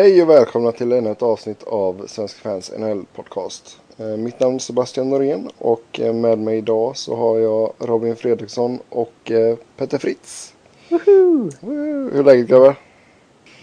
Hej 0.00 0.22
och 0.22 0.30
välkomna 0.30 0.72
till 0.72 0.92
ännu 0.92 1.10
ett 1.10 1.22
avsnitt 1.22 1.62
av 1.62 2.06
Svenska 2.06 2.40
fans 2.40 2.72
NHL-podcast. 2.78 3.78
Eh, 3.98 4.06
Mitt 4.06 4.40
namn 4.40 4.54
är 4.54 4.58
Sebastian 4.58 5.10
Norén 5.10 5.50
och 5.58 6.00
eh, 6.00 6.12
med 6.12 6.38
mig 6.38 6.58
idag 6.58 6.96
så 6.96 7.16
har 7.16 7.38
jag 7.38 7.72
Robin 7.78 8.16
Fredriksson 8.16 8.78
och 8.88 9.30
eh, 9.30 9.56
Petter 9.76 9.98
Fritz. 9.98 10.54
Woho! 10.88 11.50
Hur 11.60 12.18
är 12.18 12.22
läget 12.24 12.46
grabbar? 12.48 12.74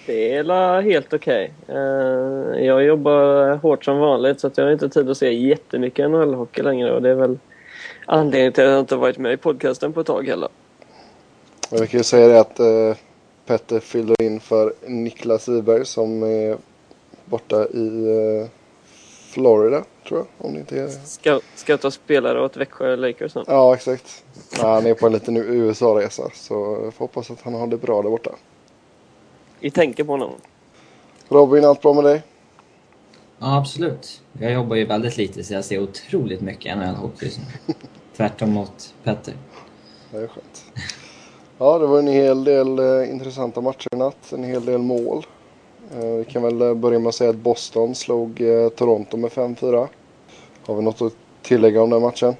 Det 0.06 0.36
är 0.36 0.82
helt 0.82 1.14
okej. 1.14 1.54
Eh, 1.68 2.66
Jag 2.66 2.84
jobbar 2.84 3.56
hårt 3.56 3.86
som 3.86 4.00
vanligt 4.00 4.40
så 4.40 4.52
jag 4.56 4.64
har 4.64 4.72
inte 4.72 4.90
tid 4.90 5.10
att 5.10 5.18
se 5.18 5.34
jättemycket 5.34 6.10
NHL-hockey 6.10 6.64
längre 6.64 6.92
och 6.92 7.02
det 7.02 7.10
är 7.10 7.16
väl 7.16 7.40
anledningen 8.06 8.54
till 8.54 8.64
att 8.64 8.72
jag 8.72 8.80
inte 8.80 8.96
varit 8.96 9.18
med 9.18 9.34
i 9.34 9.38
podcasten 9.38 9.94
på 9.94 10.00
ett 10.00 10.08
tag 10.08 10.28
heller. 10.28 10.50
Vi 11.72 11.88
kan 11.88 11.98
ju 11.98 12.04
säga 12.04 12.28
det 12.28 12.40
att 12.40 12.60
Petter 13.48 13.80
fyller 13.80 14.22
in 14.22 14.40
för 14.40 14.74
Niklas 14.86 15.48
Wiberg 15.48 15.86
som 15.86 16.24
är 16.24 16.58
borta 17.26 17.68
i 17.68 18.06
eh, 18.42 18.50
Florida 19.30 19.84
tror 20.08 20.20
jag. 20.20 20.46
Om 20.48 20.54
det 20.54 20.60
inte 20.60 20.82
är... 20.82 20.88
Ska, 20.88 21.40
ska 21.56 21.74
jag 21.74 21.82
ta 21.82 21.92
spelare 21.92 22.42
åt 22.42 22.58
Växjö 22.58 22.96
Lakers 22.96 23.36
nu? 23.36 23.44
Ja 23.48 23.76
exakt. 23.76 24.24
Ja, 24.58 24.74
han 24.74 24.86
är 24.86 24.94
på 24.94 25.08
en 25.08 25.14
liten 25.14 25.38
USA-resa 25.38 26.30
så 26.34 26.80
jag 26.84 26.94
får 26.94 27.06
hoppas 27.06 27.32
att 27.32 27.42
han 27.42 27.54
har 27.54 27.68
det 27.68 27.78
bra 27.78 28.02
där 28.02 28.10
borta. 28.10 28.32
Vi 29.60 29.72
tänker 29.72 30.04
på 30.04 30.12
honom. 30.12 30.32
Robin, 31.30 31.66
allt 31.66 31.82
bra 31.82 31.94
med 31.94 32.04
dig? 32.04 32.24
Ja, 33.40 33.58
absolut. 33.58 34.22
Jag 34.40 34.52
jobbar 34.54 34.76
ju 34.76 34.86
väldigt 34.86 35.18
lite 35.18 35.44
så 35.44 35.54
jag 35.54 35.66
ser 35.66 35.80
otroligt 35.80 36.42
mycket 36.42 36.78
NHL-hockey 36.78 37.26
just 37.26 37.38
nu. 37.38 37.74
Tvärtom 38.18 38.50
mot 38.50 38.94
Petter. 39.04 39.34
Det 40.12 40.18
är 40.18 40.28
skönt. 40.28 40.66
Ja, 41.60 41.80
det 41.80 41.86
var 41.86 42.00
en 42.00 42.08
hel 42.08 42.44
del 42.44 42.80
eh, 42.80 43.12
intressanta 43.12 43.62
matcher 43.62 43.94
i 43.94 43.98
natt. 43.98 44.34
En 44.34 44.44
hel 44.44 44.66
del 44.66 44.78
mål. 44.78 45.26
Eh, 45.94 46.06
vi 46.06 46.26
kan 46.26 46.44
väl 46.44 46.62
eh, 46.62 46.74
börja 46.74 47.00
med 47.00 47.10
att 47.10 47.16
säga 47.16 47.30
att 47.30 47.36
Boston 47.36 47.96
slog 47.96 48.42
eh, 48.42 48.70
Toronto 48.70 49.18
med 49.18 49.32
5-4. 49.32 49.88
Har 50.66 50.76
vi 50.76 50.82
något 50.82 51.02
att 51.02 51.14
tillägga 51.42 51.82
om 51.82 51.90
den 51.90 52.02
matchen? 52.02 52.36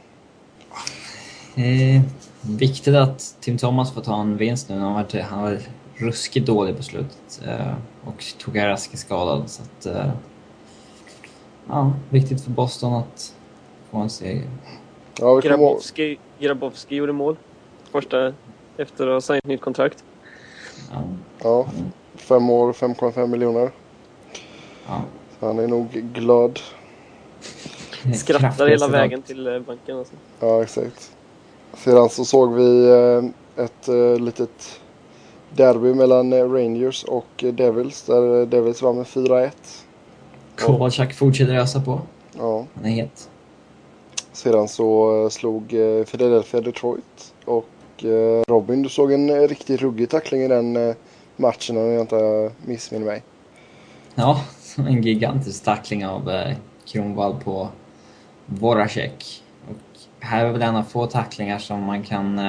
Eh, 1.56 2.02
viktigt 2.42 2.96
att 2.96 3.36
Tim 3.40 3.58
Thomas 3.58 3.94
får 3.94 4.02
ta 4.02 4.22
en 4.22 4.38
vinst 4.38 4.70
nu. 4.70 4.80
Han 4.80 4.94
var, 4.94 5.22
han 5.22 5.44
var 5.44 5.60
ruskigt 5.96 6.48
dålig 6.48 6.78
på 6.78 6.84
slutet 6.84 7.42
eh, 7.46 7.74
och 8.04 8.24
tog 8.38 8.60
Rask 8.60 8.98
skadad. 8.98 9.50
Så 9.50 9.62
att, 9.64 9.86
eh, 9.86 10.12
ja, 11.68 11.94
viktigt 12.10 12.44
för 12.44 12.52
Boston 12.52 12.94
att 12.94 13.36
få 13.92 13.98
en 13.98 14.10
seger. 14.10 14.50
Ja. 15.20 15.40
Grabowski, 15.40 16.18
Grabowski 16.40 16.96
gjorde 16.96 17.14
mål. 17.14 17.38
Första 17.92 18.34
efter 18.78 19.08
att 19.08 19.14
ha 19.14 19.22
signat 19.22 19.44
nytt 19.44 19.62
kontrakt. 19.62 20.04
Ja, 21.44 21.66
fem 22.16 22.50
år, 22.50 22.74
5,5 22.74 23.28
miljoner. 23.28 23.72
ja. 24.88 25.02
Så 25.40 25.46
han 25.46 25.60
är 25.60 25.68
nog 25.68 25.90
glad. 25.92 26.60
Skrattar 28.16 28.68
hela 28.68 28.88
vägen 28.88 29.22
till 29.22 29.48
eh, 29.48 29.60
banken. 29.60 29.98
Alltså. 29.98 30.14
Ja, 30.40 30.64
exakt. 30.64 31.12
Sedan 31.74 32.10
så 32.10 32.26
såg 32.26 32.54
vi 32.54 32.90
eh, 32.90 33.64
ett 33.66 33.88
eh, 33.88 34.20
litet 34.20 34.80
derby 35.56 35.94
mellan 35.94 36.34
Rangers 36.34 37.04
och 37.04 37.44
Devils. 37.54 38.04
Där 38.04 38.46
Devils 38.46 38.82
vann 38.82 38.98
med 38.98 39.06
4-1. 39.06 39.52
Kovalchuk 40.58 41.14
fortsätter 41.14 41.56
ösa 41.56 41.82
på. 41.82 42.02
Ja. 42.38 42.66
Han 42.74 42.86
är 42.86 42.90
het. 42.90 43.30
Sedan 44.32 44.68
så 44.68 45.30
slog 45.30 45.68
Philadelphia 46.12 46.62
Detroit. 46.62 47.34
Och 47.46 47.66
Eh, 48.04 48.44
Robin, 48.48 48.82
du 48.82 48.90
såg 48.90 49.12
en 49.12 49.30
eh, 49.30 49.48
riktigt 49.48 49.82
ruggig 49.82 50.10
tackling 50.10 50.42
i 50.42 50.48
den 50.48 50.76
eh, 50.76 50.96
matchen 51.36 51.78
om 51.78 51.92
jag 51.92 52.02
inte 52.02 52.52
missminner 52.66 53.06
mig. 53.06 53.24
Ja, 54.16 54.42
en 54.78 55.02
gigantisk 55.02 55.64
tackling 55.64 56.06
av 56.06 56.32
Kronwall 56.86 57.36
på 57.44 57.70
Voracek. 58.46 59.44
Och 59.70 60.00
här 60.20 60.46
är 60.46 60.52
väl 60.52 60.62
en 60.62 60.76
av 60.76 60.84
få 60.84 61.06
tacklingar 61.06 61.60
som 61.60 61.84
man 61.84 62.04
kan, 62.04 62.40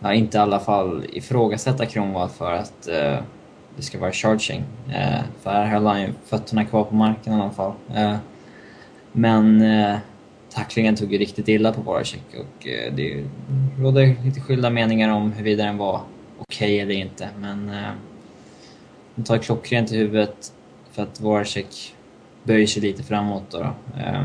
ja, 0.00 0.14
inte 0.14 0.38
i 0.38 0.40
alla 0.40 0.60
fall 0.60 1.04
ifrågasätta 1.08 1.86
Kronwall 1.86 2.28
för 2.28 2.52
att 2.52 2.88
eh, 2.88 3.18
det 3.76 3.82
ska 3.82 3.98
vara 3.98 4.12
charging. 4.12 4.64
Eh, 4.88 5.20
för 5.42 5.50
här 5.50 5.66
höll 5.66 5.86
han 5.86 6.00
ju 6.00 6.12
fötterna 6.24 6.64
kvar 6.64 6.84
på 6.84 6.94
marken 6.94 7.32
i 7.32 7.36
alla 7.36 7.50
fall. 7.50 7.72
Eh, 7.94 8.16
men 9.12 9.62
tacklingen 10.50 10.96
tog 10.96 11.12
ju 11.12 11.18
riktigt 11.18 11.48
illa 11.48 11.72
på 11.72 11.80
Voracek 11.80 12.22
och 12.30 12.66
eh, 12.66 12.94
det 12.94 13.24
råder 13.78 14.16
lite 14.24 14.40
skilda 14.40 14.70
meningar 14.70 15.12
om 15.12 15.32
huruvida 15.32 15.64
den 15.64 15.76
var 15.76 16.00
okej 16.38 16.80
eller 16.80 16.94
inte. 16.94 17.28
Men 17.38 17.68
eh, 17.68 17.90
han 19.14 19.24
tar 19.24 19.38
klockrent 19.38 19.92
i 19.92 19.96
huvudet 19.96 20.52
för 20.90 21.02
att 21.02 21.20
Voracek 21.20 21.94
böjer 22.42 22.66
sig 22.66 22.82
lite 22.82 23.02
framåt. 23.02 23.44
Då, 23.50 23.58
då. 23.58 24.00
Eh, 24.00 24.24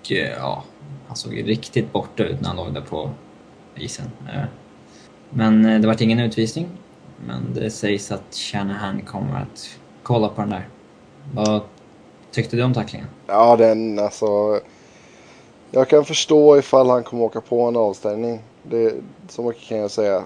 och 0.00 0.12
eh, 0.12 0.32
ja, 0.38 0.64
han 1.06 1.16
såg 1.16 1.34
ju 1.34 1.42
riktigt 1.42 1.92
borta 1.92 2.24
ut 2.24 2.40
när 2.40 2.48
han 2.48 2.56
låg 2.56 2.74
där 2.74 2.80
på 2.80 3.10
isen. 3.76 4.10
Eh, 4.32 4.44
men 5.30 5.64
eh, 5.64 5.80
det 5.80 5.86
vart 5.86 6.00
ingen 6.00 6.20
utvisning. 6.20 6.68
Men 7.26 7.54
det 7.54 7.70
sägs 7.70 8.12
att 8.12 8.34
Shanahan 8.34 9.00
kommer 9.00 9.40
att 9.40 9.78
kolla 10.02 10.28
på 10.28 10.40
den 10.40 10.50
där. 10.50 10.68
Vad 11.34 11.62
tyckte 12.30 12.56
du 12.56 12.62
om 12.62 12.74
tacklingen? 12.74 13.06
Ja, 13.26 13.56
den 13.56 13.98
alltså. 13.98 14.60
Jag 15.70 15.88
kan 15.88 16.04
förstå 16.04 16.58
ifall 16.58 16.90
han 16.90 17.04
kommer 17.04 17.24
åka 17.24 17.40
på 17.40 17.62
en 17.62 17.76
avstängning. 17.76 18.40
Det, 18.62 18.94
så 19.28 19.42
mycket 19.42 19.62
kan 19.68 19.78
jag 19.78 19.90
säga. 19.90 20.24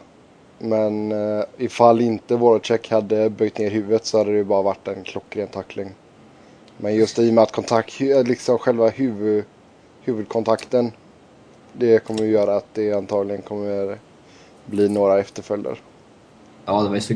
Men 0.58 1.12
eh, 1.12 1.44
ifall 1.58 2.00
inte 2.00 2.36
Voracek 2.36 2.90
hade 2.90 3.30
böjt 3.30 3.58
ner 3.58 3.70
huvudet 3.70 4.06
så 4.06 4.18
hade 4.18 4.30
det 4.30 4.36
ju 4.36 4.44
bara 4.44 4.62
varit 4.62 4.88
en 4.88 5.02
klockren 5.02 5.48
tackling. 5.48 5.90
Men 6.76 6.94
just 6.94 7.18
i 7.18 7.30
och 7.30 7.34
med 7.34 7.42
att 7.42 7.52
kontakt, 7.52 7.90
hu- 8.00 8.24
liksom 8.24 8.58
själva 8.58 8.88
huvud, 8.88 9.44
huvudkontakten. 10.02 10.92
Det 11.72 11.98
kommer 12.04 12.22
ju 12.22 12.30
göra 12.30 12.56
att 12.56 12.66
det 12.74 12.92
antagligen 12.92 13.42
kommer 13.42 13.98
bli 14.66 14.88
några 14.88 15.20
efterföljder. 15.20 15.78
Ja, 16.64 16.82
det 16.82 16.88
var 16.88 16.94
ju 16.94 17.00
så 17.00 17.14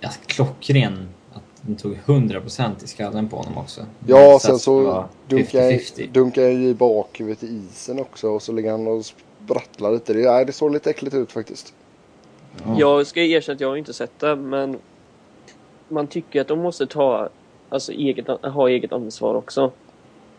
ja, 0.00 0.08
klockren 0.26 1.08
den 1.62 1.76
tog 1.76 1.98
100% 2.06 2.84
i 2.84 2.86
skallen 2.86 3.28
på 3.28 3.36
honom 3.36 3.58
också. 3.58 3.80
Ja, 4.06 4.38
sen 4.42 4.58
så 4.58 5.04
dunkar 5.28 5.58
jag, 5.60 5.72
50-50. 5.72 6.12
dunkar 6.12 6.42
jag 6.42 6.52
ju 6.52 6.68
i 6.68 6.74
bakhuvudet 6.74 7.42
i 7.42 7.46
isen 7.72 8.00
också 8.00 8.28
och 8.28 8.42
så 8.42 8.52
ligger 8.52 8.70
han 8.70 8.86
och 8.86 9.04
sprattlar 9.04 9.92
lite. 9.92 10.12
Det, 10.12 10.30
nej, 10.30 10.44
det 10.44 10.52
såg 10.52 10.72
lite 10.72 10.90
äckligt 10.90 11.14
ut 11.16 11.32
faktiskt. 11.32 11.74
Ja. 12.66 12.74
Jag 12.78 13.06
ska 13.06 13.20
erkänna 13.20 13.54
att 13.54 13.60
jag 13.60 13.78
inte 13.78 13.92
sett 13.92 14.18
det, 14.18 14.36
men 14.36 14.78
man 15.88 16.06
tycker 16.06 16.40
att 16.40 16.48
de 16.48 16.58
måste 16.58 16.86
ta, 16.86 17.28
alltså 17.68 17.92
eget, 17.92 18.26
ha 18.42 18.68
eget 18.68 18.92
ansvar 18.92 19.34
också. 19.34 19.70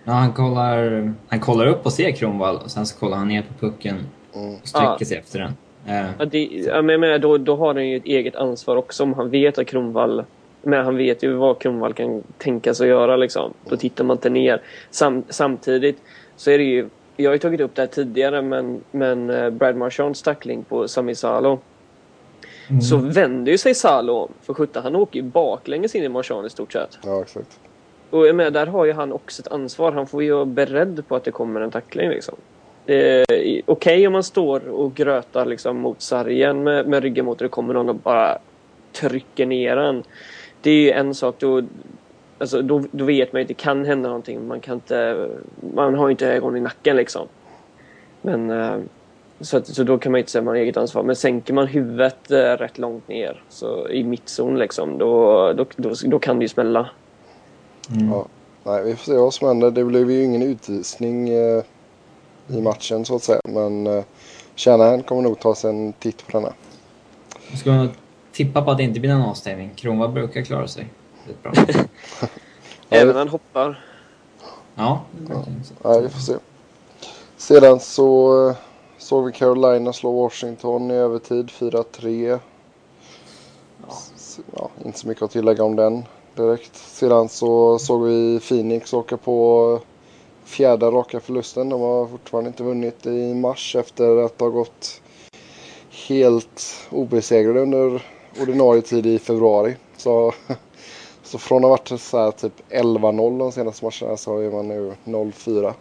Ja, 0.04 0.12
han 0.12 0.34
kollar, 0.34 1.14
han 1.28 1.40
kollar 1.40 1.68
upp 1.68 1.86
och 1.86 1.94
ser 1.94 2.12
Kronwall 2.12 2.58
och 2.58 2.72
sen 2.72 2.86
så 2.86 3.00
kollar 3.00 3.18
han 3.18 3.28
ner 3.28 3.42
på 3.42 3.54
pucken 3.68 3.96
Mm. 4.36 4.54
och 4.54 4.60
sträcker 4.68 4.96
Ja. 5.00 5.06
sig 5.06 5.18
efter 5.18 5.40
den. 5.40 5.52
Eh, 5.88 6.10
Ja, 6.20 6.26
det, 6.26 6.44
jag 6.66 6.86
menar, 6.86 7.18
då, 7.18 7.38
då 7.38 7.56
har 7.56 7.74
han 7.74 7.90
ju 7.90 7.98
ett 7.98 8.06
eget 8.06 8.36
ansvar 8.36 8.76
också 8.76 9.04
om 9.04 9.14
han 9.14 9.30
vet 9.30 9.58
att 9.58 9.68
Kronvall 9.68 10.24
men 10.62 10.86
han 10.86 10.98
vet 10.98 11.24
ju 11.24 11.34
vad 11.34 11.60
Kronvall 11.60 11.94
kan 11.94 12.24
tänka 12.38 12.74
sig 12.74 12.86
att 12.86 12.90
göra 12.90 13.16
liksom. 13.16 13.54
Då 13.70 13.78
tittar 13.78 14.04
man 14.04 14.18
inte 14.18 14.30
ner. 14.30 14.62
Sam, 14.90 15.24
samtidigt 15.30 15.98
så 16.36 16.52
är 16.52 16.58
det 16.58 16.64
ju, 16.64 16.90
jag 17.18 17.30
har 17.30 17.36
ju 17.36 17.40
tagit 17.40 17.62
upp 17.62 17.76
det 17.76 17.82
här 17.82 17.88
tidigare 17.88 18.42
men, 18.42 18.82
men 18.92 19.30
eh, 19.30 19.50
Brad 19.50 19.76
Marchands 19.76 20.22
tackling 20.22 20.64
på 20.64 20.88
Sami 20.88 21.16
Salo. 21.16 21.60
Mm. 22.70 22.82
Så 22.82 22.98
vänder 22.98 23.52
ju 23.52 23.58
sig 23.58 23.76
Salo 23.76 24.14
om. 24.14 24.32
För 24.42 24.54
sjutton, 24.54 24.84
han 24.84 24.96
åker 24.96 25.20
ju 25.20 25.24
baklänges 25.24 25.96
in 25.96 26.04
i 26.04 26.10
Marchand 26.10 26.48
i 26.48 26.50
stort 26.50 26.74
sett. 26.74 26.98
Ja, 27.04 27.22
exakt. 27.22 27.60
Och 28.10 28.28
jag 28.28 28.36
menar, 28.36 28.52
där 28.52 28.68
har 28.68 28.86
ju 28.86 28.94
han 28.94 29.12
också 29.12 29.42
ett 29.42 29.52
ansvar. 29.52 29.92
Han 29.92 30.08
får 30.08 30.24
ju 30.24 30.34
vara 30.34 30.46
beredd 30.46 31.04
på 31.08 31.16
att 31.16 31.24
det 31.24 31.32
kommer 31.32 31.62
en 31.62 31.72
tackling 31.72 32.10
liksom. 32.10 32.36
Eh, 32.86 33.24
Okej 33.66 34.08
om 34.08 34.14
man 34.14 34.24
står 34.24 34.70
och 34.70 34.96
grötar 34.96 35.46
liksom 35.46 35.78
mot 35.78 36.02
sargen 36.02 36.64
med, 36.64 36.88
med 36.88 37.04
ryggen 37.04 37.26
mot 37.26 37.42
och 37.42 37.44
det 37.44 37.50
kommer 37.50 37.74
någon 37.74 37.90
och 37.90 37.96
bara 37.96 38.38
trycker 38.92 39.46
ner 39.46 39.78
en. 39.78 40.04
Det 40.62 40.72
är 40.72 40.82
ju 40.82 40.92
en 40.92 41.16
sak. 41.16 41.36
Då, 41.40 41.64
alltså, 42.40 42.62
då, 42.62 42.84
då 42.92 43.06
vet 43.06 43.34
man 43.34 43.40
ju 43.40 43.44
att 43.44 43.48
det 43.48 43.54
kan 43.54 43.86
hända 43.86 44.10
någonting. 44.10 44.48
Man, 44.48 44.60
kan 44.60 44.74
inte, 44.74 45.30
man 45.76 45.96
har 45.96 46.08
ju 46.08 46.12
inte 46.12 46.28
ögon 46.28 46.58
i 46.58 46.60
nacken 46.60 46.96
liksom. 46.96 47.28
Men, 48.22 48.50
eh, 48.50 48.78
så, 49.40 49.58
att, 49.58 49.68
så 49.68 49.84
då 49.84 49.98
kan 49.98 50.12
man 50.12 50.20
ju 50.20 50.22
inte 50.22 50.32
säga 50.32 50.40
att 50.40 50.46
man 50.46 50.56
har 50.56 50.62
eget 50.62 50.78
ansvar. 50.78 51.04
Men 51.04 51.16
sänker 51.16 51.54
man 51.54 51.68
huvudet 51.68 52.32
eh, 52.32 52.38
rätt 52.38 52.78
långt 52.78 53.08
ner 53.08 53.44
så 53.50 53.90
i 53.90 54.04
mittzon 54.04 54.60
liksom, 54.60 54.98
då, 54.98 55.54
då, 55.54 55.66
då, 55.76 55.94
då 56.06 56.20
kan 56.20 56.40
det 56.40 56.44
ju 56.44 56.50
smälla. 56.50 56.90
Mm. 57.90 58.10
Ja. 58.10 58.26
Nej, 58.64 58.84
vi 58.84 58.96
får 58.96 59.04
se 59.04 59.18
vad 59.18 59.34
som 59.34 59.48
händer. 59.48 59.72
Det 59.72 59.84
blev 59.84 60.12
ju 60.12 60.24
ingen 60.24 60.42
utvisning 60.42 61.30
eh, 61.30 61.64
i 62.48 62.62
matchen 62.62 63.06
så 63.06 63.16
att 63.16 63.24
säga. 63.24 63.42
Men 63.44 63.88
eh, 63.88 64.04
Shanahan 64.56 65.04
kommer 65.04 65.22
nog 65.22 65.40
ta 65.40 65.56
sig 65.56 65.70
en 65.70 65.94
titt 65.94 66.28
på 66.28 66.38
denna. 66.38 66.54
Ska 67.56 67.72
man 67.72 67.90
tippa 68.32 68.62
på 68.62 68.72
att 68.72 68.78
det 68.78 68.84
inte 68.84 69.00
blir 69.00 69.14
någon 69.14 69.30
avstängning? 69.30 69.72
Kronwall 69.76 70.12
brukar 70.12 70.42
klara 70.42 70.68
sig 70.68 70.88
rätt 71.28 71.44
bra. 71.44 71.54
Även 72.90 73.16
han 73.16 73.28
hoppar. 73.28 73.86
Ja, 74.76 75.02
det 75.12 75.34
så. 75.64 75.90
Nej, 75.90 76.02
vi 76.02 76.10
får 76.10 76.20
se. 76.20 76.34
Sedan 77.38 77.80
så 77.80 78.50
eh, 78.50 78.56
såg 78.98 79.26
vi 79.26 79.32
Carolina 79.32 79.94
slå 79.94 80.24
Washington 80.24 80.92
i 80.92 80.94
övertid 80.94 81.50
4-3. 81.50 82.40
ja, 84.56 84.70
inte 84.86 85.00
så 85.00 85.08
mycket 85.08 85.24
att 85.24 85.32
tillägga 85.32 85.64
om 85.64 85.76
den 85.76 86.04
direkt. 86.36 86.76
Sedan 86.76 87.30
så 87.30 87.80
såg 87.80 88.04
vi 88.04 88.40
Phoenix 88.40 88.94
åka 88.94 89.18
på 89.18 89.80
fjärde 90.44 90.86
raka 90.86 91.20
förlusten. 91.20 91.70
De 91.70 91.82
har 91.82 92.08
fortfarande 92.08 92.48
inte 92.48 92.64
vunnit 92.64 93.06
i 93.06 93.34
mars 93.34 93.76
efter 93.76 94.26
att 94.26 94.40
ha 94.40 94.50
gått 94.50 95.02
helt 96.08 96.88
obesegrade 96.90 97.60
under 97.60 98.02
ordinarie 98.42 98.82
tid 98.82 99.06
i 99.06 99.20
februari. 99.20 99.76
Så, 99.98 100.34
så 101.24 101.38
från 101.38 101.58
att 101.58 101.64
ha 101.64 101.70
varit 101.70 102.02
så 102.02 102.18
här 102.18 102.32
typ 102.32 102.54
11-0 102.70 103.40
de 103.40 103.52
senaste 103.52 103.86
matcherna 103.86 104.18
så 104.18 104.40
är 104.40 104.52
man 104.52 104.68
nu 104.68 104.94
0-4. 105.06 105.74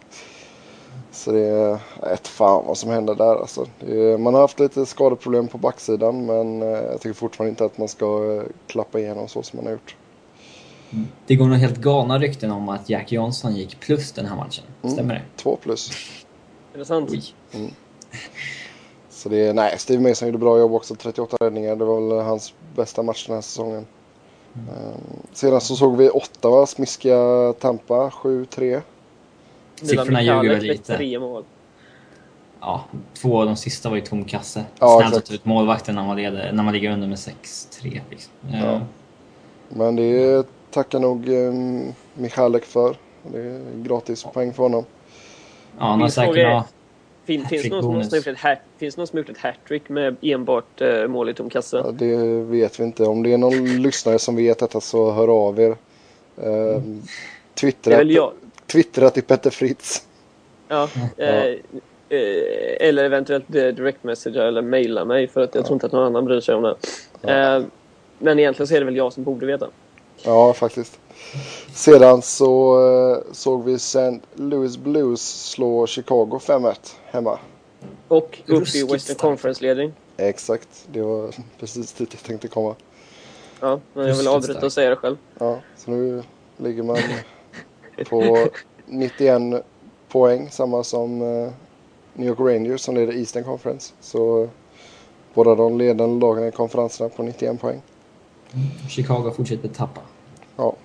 Så 1.11 1.31
det 1.31 1.45
är 1.45 1.79
ett 2.13 2.27
fan 2.27 2.65
vad 2.65 2.77
som 2.77 2.89
händer 2.89 3.15
där 3.15 3.35
alltså. 3.35 3.67
Är, 3.79 4.17
man 4.17 4.33
har 4.33 4.41
haft 4.41 4.59
lite 4.59 4.85
skadeproblem 4.85 5.47
på 5.47 5.57
backsidan 5.57 6.25
men 6.25 6.61
eh, 6.61 6.67
jag 6.67 7.01
tycker 7.01 7.13
fortfarande 7.13 7.49
inte 7.49 7.65
att 7.65 7.77
man 7.77 7.87
ska 7.87 8.35
eh, 8.35 8.43
klappa 8.67 8.99
igenom 8.99 9.27
så 9.27 9.43
som 9.43 9.57
man 9.57 9.65
har 9.65 9.71
gjort. 9.71 9.95
Det 11.27 11.35
går 11.35 11.47
nog 11.47 11.57
helt 11.57 11.77
galna 11.77 12.19
rykten 12.19 12.51
om 12.51 12.69
att 12.69 12.89
Jack 12.89 13.11
Johnson 13.11 13.55
gick 13.55 13.79
plus 13.79 14.11
den 14.11 14.25
här 14.25 14.35
matchen. 14.35 14.63
Mm. 14.81 14.93
Stämmer 14.93 15.13
det? 15.13 15.21
Två 15.35 15.55
plus. 15.55 15.91
Är 16.73 16.77
det 16.77 16.85
sant? 16.85 17.09
Oj. 17.11 17.33
Så 19.21 19.29
det 19.29 19.47
är, 19.47 19.53
nej, 19.53 19.79
Steve 19.79 20.09
Mason 20.09 20.27
gjorde 20.27 20.37
bra 20.37 20.59
jobb 20.59 20.73
också. 20.73 20.95
38 20.95 21.37
räddningar. 21.39 21.75
Det 21.75 21.85
var 21.85 22.01
väl 22.01 22.25
hans 22.25 22.53
bästa 22.75 23.03
match 23.03 23.25
den 23.25 23.35
här 23.35 23.41
säsongen. 23.41 23.85
Um, 24.53 25.01
sedan 25.33 25.61
så 25.61 25.75
såg 25.75 25.97
vi 25.97 26.09
Ottawa 26.09 26.65
smiska 26.65 27.15
Tampa 27.59 28.09
7-3. 28.09 28.81
Siffrorna 29.81 30.21
ljuger 30.21 30.49
väl 30.49 30.63
lite. 30.63 30.97
tre 30.97 31.19
mål. 31.19 31.43
Ja, 32.59 32.83
två 33.13 33.39
av 33.39 33.45
de 33.45 33.55
sista 33.55 33.89
var 33.89 33.95
ju 33.95 34.01
tom 34.01 34.25
kasse. 34.25 34.65
Ja, 34.79 34.99
Snällt 34.99 35.17
att 35.17 35.25
ta 35.25 35.33
ut 35.33 35.45
målvakten 35.45 35.95
när 35.95 36.03
man, 36.03 36.17
leder, 36.17 36.51
när 36.51 36.63
man 36.63 36.73
ligger 36.73 36.91
under 36.91 37.07
med 37.07 37.17
6-3. 37.17 38.01
Liksom. 38.09 38.33
Ja. 38.53 38.81
Men 39.69 39.95
det 39.95 40.47
tackar 40.71 40.99
nog 40.99 41.29
um, 41.29 41.93
Michalek 42.13 42.65
för. 42.65 42.95
Det 43.23 43.39
är 43.39 43.83
gratis 43.83 44.23
poäng 44.23 44.53
för 44.53 44.63
honom. 44.63 44.85
ja, 45.79 45.85
han 45.85 46.01
har 46.01 46.09
säkert. 46.09 46.65
Fin, 47.31 47.45
finns, 47.45 47.63
det 47.63 47.69
någon 47.69 47.83
Hattrick-bonus. 47.83 48.09
som 48.09 48.11
har 48.11 48.17
gjort 48.17 48.27
ett 48.27 48.39
hat, 48.39 48.59
finns 48.77 48.95
det 48.95 48.99
någon 48.99 49.07
som 49.07 49.17
har 49.17 49.21
gjort 49.21 49.29
ett 49.29 49.37
hattrick 49.37 49.89
med 49.89 50.15
enbart 50.21 50.81
uh, 50.81 51.07
mål 51.07 51.29
i 51.29 51.33
tom 51.33 51.49
kasse? 51.49 51.77
Ja, 51.77 51.91
det 51.91 52.15
vet 52.43 52.79
vi 52.79 52.83
inte. 52.83 53.03
Om 53.03 53.23
det 53.23 53.33
är 53.33 53.37
någon 53.37 53.81
lyssnare 53.81 54.19
som 54.19 54.35
vet 54.35 54.59
detta 54.59 54.81
så 54.81 55.11
hör 55.11 55.27
av 55.27 55.59
er. 55.59 55.75
Väl 57.83 58.17
Twittra, 58.71 59.09
till 59.09 59.23
Petter 59.23 59.49
Fritz. 59.49 60.05
Ja, 60.67 60.89
eh, 61.17 61.45
eh, 61.45 61.57
eller 62.79 63.03
eventuellt 63.03 63.55
eh, 63.55 63.67
direct 63.67 64.03
message 64.03 64.35
eller 64.35 64.61
mejla 64.61 65.05
mig 65.05 65.27
för 65.27 65.41
att 65.41 65.55
jag 65.55 65.65
tror 65.65 65.75
inte 65.75 65.85
att 65.85 65.91
någon 65.91 66.05
annan 66.05 66.25
bryr 66.25 66.39
sig 66.39 66.55
om 66.55 66.63
det. 66.63 66.75
Eh, 67.31 67.63
men 68.19 68.39
egentligen 68.39 68.67
så 68.67 68.75
är 68.75 68.79
det 68.79 68.85
väl 68.85 68.95
jag 68.95 69.13
som 69.13 69.23
borde 69.23 69.45
veta. 69.45 69.67
Ja, 70.25 70.53
faktiskt. 70.53 70.99
Sedan 71.73 72.21
så 72.21 72.79
eh, 72.79 73.33
såg 73.33 73.63
vi 73.63 73.73
St. 73.73 74.19
Louis 74.35 74.77
Blues 74.77 75.49
slå 75.51 75.87
Chicago 75.87 76.39
5-1 76.39 76.75
hemma. 77.05 77.39
Och 78.07 78.17
upp 78.17 78.49
i 78.49 78.53
Ruskigt 78.53 78.83
Western 78.83 78.99
starkt. 78.99 79.21
Conference-ledning. 79.21 79.93
Exakt, 80.17 80.87
det 80.91 81.01
var 81.01 81.35
precis 81.59 81.93
dit 81.93 82.13
jag 82.13 82.23
tänkte 82.23 82.47
komma. 82.47 82.75
Ja, 83.59 83.79
men 83.93 84.07
jag 84.07 84.15
vill 84.15 84.27
avbryta 84.27 84.65
och 84.65 84.73
säga 84.73 84.89
det 84.89 84.95
själv. 84.95 85.17
Ja, 85.39 85.59
så 85.77 85.91
nu 85.91 86.23
ligger 86.57 86.83
man 86.83 86.97
på 88.09 88.47
91 88.85 89.65
poäng, 90.09 90.49
samma 90.51 90.83
som 90.83 91.21
eh, 91.21 91.51
New 92.13 92.27
York 92.27 92.39
Rangers 92.39 92.81
som 92.81 92.95
leder 92.95 93.13
Eastern 93.13 93.43
Conference. 93.43 93.93
Så 94.01 94.49
båda 95.33 95.55
de 95.55 95.77
ledande 95.77 96.19
lagen 96.25 96.47
i 96.47 96.51
konferenserna 96.51 97.09
på 97.09 97.23
91 97.23 97.61
poäng. 97.61 97.81
Chicago 98.89 99.31
fortsätter 99.31 99.69
tappa. 99.69 100.01
Ja. 100.61 100.75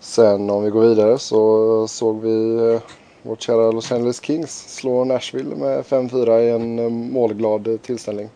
Sen 0.00 0.50
om 0.50 0.64
vi 0.64 0.70
går 0.70 0.88
vidare 0.88 1.18
så 1.18 1.88
såg 1.88 2.22
vi 2.22 2.54
eh, 2.54 2.80
vårt 3.22 3.40
kära 3.40 3.70
Los 3.72 3.92
Angeles 3.92 4.24
Kings 4.24 4.74
slå 4.76 5.04
Nashville 5.04 5.56
med 5.56 5.84
5-4 5.84 6.40
i 6.40 6.50
en 6.50 6.78
eh, 6.78 6.88
målglad 6.88 7.78
tillställning. 7.82 8.28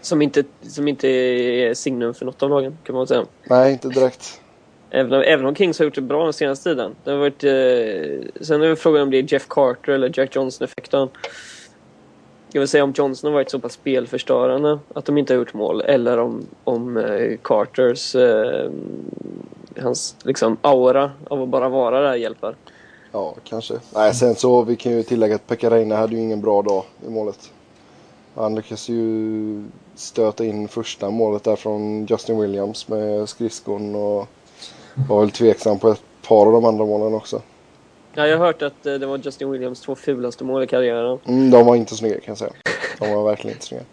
Som 0.00 0.22
inte, 0.22 0.44
som 0.62 0.88
inte 0.88 1.08
är 1.08 1.74
signum 1.74 2.14
för 2.14 2.26
något 2.26 2.42
av 2.42 2.50
lagen, 2.50 2.78
kan 2.84 2.94
man 2.94 3.06
säga. 3.06 3.26
Nej, 3.44 3.72
inte 3.72 3.88
direkt. 3.88 4.40
Även 4.90 5.12
om, 5.12 5.22
även 5.26 5.46
om 5.46 5.54
Kings 5.54 5.78
har 5.78 5.84
gjort 5.84 5.94
det 5.94 6.00
bra 6.00 6.24
den 6.24 6.32
senaste 6.32 6.70
tiden. 6.70 6.94
Det 7.04 7.10
har 7.10 7.18
varit, 7.18 7.44
eh, 7.44 8.42
sen 8.44 8.62
är 8.62 8.68
det 8.68 8.76
frågan 8.76 9.02
om 9.02 9.10
det 9.10 9.18
är 9.18 9.32
Jeff 9.32 9.48
Carter 9.48 9.92
eller 9.92 10.12
Jack 10.14 10.36
Johnson-effekten. 10.36 11.08
Jag 12.52 12.60
vill 12.60 12.68
säga 12.68 12.84
om 12.84 12.92
Johnson 12.96 13.28
har 13.28 13.34
varit 13.34 13.50
så 13.50 13.58
pass 13.58 13.72
spelförstörande 13.72 14.78
att 14.94 15.04
de 15.04 15.18
inte 15.18 15.32
har 15.32 15.38
gjort 15.38 15.54
mål. 15.54 15.80
Eller 15.80 16.18
om, 16.18 16.46
om 16.64 16.96
eh, 16.96 17.36
Carters, 17.42 18.14
eh, 18.14 18.70
hans 19.82 20.16
liksom 20.22 20.56
aura 20.62 21.10
av 21.28 21.42
att 21.42 21.48
bara 21.48 21.68
vara 21.68 22.00
där 22.00 22.14
hjälper. 22.14 22.54
Ja, 23.12 23.34
kanske. 23.44 23.74
Nej, 23.94 24.14
sen 24.14 24.34
så 24.34 24.62
vi 24.62 24.76
kan 24.76 24.92
ju 24.92 25.02
tillägga 25.02 25.34
att 25.34 25.46
Pekka 25.46 25.70
Reina 25.70 25.96
hade 25.96 26.14
ju 26.14 26.20
ingen 26.20 26.40
bra 26.40 26.62
dag 26.62 26.84
i 27.06 27.10
målet. 27.10 27.50
Han 28.34 28.54
lyckades 28.54 28.88
ju 28.88 29.64
stöta 29.94 30.44
in 30.44 30.68
första 30.68 31.10
målet 31.10 31.44
där 31.44 31.56
från 31.56 32.06
Justin 32.06 32.40
Williams 32.40 32.88
med 32.88 33.28
skridskon 33.28 33.94
och 33.94 34.28
var 35.08 35.20
väl 35.20 35.30
tveksam 35.30 35.78
på 35.78 35.88
ett 35.88 36.02
par 36.28 36.46
av 36.46 36.52
de 36.52 36.64
andra 36.64 36.84
målen 36.84 37.14
också. 37.14 37.42
Ja, 38.14 38.26
jag 38.26 38.38
har 38.38 38.46
hört 38.46 38.62
att 38.62 38.86
eh, 38.86 38.94
det 38.94 39.06
var 39.06 39.18
Justin 39.18 39.50
Williams 39.50 39.80
två 39.80 39.94
fulaste 39.94 40.44
mål 40.44 40.62
i 40.62 40.66
karriären. 40.66 41.18
Mm, 41.24 41.50
de 41.50 41.66
var 41.66 41.76
inte 41.76 41.96
snygga 41.96 42.14
kan 42.14 42.24
jag 42.26 42.38
säga. 42.38 42.52
De 42.98 43.14
var 43.14 43.24
verkligen 43.24 43.56
inte 43.56 43.66
snygga. 43.66 43.84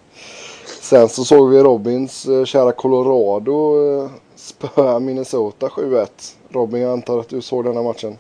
Sen 0.82 1.10
så 1.10 1.24
såg 1.24 1.50
vi 1.50 1.60
Robins 1.60 2.26
eh, 2.26 2.46
kära 2.46 2.72
Colorado 2.72 3.76
eh, 4.04 4.12
spöa 4.36 5.00
Minnesota 5.00 5.68
7-1. 5.68 6.08
Robin, 6.50 6.82
jag 6.82 6.92
antar 6.92 7.20
att 7.20 7.30
du 7.30 7.42
såg 7.42 7.64
den 7.64 7.76
här 7.76 7.84
matchen. 7.84 8.18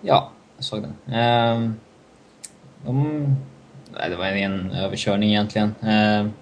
Ja, 0.00 0.30
jag 0.56 0.64
såg 0.64 0.82
den. 0.82 1.14
Ehm, 1.14 1.74
de, 2.84 3.24
nej, 3.92 4.10
det 4.10 4.16
var 4.16 4.24
en 4.24 4.70
överkörning 4.70 5.30
egentligen. 5.30 5.74
Ehm, 5.80 6.32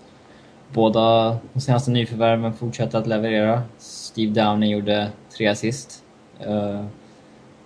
båda 0.73 1.37
de 1.53 1.61
senaste 1.61 1.91
nyförvärven 1.91 2.53
fortsatte 2.53 2.99
att 2.99 3.07
leverera. 3.07 3.63
Steve 3.79 4.33
Downey 4.33 4.71
gjorde 4.71 5.11
tre 5.37 5.47
assist. 5.47 6.05
Ehm, 6.41 6.89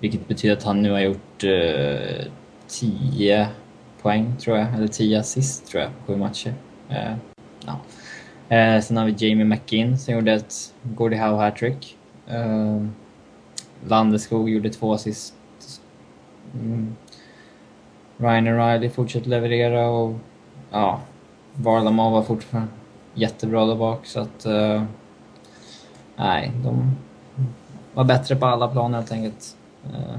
vilket 0.05 0.29
betyder 0.29 0.57
att 0.57 0.63
han 0.63 0.83
nu 0.83 0.91
har 0.91 1.01
gjort 1.01 1.45
eh, 1.45 2.27
10 2.67 3.49
poäng, 4.03 4.37
tror 4.41 4.59
jag. 4.59 4.75
Eller 4.75 4.87
10 4.89 5.21
assist, 5.21 5.67
tror 5.67 5.83
jag, 5.83 5.91
på 5.99 6.13
sju 6.13 6.19
matcher. 6.19 6.55
Eh, 6.89 7.15
ja. 7.67 7.81
eh, 8.57 8.81
sen 8.81 8.97
har 8.97 9.05
vi 9.05 9.29
Jamie 9.29 9.45
McGinn 9.45 9.99
som 9.99 10.15
gjorde 10.15 10.33
ett 10.33 10.75
Gordie 10.83 11.19
Howe 11.19 11.37
hattrick. 11.37 11.97
Eh, 12.27 12.87
Landeskog 13.89 14.51
gjorde 14.51 14.71
två 14.71 14.95
assist 14.95 15.35
Mm. 16.55 16.97
Ryan 18.17 18.49
O'Reilly 18.49 18.89
fortsätter 18.89 19.29
leverera 19.29 19.89
och 19.89 20.15
ja, 20.71 21.01
Varlamov 21.55 22.13
var 22.13 22.23
fortfarande 22.23 22.71
jättebra 23.15 23.67
där 23.67 23.75
bak 23.75 24.07
så 24.07 24.21
att 24.21 24.47
eh, 24.47 24.83
nej, 26.17 26.53
de 26.65 26.97
var 27.95 28.05
bättre 28.05 28.37
på 28.37 28.47
alla 28.47 28.69
plan 28.69 28.95
helt 28.95 29.13
enkelt. 29.13 29.57
Eh, 29.93 30.19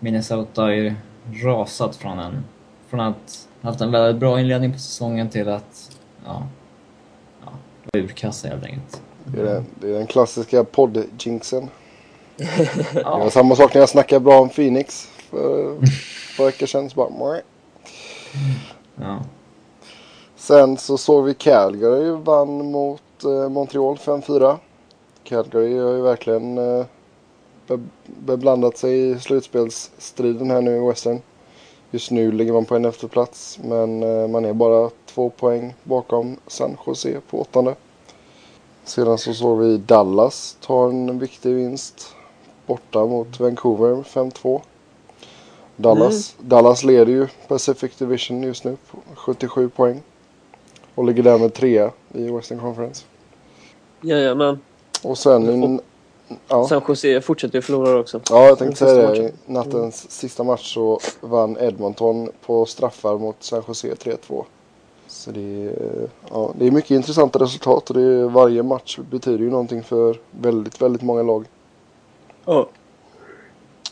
Minnesota 0.00 0.62
har 0.62 0.70
ju 0.70 0.94
rasat 1.32 1.96
från 1.96 2.18
en 2.18 2.44
från 2.88 3.00
att 3.00 3.48
ha 3.62 3.70
haft 3.70 3.80
en 3.80 3.90
väldigt 3.90 4.20
bra 4.20 4.40
inledning 4.40 4.72
på 4.72 4.78
säsongen 4.78 5.28
till 5.30 5.48
att 5.48 5.98
ja, 6.24 6.42
ja 7.44 7.52
urkassa 7.92 8.48
helt 8.48 8.64
enkelt. 8.64 9.02
Det 9.24 9.40
är, 9.40 9.64
det 9.80 9.88
är 9.88 9.92
den 9.92 10.06
klassiska 10.06 10.64
podd-jinxen. 10.64 11.68
Det 12.36 13.04
var 13.04 13.20
Ja, 13.20 13.30
samma 13.30 13.56
sak 13.56 13.74
när 13.74 13.80
jag 13.80 13.88
snackade 13.88 14.20
bra 14.20 14.40
om 14.40 14.48
Phoenix 14.48 15.08
för 15.30 15.76
för 16.36 16.44
veckor 16.44 16.66
sedan. 16.66 16.90
Så 16.90 16.96
bara, 16.96 17.40
ja. 18.94 19.20
Sen 20.36 20.76
så 20.76 20.98
såg 20.98 21.24
vi 21.24 21.34
Calgary 21.34 22.10
vann 22.10 22.70
mot 22.70 23.24
eh, 23.24 23.48
Montreal 23.48 23.96
5-4. 23.96 24.56
Calgary 25.24 25.78
har 25.78 25.92
ju 25.92 26.02
verkligen 26.02 26.58
eh, 26.58 26.84
be- 27.66 27.88
beblandat 28.04 28.76
sig 28.78 29.10
i 29.10 29.18
slutspelsstriden 29.18 30.50
här 30.50 30.60
nu 30.60 30.76
i 30.76 30.88
Western. 30.88 31.20
Just 31.90 32.10
nu 32.10 32.32
ligger 32.32 32.52
man 32.52 32.64
på 32.64 32.76
en 32.76 32.84
efterplats 32.84 33.58
men 33.64 34.02
eh, 34.02 34.28
man 34.28 34.44
är 34.44 34.52
bara 34.52 34.90
två 35.06 35.30
poäng 35.30 35.74
bakom 35.84 36.36
San 36.46 36.76
Jose 36.86 37.20
på 37.30 37.40
åttonde. 37.40 37.74
Sedan 38.84 39.18
så 39.18 39.34
såg 39.34 39.58
vi 39.58 39.76
Dallas 39.76 40.56
ta 40.60 40.88
en 40.88 41.18
viktig 41.18 41.54
vinst 41.54 42.14
borta 42.66 43.06
mot 43.06 43.40
Vancouver 43.40 44.02
5-2. 44.02 44.60
Dallas, 45.76 46.36
Dallas 46.40 46.84
leder 46.84 47.12
ju 47.12 47.26
Pacific 47.48 47.96
Division 47.96 48.42
just 48.42 48.64
nu 48.64 48.76
på 48.90 48.98
77 49.14 49.68
poäng. 49.68 50.02
Och 50.94 51.04
ligger 51.04 51.22
därmed 51.22 51.54
trea 51.54 51.90
i 52.14 52.30
Western 52.30 52.60
Conference. 52.60 53.04
Jajamän. 54.00 54.60
Och 55.02 55.18
sen 55.18 55.64
i, 55.64 55.80
ja, 56.48 56.68
San 56.68 56.82
Jose 56.88 57.20
fortsätter 57.20 57.58
ju 57.58 57.62
förlora 57.62 57.98
också. 57.98 58.20
ja, 58.30 58.46
jag 58.46 58.58
tänkte 58.58 58.76
säga 58.76 59.08
sista 59.08 59.22
det. 59.22 59.28
I 59.28 59.32
nattens 59.46 60.10
sista 60.10 60.44
match 60.44 60.74
så 60.74 61.00
vann 61.20 61.56
Edmonton 61.60 62.30
på 62.46 62.66
straffar 62.66 63.18
mot 63.18 63.36
San 63.40 63.62
Jose 63.68 63.94
3-2. 63.94 64.44
Så 65.06 65.30
det 65.30 65.40
är, 65.40 66.08
ja, 66.30 66.54
det 66.58 66.66
är 66.66 66.70
mycket 66.70 66.90
intressanta 66.90 67.38
resultat 67.38 67.90
och 67.90 67.96
det 67.96 68.02
är, 68.02 68.24
varje 68.24 68.62
match 68.62 68.98
betyder 69.10 69.38
ju 69.44 69.50
någonting 69.50 69.82
för 69.82 70.18
väldigt, 70.30 70.82
väldigt 70.82 71.02
många 71.02 71.22
lag. 71.22 71.44
Ja. 72.44 72.68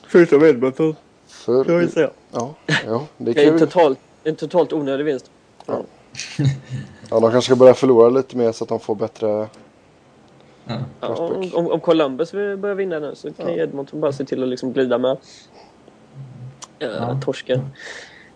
Förutom 0.06 0.44
Edmonton, 0.44 0.96
För, 1.26 1.64
kan 1.64 1.78
vi 1.78 1.88
säga. 1.88 2.10
ja, 2.30 2.54
ja, 2.86 3.06
det 3.16 3.34
kan 3.34 3.44
en 3.44 3.58
totalt, 3.58 3.98
en 4.24 4.36
totalt 4.36 4.72
onödig 4.72 5.04
vinst. 5.04 5.30
ja, 5.66 5.82
de 7.10 7.20
kanske 7.20 7.42
ska 7.42 7.56
börja 7.56 7.74
förlora 7.74 8.08
lite 8.08 8.36
mer 8.36 8.52
så 8.52 8.64
att 8.64 8.68
de 8.68 8.80
får 8.80 8.94
bättre 8.94 9.48
Ja. 10.70 10.78
Ja, 11.00 11.16
Prospect. 11.16 11.54
om, 11.54 11.70
om 11.70 11.80
Columbus 11.80 12.34
vill 12.34 12.56
börja 12.56 12.74
vinna 12.74 12.98
nu 12.98 13.14
så 13.14 13.32
kan 13.32 13.48
Ja. 13.48 13.62
Edmonton 13.62 14.00
bara 14.00 14.12
se 14.12 14.24
till 14.24 14.42
att 14.42 14.48
liksom 14.48 14.72
glida 14.72 14.98
med. 14.98 15.16
Ja, 16.78 16.88
Ja. 16.88 17.20
Torsken. 17.24 17.60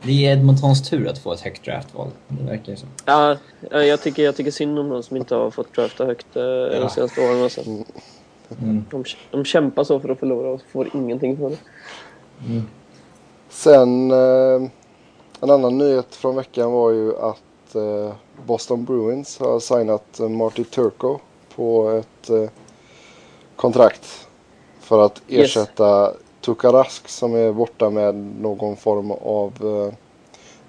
Det 0.02 0.26
är 0.26 0.32
Edmontons 0.32 0.90
tur 0.90 1.08
att 1.08 1.18
få 1.18 1.32
ett 1.32 1.40
högt 1.40 1.64
draftval. 1.64 2.08
Det 2.28 2.50
verkar 2.50 2.72
ju 2.72 2.76
så. 2.76 2.86
Ja, 3.04 3.36
ja, 3.70 3.82
jag 3.82 4.00
tycker, 4.02 4.22
jag 4.24 4.36
tycker 4.36 4.50
synd 4.50 4.78
om 4.78 4.88
de 4.88 5.02
som 5.02 5.16
inte 5.16 5.34
har 5.34 5.50
fått 5.50 5.74
drafta 5.74 6.04
högt 6.04 6.36
eh, 6.36 6.42
de 6.80 6.88
senaste 6.90 7.20
åren. 7.20 7.42
Alltså. 7.42 7.60
Mm. 8.62 8.84
De, 8.90 9.04
de 9.30 9.44
kämpar 9.44 9.84
så 9.84 10.00
för 10.00 10.08
att 10.08 10.18
förlora 10.18 10.48
och 10.48 10.60
får 10.72 10.88
ingenting 10.96 11.36
för 11.36 11.50
det. 11.50 11.56
Sen 13.48 14.10
eh, 14.10 14.70
en 15.40 15.50
annan 15.50 15.78
nyhet 15.78 16.14
från 16.14 16.36
veckan 16.36 16.72
var 16.72 16.90
ju 16.90 17.16
att 17.16 17.74
eh, 17.74 18.14
Boston 18.46 18.84
Bruins 18.84 19.38
har 19.38 19.60
signat 19.60 20.20
eh, 20.20 20.28
Marty 20.28 20.64
Turco 20.64 21.18
på 21.56 21.90
ett 21.90 22.30
eh, 22.30 22.50
kontrakt 23.56 24.26
för 24.80 24.98
att 25.06 25.22
Yes. 25.28 25.44
ersätta 25.56 26.12
Tuukka 26.40 26.72
Rask 26.72 27.08
som 27.08 27.34
är 27.34 27.52
borta 27.52 27.90
med 27.90 28.14
någon 28.40 28.76
form 28.76 29.10
av 29.10 29.52
eh, 29.88 29.94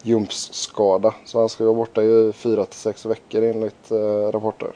jumpsskada. 0.02 1.14
Så 1.26 1.40
han 1.40 1.50
ska 1.50 1.64
vara 1.64 1.74
borta 1.76 2.04
i 2.04 2.34
fyra 2.36 2.66
till 2.66 2.80
sex 2.80 3.06
veckor 3.06 3.44
enligt 3.44 3.92
eh, 3.92 4.32
rapporter. 4.32 4.72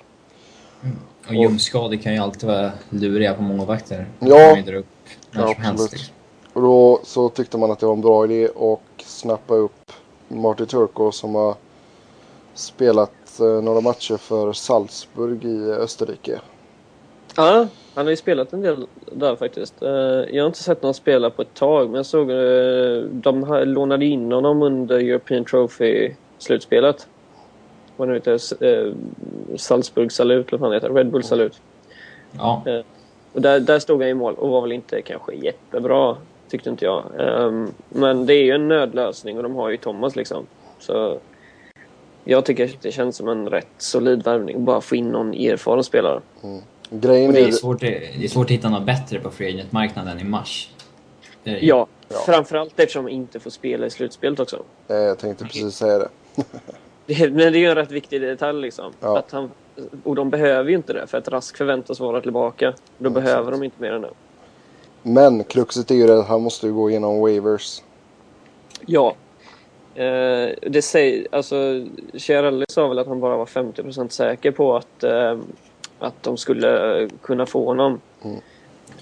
Och 1.27 1.33
ljumskador 1.35 1.95
kan 1.95 2.13
ju 2.13 2.19
alltid 2.19 2.49
vara 2.49 2.71
luriga 2.89 3.33
på 3.33 3.41
målvakter. 3.41 4.07
Ja. 4.19 4.55
De 4.55 4.75
upp 4.75 4.85
när 5.31 5.41
Ja, 5.41 5.53
som 5.53 5.63
helst. 5.63 5.91
liksom. 5.91 6.13
Och 6.53 6.61
då 6.61 6.99
så 7.03 7.29
tyckte 7.29 7.57
man 7.57 7.71
att 7.71 7.79
det 7.79 7.85
var 7.85 7.93
en 7.93 8.01
bra 8.01 8.25
idé 8.25 8.45
att 8.45 9.05
snappa 9.05 9.53
upp 9.53 9.91
Marty 10.27 10.65
Turco 10.65 11.11
som 11.11 11.35
har 11.35 11.55
spelat 12.53 13.11
några 13.43 13.81
matcher 13.81 14.17
för 14.17 14.53
Salzburg 14.53 15.45
i 15.45 15.71
Österrike. 15.71 16.39
Ja, 17.35 17.67
han 17.95 18.05
har 18.05 18.09
ju 18.09 18.15
spelat 18.15 18.53
en 18.53 18.61
del 18.61 18.87
där 19.11 19.35
faktiskt. 19.35 19.81
Eh, 19.81 19.89
Jag 19.89 20.43
har 20.43 20.47
inte 20.47 20.63
sett 20.63 20.83
någon 20.83 20.93
spela 20.93 21.29
på 21.29 21.41
ett 21.41 21.53
tag, 21.53 21.87
men 21.87 21.95
jag 21.95 22.05
såg 22.05 22.31
eh, 22.31 23.01
de 23.11 23.63
lånade 23.65 24.05
in 24.05 24.31
honom 24.31 24.61
under 24.61 24.99
European 24.99 25.45
Trophy-slutspelet. 25.45 27.07
Vad 27.97 28.07
nu 28.07 28.13
heter, 28.13 28.63
eh, 28.65 28.93
Salzburg 29.57 30.11
Salut, 30.11 30.47
eller 30.47 30.57
vad 30.57 30.71
det 30.71 30.75
heter, 30.75 30.89
Red 30.89 31.11
Bull 31.11 31.23
Salut. 31.23 31.61
Ja, 32.31 32.63
Och 33.33 33.41
där, 33.41 33.59
där 33.59 33.79
stod 33.79 34.01
han 34.01 34.09
i 34.09 34.13
mål 34.13 34.33
och 34.33 34.49
var 34.49 34.61
väl 34.61 34.71
inte 34.71 35.01
kanske 35.01 35.33
jättebra, 35.35 36.15
tyckte 36.49 36.69
inte 36.69 36.85
jag. 36.85 37.03
Men 37.89 38.25
det 38.25 38.33
är 38.33 38.43
ju 38.43 38.51
en 38.51 38.67
nödlösning 38.67 39.37
och 39.37 39.43
de 39.43 39.55
har 39.55 39.69
ju 39.69 39.77
Thomas 39.77 40.15
liksom. 40.15 40.45
Så 40.79 41.17
jag 42.23 42.45
tycker 42.45 42.65
att 42.65 42.81
det 42.81 42.91
känns 42.91 43.15
som 43.15 43.27
en 43.27 43.49
rätt 43.49 43.67
solid 43.77 44.23
värvning 44.23 44.55
att 44.55 44.61
bara 44.61 44.81
få 44.81 44.95
in 44.95 45.09
någon 45.09 45.33
erfaren 45.33 45.83
spelare. 45.83 46.21
Grejen 46.89 47.27
och 47.27 47.33
det 47.33 47.41
är, 47.41 47.51
svårt, 47.51 47.79
det 47.79 48.23
är 48.23 48.27
svårt 48.27 48.45
att 48.45 48.51
hitta 48.51 48.69
något 48.69 48.85
bättre 48.85 49.19
på 49.19 49.29
free 49.31 49.49
agent-marknaden 49.53 50.19
i 50.19 50.23
mars. 50.23 50.69
Ja, 51.43 51.87
Ja. 52.11 52.17
framförallt 52.25 52.79
eftersom 52.79 53.05
de 53.05 53.11
inte 53.11 53.39
får 53.39 53.49
spela 53.49 53.85
i 53.85 53.89
slutspelet 53.89 54.39
också. 54.39 54.63
jag 54.87 55.17
tänkte 55.17 55.43
precis 55.45 55.75
säga 55.75 55.97
det. 55.99 56.09
Det, 57.05 57.19
men 57.29 57.37
det 57.37 57.45
är 57.59 57.61
ju 57.61 57.65
en 57.69 57.75
rätt 57.75 57.91
viktig 57.91 58.21
detalj 58.21 58.61
liksom. 58.61 58.91
Ja. 58.99 59.17
Att 59.17 59.31
han, 59.31 59.51
och 60.03 60.15
de 60.15 60.29
behöver 60.29 60.69
ju 60.69 60.75
inte 60.75 60.93
det 60.93 61.07
för 61.07 61.17
att 61.17 61.27
Rask 61.27 61.57
förväntas 61.57 61.99
vara 61.99 62.21
tillbaka. 62.21 62.73
Då 62.97 63.05
Ja, 63.05 63.09
behöver 63.09 63.41
exakt. 63.41 63.51
de 63.59 63.63
inte 63.65 63.81
mer 63.81 63.91
än 63.91 64.01
det. 64.01 64.09
Men 65.01 65.43
kruxet 65.43 65.91
är 65.91 65.95
ju 65.95 66.07
det 66.07 66.19
att 66.19 66.27
han 66.27 66.41
måste 66.41 66.69
gå 66.69 66.89
igenom 66.89 67.19
waivers. 67.21 67.81
Ja. 68.85 69.15
Eh, 69.99 70.49
det 70.61 70.81
säger, 70.81 71.27
alltså, 71.31 71.55
Chiarelli 72.13 72.65
sa 72.69 72.87
väl 72.87 72.99
att 72.99 73.07
han 73.07 73.19
bara 73.19 73.37
var 73.37 73.45
50% 73.45 74.09
säker 74.09 74.51
på 74.51 74.75
att, 74.75 75.03
eh, 75.03 75.37
att 75.99 76.23
de 76.23 76.37
skulle 76.37 77.09
kunna 77.21 77.45
få 77.45 77.65
honom. 77.65 78.01
Mm. 78.23 78.37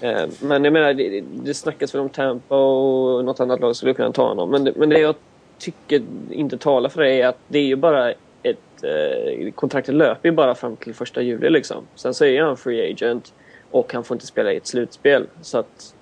Eh, 0.00 0.28
men 0.40 0.64
jag 0.64 0.72
menar, 0.72 0.94
det, 0.94 1.20
det 1.44 1.54
snackas 1.54 1.94
väl 1.94 2.00
om 2.02 2.08
Tampa 2.08 2.56
och 2.56 3.24
något 3.24 3.40
annat 3.40 3.60
lag 3.60 3.76
skulle 3.76 3.94
kunna 3.94 4.12
ta 4.12 4.28
honom. 4.28 4.50
Men, 4.50 4.64
det- 4.64 4.72
men 4.76 4.88
det 4.88 5.00
jag 5.00 5.14
tycker 5.58 6.02
inte 6.30 6.58
talar 6.58 6.88
för 6.90 7.02
det 7.02 7.22
är 7.22 7.28
att 7.28 7.38
det 7.48 7.58
är 7.58 7.64
ju 7.66 7.76
bara 7.76 8.10
ett... 8.42 8.58
Eh, 8.82 9.50
kontraktet 9.54 9.94
löper 9.94 10.28
ju 10.28 10.34
bara 10.34 10.54
fram 10.54 10.76
till 10.76 10.94
första 10.94 11.22
juli 11.22 11.50
liksom. 11.50 11.84
Sen 11.94 12.14
så 12.14 12.24
är 12.24 12.42
han 12.42 12.56
free 12.56 12.92
agent 12.92 13.32
och 13.70 13.92
han 13.92 14.04
får 14.04 14.14
inte 14.14 14.26
spela 14.26 14.52
i 14.52 14.56
ett 14.56 14.66
slutspel. 14.66 15.26
Så 15.42 15.58
att 15.58 15.94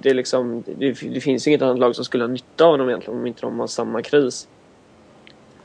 det, 0.00 0.14
liksom, 0.14 0.64
det, 0.78 0.92
det 1.14 1.20
finns 1.20 1.46
ju 1.46 1.50
inget 1.50 1.62
annat 1.62 1.78
lag 1.78 1.94
som 1.96 2.04
skulle 2.04 2.24
ha 2.24 2.28
nytta 2.28 2.64
av 2.64 2.78
dem 2.78 2.88
egentligen 2.88 3.20
om 3.20 3.26
inte 3.26 3.40
de 3.40 3.58
har 3.58 3.66
samma 3.66 4.02
kris. 4.02 4.48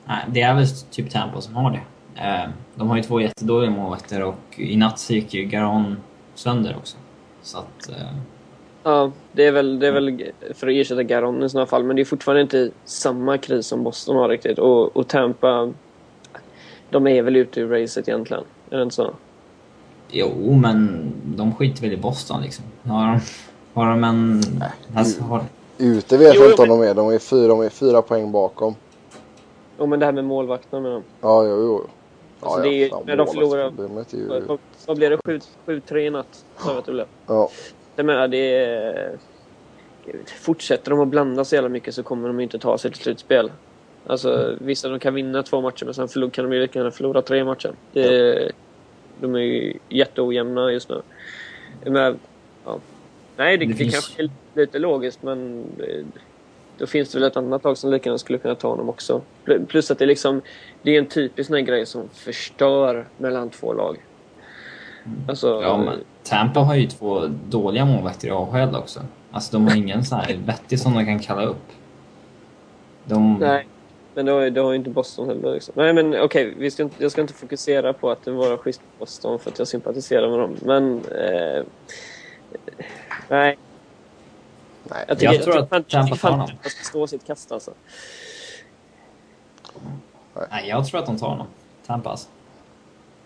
Nej, 0.06 0.26
det 0.28 0.42
är 0.42 0.56
väl 0.56 0.66
typ 0.92 1.10
Tampa 1.12 1.42
som 1.42 1.56
har 1.56 1.72
det. 1.72 1.82
Eh, 2.24 2.50
De 2.76 2.90
har 2.90 2.98
ju 2.98 3.04
två 3.04 3.22
jättedåliga 3.22 3.72
målvakter 3.72 4.24
och 4.24 4.36
i 4.58 4.78
natt 4.78 5.00
så 5.00 5.14
gick 5.14 5.34
ju 5.34 5.44
Garon 5.44 5.98
sönder 6.36 6.76
också. 6.78 6.98
Så 7.42 7.58
att... 7.58 7.90
eh, 7.90 7.96
Ja, 8.84 9.12
det 9.32 9.46
är 9.46 9.52
väl, 9.52 9.80
det 9.80 9.88
är 9.88 9.92
väl 9.92 10.32
för 10.54 10.68
att 10.68 10.74
ersätta 10.74 11.04
Garon 11.04 11.44
i 11.44 11.50
sådana 11.50 11.66
fall. 11.68 11.84
Men 11.84 11.96
det 11.96 12.02
är 12.02 12.06
fortfarande 12.06 12.42
inte 12.42 12.72
samma 12.86 13.38
kris 13.38 13.68
som 13.68 13.84
Boston 13.84 14.16
har 14.16 14.30
riktigt. 14.30 14.60
Och, 14.60 14.98
och 14.98 15.08
Tampa, 15.08 15.74
de 16.90 17.08
är 17.08 17.22
väl 17.22 17.36
ute 17.36 17.60
ur 17.62 17.70
racet 17.82 18.08
egentligen. 18.08 18.44
Är 18.70 18.78
det 18.78 18.84
inte 18.84 18.96
så? 18.96 19.14
Jo, 20.12 20.54
men 20.54 21.12
de 21.24 21.56
skiter 21.56 21.82
väl 21.82 21.94
i 21.94 21.98
Boston 21.98 22.42
liksom. 22.42 22.66
Har 22.84 23.08
de, 23.08 23.20
har 23.74 23.90
de 23.90 24.04
en... 24.04 24.42
Alltså, 24.96 25.24
har, 25.24 25.42
Ute 25.78 26.18
vet 26.18 26.36
Jo, 26.36 26.42
jag 26.42 26.52
inte 26.52 26.62
om 26.62 26.70
de 26.70 26.82
är. 26.82 26.94
De 26.94 27.10
är 27.10 27.20
fyra, 27.20 27.48
de 27.48 27.62
är 27.62 27.70
fyra 27.70 28.02
poäng 28.02 28.32
bakom. 28.32 28.76
Jo, 29.80 29.86
men 29.86 30.00
det 30.00 30.06
här 30.06 30.14
med 30.14 30.26
målvakterna 30.26 30.82
med 30.82 30.92
dem. 30.92 31.04
Ja, 31.22 31.44
jo, 31.46 31.50
jo. 31.62 31.88
Alltså, 32.40 32.62
det 32.62 32.70
är- 32.70 33.06
när 33.06 33.16
de 33.16 33.28
förlorar- 33.28 33.72
ju... 34.12 34.58
Vad, 34.86 34.98
blev 34.98 35.12
det? 35.26 35.42
7-3 35.66 35.98
i 35.98 36.10
natt? 36.10 36.46
Sa 36.58 36.74
vi 36.74 36.80
att 36.80 36.86
det 36.86 36.92
blev. 36.92 37.06
Ja, 37.28 37.50
Jag 37.96 38.06
menar, 38.06 38.28
det 38.28 38.56
är... 38.56 39.12
Fortsätter 40.42 40.92
de 40.92 41.00
att 41.00 41.08
blanda 41.08 41.46
så 41.46 41.56
jävla 41.56 41.70
mycket 41.70 41.94
så 41.96 42.04
kommer 42.04 42.28
de 42.28 42.40
inte 42.40 42.60
ta 42.60 42.78
sig 42.78 42.92
till 42.92 43.02
slutspel. 43.02 43.52
Alltså, 44.08 44.56
vissa 44.62 44.90
de 44.90 45.00
kan 45.00 45.14
vinna 45.14 45.44
två 45.44 45.62
matcher 45.62 45.86
men 45.86 45.94
sen 45.94 46.30
kan 46.30 46.46
de 46.50 46.54
ju 46.56 46.62
lika 46.62 46.80
gärna 46.80 46.92
förlora 46.92 47.22
tre 47.22 47.44
matcher. 47.44 47.74
Det, 47.94 48.52
De 49.22 49.36
är 49.36 49.40
ju 49.40 49.78
jätteojämna 49.90 50.72
just 50.72 50.90
nu. 50.90 51.02
Men, 51.86 52.20
ja. 52.66 52.80
Nej, 53.40 53.58
det, 53.58 53.66
Det 53.66 53.72
det, 53.72 53.78
finns- 53.78 53.94
kanske 53.94 54.24
är 54.24 54.30
lite 54.54 54.80
logiskt 54.80 55.24
men 55.24 55.60
eh, 55.80 56.06
då 56.78 56.88
finns 56.88 57.12
det 57.12 57.20
väl 57.20 57.28
ett 57.28 57.38
annat 57.38 57.64
lag 57.64 57.78
som 57.78 57.92
lika 57.92 58.18
skulle 58.18 58.40
kunna 58.40 58.56
ta 58.56 58.68
honom 58.70 58.90
också. 58.90 59.22
Pl- 59.46 59.66
Plus 59.66 59.92
att 59.92 60.00
det 60.00 60.06
är 60.06 60.08
liksom, 60.08 60.42
det 60.82 60.96
är 60.96 61.00
en 61.00 61.06
typisk 61.06 61.48
sån 61.50 61.66
grej 61.66 61.86
som 61.86 62.10
förstör 62.14 63.06
mellan 63.18 63.50
två 63.50 63.74
lag. 63.74 63.98
Alltså, 65.28 65.62
ja, 65.64 65.78
men 65.78 66.00
Tampa 66.24 66.60
har 66.60 66.76
ju 66.76 66.88
två 66.88 67.28
dåliga 67.50 67.86
målvakter 67.86 68.28
i 68.28 68.32
AHL 68.32 68.76
också. 68.76 69.00
Alltså 69.32 69.52
de 69.58 69.68
har 69.68 69.76
ingen 69.76 70.06
så 70.06 70.16
här 70.16 70.40
vettig 70.46 70.80
som 70.80 70.94
de 70.94 71.06
kan 71.06 71.20
kalla 71.20 71.46
upp. 71.46 71.66
De... 73.06 73.38
Nej, 73.40 73.68
men 74.16 74.26
det 74.26 74.32
har, 74.32 74.42
ju- 74.42 74.50
det 74.50 74.62
har 74.62 74.72
ju 74.72 74.78
inte 74.78 74.90
Boston 74.90 75.28
heller. 75.30 75.54
Liksom. 75.54 75.74
Nej, 75.78 75.94
men 75.94 76.22
okej, 76.22 76.54
vi 76.58 76.72
ska 76.72 76.84
inte, 76.84 77.04
jag 77.04 77.12
ska 77.12 77.22
inte 77.22 77.34
fokusera 77.34 77.94
på 77.94 78.10
att 78.12 78.26
det 78.26 78.32
var 78.32 78.58
schysst 78.58 78.82
Boston 79.00 79.40
för 79.40 79.52
att 79.52 79.60
jag 79.60 79.68
sympatiserar 79.68 80.30
med 80.30 80.40
dem. 80.40 80.56
Men... 80.62 81.02
Eh, 81.06 81.64
nej, 83.28 83.58
nej. 84.84 85.06
jag 85.08 85.20
tycker, 85.20 85.34
Jag 85.34 85.44
tror 85.44 85.58
att 85.58 85.70
fan- 85.70 85.84
Tampa 85.84 86.48
ska 86.70 86.84
stå 86.84 87.08
sitt 87.08 87.28
kast 87.28 87.52
alltså. 87.52 87.74
Nej, 90.52 90.70
jag 90.70 90.86
tror 90.88 91.00
att 91.00 91.06
de 91.06 91.18
tar 91.18 91.28
honom. 91.30 91.48
Tampa 91.86 92.10
alltså. 92.10 92.28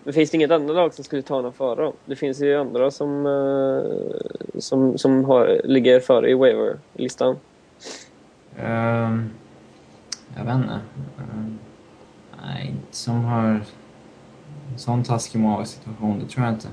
Men 0.04 0.14
finns 0.14 0.32
det 0.32 0.36
inget 0.38 0.52
annat 0.52 0.76
lag 0.76 0.94
som 0.94 1.04
skulle 1.04 1.22
ta 1.22 1.36
honom 1.36 1.54
före 1.54 1.84
dem? 1.84 1.94
Det 2.06 2.16
finns 2.16 2.42
ju 2.42 2.56
andra 2.60 2.92
som, 2.92 3.26
eh, 3.26 4.60
som, 4.60 4.98
som 4.98 5.26
har, 5.26 5.62
ligger 5.64 6.00
före 6.00 6.30
i 6.30 6.34
waiver-listan. 6.34 7.36
Ehm, 8.58 9.30
jag 10.38 10.46
vet 10.46 10.56
inte. 10.56 10.80
Ehm, 11.20 11.60
nej, 12.46 12.68
inte 12.68 12.98
som 12.98 13.24
har 13.24 13.44
en 13.44 13.64
sån 14.78 15.04
taskig 15.04 15.40
målvaktssituation, 15.42 16.20
det 16.20 16.26
tror 16.34 16.46
jag 16.46 16.54
inte. 16.54 16.68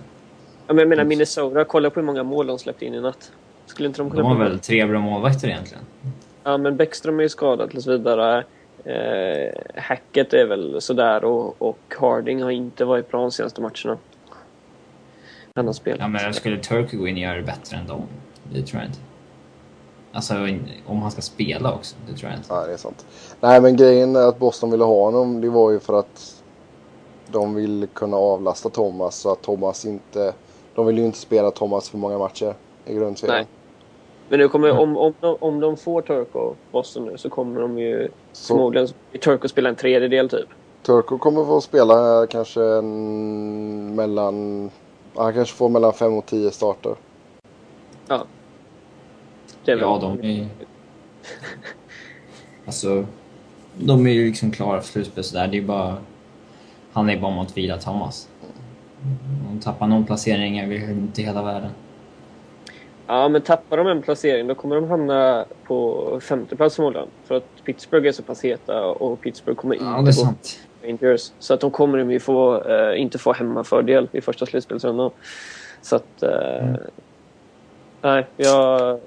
Ja, 0.71 0.75
men 0.75 0.81
jag 0.81 0.89
menar 0.89 1.05
Minnesota, 1.05 1.65
kolla 1.65 1.91
på 1.91 2.01
hur 2.01 2.07
många 2.07 2.23
mål 2.23 2.47
de 2.47 2.59
släppte 2.59 2.87
in 2.87 2.95
i 2.95 3.01
natt. 3.01 3.33
Skulle 3.67 3.89
inte 3.89 4.01
de 4.01 4.11
kunna... 4.11 4.23
De 4.23 4.29
har 4.29 4.45
väl 4.45 4.59
tre 4.59 4.87
bra 4.87 5.01
målvakter 5.01 5.49
egentligen. 5.49 5.85
Ja, 6.45 6.57
men 6.57 6.77
Bäckström 6.77 7.19
är 7.19 7.23
ju 7.23 7.29
skadad 7.29 7.71
tills 7.71 7.87
vidare. 7.87 8.45
Eh, 8.85 9.83
Hackett 9.83 10.33
är 10.33 10.47
väl 10.47 10.81
sådär 10.81 11.25
och, 11.25 11.63
och 11.63 11.79
Harding 11.99 12.43
har 12.43 12.51
inte 12.51 12.85
varit 12.85 13.11
bra 13.11 13.21
de 13.21 13.31
senaste 13.31 13.61
matcherna. 13.61 13.99
Han 15.55 15.67
har 15.67 15.73
spelat. 15.73 16.01
Ja, 16.01 16.09
men 16.09 16.35
skulle 16.35 16.59
Turkey 16.59 16.99
gå 16.99 17.09
in 17.09 17.15
och 17.15 17.21
göra 17.21 17.37
det 17.37 17.43
bättre 17.43 17.77
än 17.77 17.87
dem? 17.87 18.03
Det 18.53 18.63
tror 18.63 18.83
jag 18.83 18.91
inte. 18.91 19.01
Alltså 20.13 20.35
om 20.87 21.03
han 21.03 21.11
ska 21.11 21.21
spela 21.21 21.73
också, 21.73 21.97
det 22.09 22.17
tror 22.17 22.31
jag 22.31 22.39
inte. 22.39 22.55
Nej, 22.55 22.67
det 22.67 22.73
är 22.73 22.77
sant. 22.77 23.07
Nej, 23.41 23.61
men 23.61 23.77
grejen 23.77 24.17
är 24.17 24.29
att 24.29 24.39
Boston 24.39 24.71
ville 24.71 24.85
ha 24.85 25.05
honom, 25.05 25.41
det 25.41 25.49
var 25.49 25.71
ju 25.71 25.81
för 25.81 25.99
att 25.99 26.43
de 27.27 27.55
vill 27.55 27.89
kunna 27.93 28.17
avlasta 28.17 28.69
Thomas 28.69 29.17
så 29.17 29.33
att 29.33 29.43
Thomas 29.43 29.85
inte... 29.85 30.33
De 30.81 30.87
vill 30.87 30.99
ju 30.99 31.05
inte 31.05 31.19
spela 31.19 31.51
Thomas 31.51 31.89
för 31.89 31.99
många 31.99 32.19
matcher 32.19 32.55
i 32.87 32.95
grundserien. 32.95 33.37
Nej. 33.37 33.47
Men 34.29 34.39
nu 34.39 34.49
kommer, 34.49 34.79
om, 34.79 34.97
om, 34.97 35.15
de, 35.21 35.37
om 35.41 35.61
de 35.61 35.77
får 35.77 36.03
Turco 36.03 36.55
Boston 36.73 37.05
nu 37.05 37.19
så 37.19 37.31
kommer 37.31 37.61
de 37.61 37.79
ju 37.79 38.09
Så 38.33 38.55
förmodligen 38.55 38.89
Turco 39.25 39.49
spela 39.49 39.69
en 39.69 39.75
tredjedel 39.77 40.29
typ. 40.29 40.49
Turco 40.83 41.19
kommer 41.19 41.45
få 41.45 41.61
spela 41.61 42.27
kanske 42.27 42.63
en, 42.63 43.95
mellan... 43.95 44.71
Han 45.15 45.35
kanske 45.35 45.57
får 45.57 45.69
mellan 45.69 45.93
5 45.93 46.15
och 46.15 46.27
10 46.27 46.51
starter. 46.51 46.95
Det 49.65 49.73
är 49.73 49.77
väl- 49.77 49.79
Ja, 49.81 49.99
de 50.03 50.25
är... 50.41 50.49
alltså, 52.67 53.05
de 53.79 54.07
är 54.07 54.11
ju 54.11 54.27
liksom 54.27 54.51
klara 54.51 54.81
för 54.81 54.89
slutspel 54.89 55.25
sådär. 55.25 55.49
Det 55.49 55.59
är 55.59 55.63
bara... 55.63 55.97
Han 56.93 57.11
är 57.11 57.21
bara 57.21 57.33
om 57.33 57.39
att 57.39 57.57
vila 57.57 57.79
Thomas. 57.79 58.29
Om 59.51 59.61
tappar 59.61 59.87
någon 59.87 60.07
placering 60.07 60.59
är 60.59 60.67
vi 60.67 60.91
inte 60.91 61.23
hela 61.23 61.43
världen. 61.43 61.71
Ja, 63.07 63.29
men 63.29 63.43
tappar 63.43 63.77
de 63.77 63.87
en 63.87 64.03
placering 64.03 64.47
då 64.47 64.55
kommer 64.55 64.75
de 64.77 64.89
hamna 64.89 65.45
på 65.67 66.19
femte 66.23 66.57
plats 66.57 66.77
förmodligen. 66.77 67.09
För 67.25 67.35
att 67.37 67.65
Pittsburgh 67.65 68.09
är 68.09 68.13
så 68.13 68.23
pass 68.23 68.45
heta 68.45 68.85
och 68.87 69.21
Pittsburgh 69.21 69.61
kommer 69.61 69.75
inte 69.75 69.87
Ja, 69.87 70.03
det 70.03 70.11
är 70.11 70.25
gå. 70.25 70.35
Rangers. 70.83 71.33
Så 71.39 71.55
att 71.55 71.61
de 71.61 71.71
kommer 71.71 71.99
de 71.99 72.11
ju 72.11 72.21
få, 72.21 72.63
eh, 72.65 73.01
inte 73.01 73.19
få 73.19 73.33
hemmafördel 73.33 74.09
i 74.13 74.21
första 74.21 74.47
slutspelsrundan. 74.47 75.11
Så 75.83 75.97
att... 75.97 76.23
Eh, 76.23 76.31
Mm. 76.61 76.77
Nej, 78.03 78.27
jag, 78.37 79.01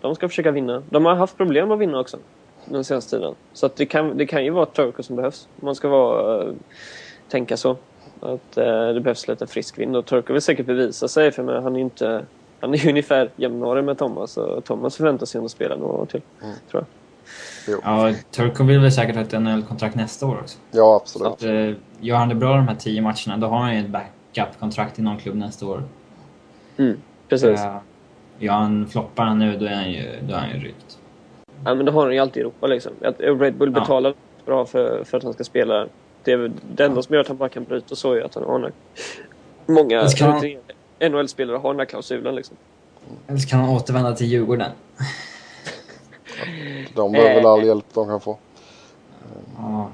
de 0.00 0.14
ska 0.14 0.28
försöka 0.28 0.50
vinna. 0.50 0.82
De 0.90 1.04
har 1.04 1.14
haft 1.14 1.36
problem 1.36 1.70
att 1.70 1.78
vinna 1.78 2.00
också 2.00 2.16
den 2.64 2.84
senaste 2.84 3.16
tiden. 3.16 3.34
Så 3.52 3.66
att 3.66 3.76
det, 3.76 3.86
kan, 3.86 4.16
det 4.16 4.26
kan 4.26 4.44
ju 4.44 4.50
vara 4.50 4.66
Turco 4.66 5.02
som 5.02 5.16
behövs. 5.16 5.48
Man 5.56 5.74
ska 5.74 5.88
vara, 5.88 6.42
eh, 6.42 6.52
tänka 7.28 7.56
så. 7.56 7.76
Att 8.20 8.56
eh, 8.56 8.88
det 8.88 9.00
behövs 9.00 9.28
lite 9.28 9.46
frisk 9.46 9.78
vind. 9.78 9.96
Och 9.96 10.06
Turco 10.06 10.32
vill 10.32 10.42
säkert 10.42 10.66
bevisa 10.66 11.08
sig 11.08 11.30
för 11.32 11.42
men 11.42 11.62
han 11.62 11.72
är 11.72 11.78
ju 11.78 11.84
inte... 11.84 12.24
Han 12.60 12.74
är 12.74 12.78
ju 12.78 12.88
ungefär 12.90 13.30
jämnårig 13.36 13.84
med 13.84 13.98
Thomas 13.98 14.36
och 14.36 14.64
Thomas 14.64 14.96
förväntar 14.96 15.26
sig 15.26 15.44
att 15.44 15.50
spela 15.50 15.76
några 15.76 15.92
år 15.92 16.06
till. 16.06 16.20
Mm. 16.42 16.54
Tror 16.70 16.84
jag. 17.66 17.80
Ja, 17.84 18.12
Turco 18.30 18.64
vill 18.64 18.80
väl 18.80 18.92
säkert 18.92 19.14
ha 19.16 19.22
ett 19.22 19.32
NHL-kontrakt 19.42 19.94
nästa 19.96 20.26
år 20.26 20.38
också. 20.42 20.58
Ja, 20.70 20.96
absolut. 21.02 21.28
Så 21.28 21.32
att, 21.34 21.42
eh, 21.42 21.72
gör 22.00 22.16
han 22.16 22.28
det 22.28 22.34
bra 22.34 22.56
de 22.56 22.68
här 22.68 22.74
tio 22.74 23.02
matcherna, 23.02 23.36
då 23.36 23.46
har 23.46 23.58
han 23.58 23.74
ju 23.74 23.80
ett 23.80 23.88
backup-kontrakt 23.88 24.98
i 24.98 25.02
någon 25.02 25.16
klubb 25.18 25.36
nästa 25.36 25.66
år. 25.66 25.82
Mm, 26.76 26.96
precis. 27.28 27.60
Eh, 27.60 27.76
gör 28.38 28.52
han, 28.52 28.86
floppar 28.86 29.24
han 29.24 29.38
nu, 29.38 29.56
då 29.58 29.66
är 29.66 29.74
han 29.74 29.90
ju, 29.90 30.20
då 30.28 30.34
är 30.34 30.38
han 30.38 30.50
ju 30.50 30.64
rykt. 30.64 30.98
Ja, 31.64 31.74
men 31.74 31.86
det 31.86 31.92
har 31.92 32.02
han 32.04 32.12
ju 32.12 32.18
alltid 32.18 32.36
i 32.36 32.40
Europa. 32.40 32.66
Liksom. 32.66 32.92
Red 33.18 33.54
Bull 33.54 33.72
Ja. 33.74 33.80
betalar 33.80 34.14
bra 34.46 34.64
för, 34.66 35.04
för 35.04 35.16
att 35.18 35.24
han 35.24 35.32
ska 35.32 35.44
spela. 35.44 35.86
Det, 36.24 36.32
är, 36.32 36.52
det 36.74 36.84
enda 36.84 37.02
som 37.02 37.14
gör 37.14 37.20
att 37.20 37.28
han 37.28 37.36
bara 37.36 37.48
kan 37.48 37.64
bryta 37.64 37.94
så 37.96 38.12
är 38.12 38.20
att 38.22 38.34
han 38.34 38.44
har 38.44 38.58
den. 38.58 38.72
Många 39.66 40.08
ska 40.08 40.24
han- 40.24 40.56
NHL-spelare 41.00 41.56
har 41.56 41.70
den 41.72 41.78
här 41.78 41.86
klausulen. 41.86 42.34
Liksom. 42.34 42.56
Eller 43.26 43.38
så 43.38 43.48
kan 43.48 43.60
han 43.60 43.68
återvända 43.76 44.14
till 44.14 44.26
Djurgården. 44.26 44.70
De 46.94 47.12
behöver 47.12 47.34
väl 47.34 47.46
all 47.46 47.60
Eh. 47.60 47.66
hjälp 47.66 47.84
de 47.94 48.06
kan 48.06 48.20
få. 48.20 48.38
Ja. 49.56 49.90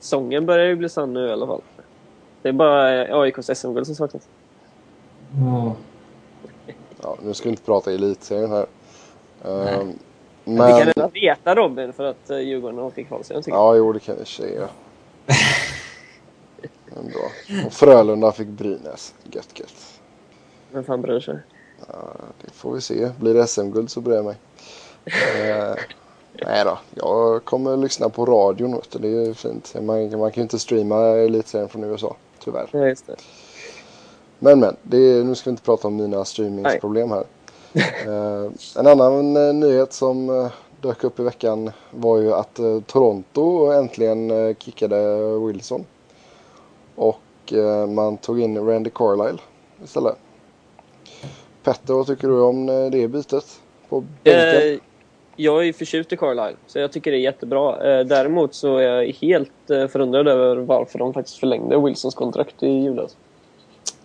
Sången 0.00 0.46
börjar 0.46 0.66
ju 0.66 0.76
bli 0.76 0.88
sann 0.88 1.12
nu 1.12 1.26
i 1.28 1.32
alla 1.32 1.46
fall. 1.46 1.60
Det 2.42 2.48
är 2.48 2.52
bara 2.52 3.04
eh, 3.06 3.16
AIKs 3.20 3.50
SM-guld 3.54 3.86
som 3.86 3.94
saknas. 3.94 4.28
Ja, 7.02 7.16
nu 7.22 7.34
ska 7.34 7.44
vi 7.44 7.50
inte 7.50 7.62
prata 7.62 7.92
elitserien 7.92 8.50
här. 8.50 8.66
Nej. 9.44 9.94
Ehm, 10.50 10.66
Vi 10.66 10.72
men... 10.72 10.78
kan 10.78 10.92
ändå 10.96 11.10
reta 11.14 11.54
Robin 11.54 11.92
för 11.92 12.04
att 12.04 12.30
eh, 12.30 12.38
Djurgården 12.38 12.78
åker 12.78 13.02
kvalserien 13.02 13.42
tycker 13.42 13.56
jag. 13.56 13.66
Ja, 13.66 13.76
jo 13.76 13.92
det 13.92 14.00
kan 14.00 14.16
vi 14.18 14.24
säga. 14.24 14.68
Men 16.94 17.12
bra. 17.12 17.30
Och 17.66 17.72
Frölunda 17.72 18.32
fick 18.32 18.48
Brynäs. 18.48 19.14
Gött 19.32 19.58
gött. 19.58 20.00
Vem 20.72 20.84
fan 20.84 21.02
bryr 21.02 21.20
sig? 21.20 21.38
Ja, 21.88 22.12
det 22.44 22.50
får 22.50 22.74
vi 22.74 22.80
se. 22.80 23.10
Blir 23.18 23.34
det 23.34 23.46
SM-guld 23.46 23.90
så 23.90 24.00
bryr 24.00 24.14
jag 24.14 24.24
mig. 24.24 24.36
Eh, 25.04 25.74
nej 26.46 26.64
då, 26.64 26.78
jag 26.94 27.44
kommer 27.44 27.76
lyssna 27.76 28.08
på 28.08 28.24
radion. 28.24 28.72
Vet 28.72 28.90
du. 28.90 28.98
Det 28.98 29.08
är 29.08 29.26
ju 29.26 29.34
fint. 29.34 29.74
Man, 29.74 30.18
man 30.18 30.30
kan 30.30 30.40
ju 30.40 30.42
inte 30.42 30.58
streama 30.58 31.06
elitserien 31.06 31.68
från 31.68 31.84
USA, 31.84 32.16
tyvärr. 32.44 32.68
Ja, 32.72 32.86
just 32.88 33.06
det. 33.06 33.16
Men 34.38 34.60
men, 34.60 34.76
det 34.82 35.24
nu 35.24 35.34
ska 35.34 35.50
vi 35.50 35.52
inte 35.52 35.62
prata 35.62 35.88
om 35.88 35.96
mina 35.96 36.24
streamingsproblem 36.24 37.10
här. 37.10 37.24
Eh, 37.74 38.50
en 38.78 38.86
annan 38.86 39.36
eh, 39.36 39.54
nyhet 39.54 39.92
som 39.92 40.30
eh, 40.30 40.52
dök 40.80 41.04
upp 41.04 41.20
i 41.20 41.22
veckan 41.22 41.70
var 41.90 42.18
ju 42.18 42.34
att 42.34 42.60
Toronto 42.86 43.72
äntligen 43.72 44.54
kickade 44.58 45.18
Wilson. 45.38 45.84
Och 46.94 47.52
man 47.88 48.16
tog 48.16 48.40
in 48.40 48.66
Randy 48.66 48.90
Carlyle 48.90 49.38
istället. 49.84 50.16
Petter, 51.62 51.94
vad 51.94 52.06
tycker 52.06 52.28
du 52.28 52.40
om 52.40 52.66
det 52.66 53.08
bytet? 53.08 53.60
På 53.88 54.04
bänken? 54.24 54.80
Jag 55.36 55.68
är 55.68 55.72
förtjust 55.72 56.12
i 56.12 56.16
Carlisle, 56.16 56.56
så 56.66 56.78
jag 56.78 56.92
tycker 56.92 57.10
det 57.10 57.16
är 57.16 57.20
jättebra. 57.20 57.76
Däremot 58.04 58.54
så 58.54 58.76
är 58.76 58.82
jag 58.82 59.12
helt 59.12 59.52
förundrad 59.66 60.28
över 60.28 60.56
varför 60.56 60.98
de 60.98 61.14
faktiskt 61.14 61.38
förlängde 61.38 61.80
Wilsons 61.80 62.14
kontrakt 62.14 62.62
i 62.62 62.68
julas. 62.68 63.16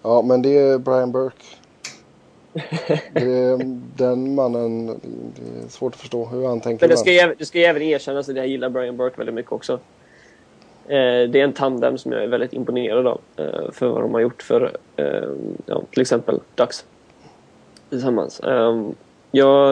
Ja, 0.01 0.21
men 0.21 0.41
det 0.41 0.57
är 0.57 0.77
Brian 0.77 1.11
Burke. 1.11 1.45
Det 3.13 3.21
är, 3.21 3.57
den 3.97 4.35
mannen, 4.35 4.87
det 5.35 5.65
är 5.65 5.69
svårt 5.69 5.93
att 5.93 5.99
förstå 5.99 6.25
hur 6.25 6.47
han 6.47 6.61
tänker. 6.61 6.87
Men 6.87 6.89
det 6.89 6.97
ska, 6.97 7.11
ju 7.11 7.35
det 7.37 7.45
ska 7.45 7.59
ju 7.59 7.63
även 7.63 7.81
erkännas 7.81 8.29
att 8.29 8.35
jag 8.35 8.47
gillar 8.47 8.69
Brian 8.69 8.97
Burke 8.97 9.17
väldigt 9.17 9.35
mycket 9.35 9.51
också. 9.51 9.73
Eh, 10.87 11.29
det 11.29 11.39
är 11.39 11.43
en 11.43 11.53
tandem 11.53 11.97
som 11.97 12.11
jag 12.11 12.23
är 12.23 12.27
väldigt 12.27 12.53
imponerad 12.53 13.07
av. 13.07 13.21
Eh, 13.37 13.71
för 13.71 13.87
vad 13.87 14.01
de 14.01 14.13
har 14.13 14.21
gjort 14.21 14.41
för 14.41 14.77
eh, 14.95 15.29
ja, 15.65 15.83
till 15.91 16.01
exempel 16.01 16.39
Ducks. 16.55 16.85
Tillsammans. 17.89 18.39
Eh, 18.39 18.89
ja, 19.31 19.71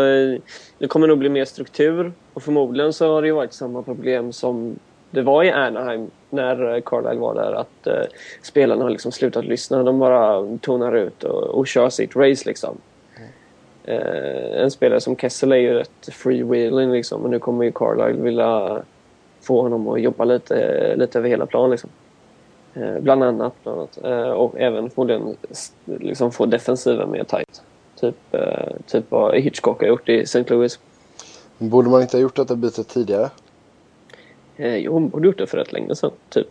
det 0.78 0.88
kommer 0.88 1.08
nog 1.08 1.18
bli 1.18 1.30
mer 1.30 1.46
struktur 1.46 2.14
och 2.34 2.44
förmodligen 2.44 2.94
så 2.94 3.14
har 3.14 3.22
det 3.22 3.28
ju 3.28 3.34
varit 3.34 3.54
samma 3.54 3.84
problem 3.84 4.34
som 4.34 4.80
det 5.14 5.22
var 5.22 5.44
i 5.44 5.52
Anaheim 5.52 6.12
när 6.30 6.76
eh, 6.76 6.82
Carlisle 6.82 7.20
var 7.20 7.36
där. 7.36 7.54
Att 7.54 7.88
eh, 7.88 8.04
spelarna 8.42 8.84
har 8.84 8.90
liksom 8.90 9.12
slutat 9.12 9.46
lyssna. 9.46 9.84
De 9.84 10.00
bara 10.00 10.58
tonar 10.62 10.96
ut 10.96 11.24
och, 11.24 11.44
och 11.44 11.68
kör 11.68 11.90
sitt 11.90 12.16
race 12.16 12.44
liksom. 12.46 12.78
Eh, 13.84 14.62
en 14.62 14.72
spelare 14.72 15.02
som 15.02 15.16
Kessel 15.16 15.52
är 15.52 15.56
ju 15.56 15.74
rätt 15.74 16.10
freewheeling 16.12 16.92
liksom. 16.92 17.22
Men 17.22 17.32
nu 17.32 17.40
kommer 17.40 17.66
ju 17.66 17.72
Carlisle 17.72 18.24
vilja 18.24 18.82
få 19.42 19.62
honom 19.62 19.88
att 19.88 20.02
jobba 20.02 20.26
lite, 20.26 20.96
lite 20.96 21.20
över 21.20 21.30
hela 21.30 21.46
plan 21.46 21.72
liksom. 21.72 21.90
Eh, 22.74 23.00
bland 23.00 23.24
annat. 23.24 23.54
Bland 23.64 23.80
annat. 23.80 24.00
Eh, 24.04 24.30
och 24.30 24.60
även 24.60 24.90
förmodligen 24.90 25.36
liksom 25.86 26.32
få 26.32 26.46
defensiven 26.46 27.12
mer 27.12 27.24
tight. 27.24 27.62
Typ, 28.00 28.16
eh, 28.32 28.76
typ 28.88 29.06
vad 29.10 29.36
Hitchcock 29.36 29.82
har 29.82 29.88
gjort 29.88 30.10
i 30.10 30.20
St. 30.20 30.46
Louis. 30.48 30.80
Borde 31.58 31.90
man 31.90 32.02
inte 32.02 32.18
ha 32.18 32.22
gjort 32.22 32.36
detta 32.36 32.56
bytet 32.56 32.88
tidigare? 32.88 33.30
Eh, 34.58 34.76
jo, 34.76 34.94
hon 34.94 35.10
borde 35.10 35.28
gjort 35.28 35.38
det 35.38 35.48
för 35.48 35.58
rätt 35.58 35.72
länge 35.72 35.96
sedan. 35.96 36.12
Typ 36.30 36.48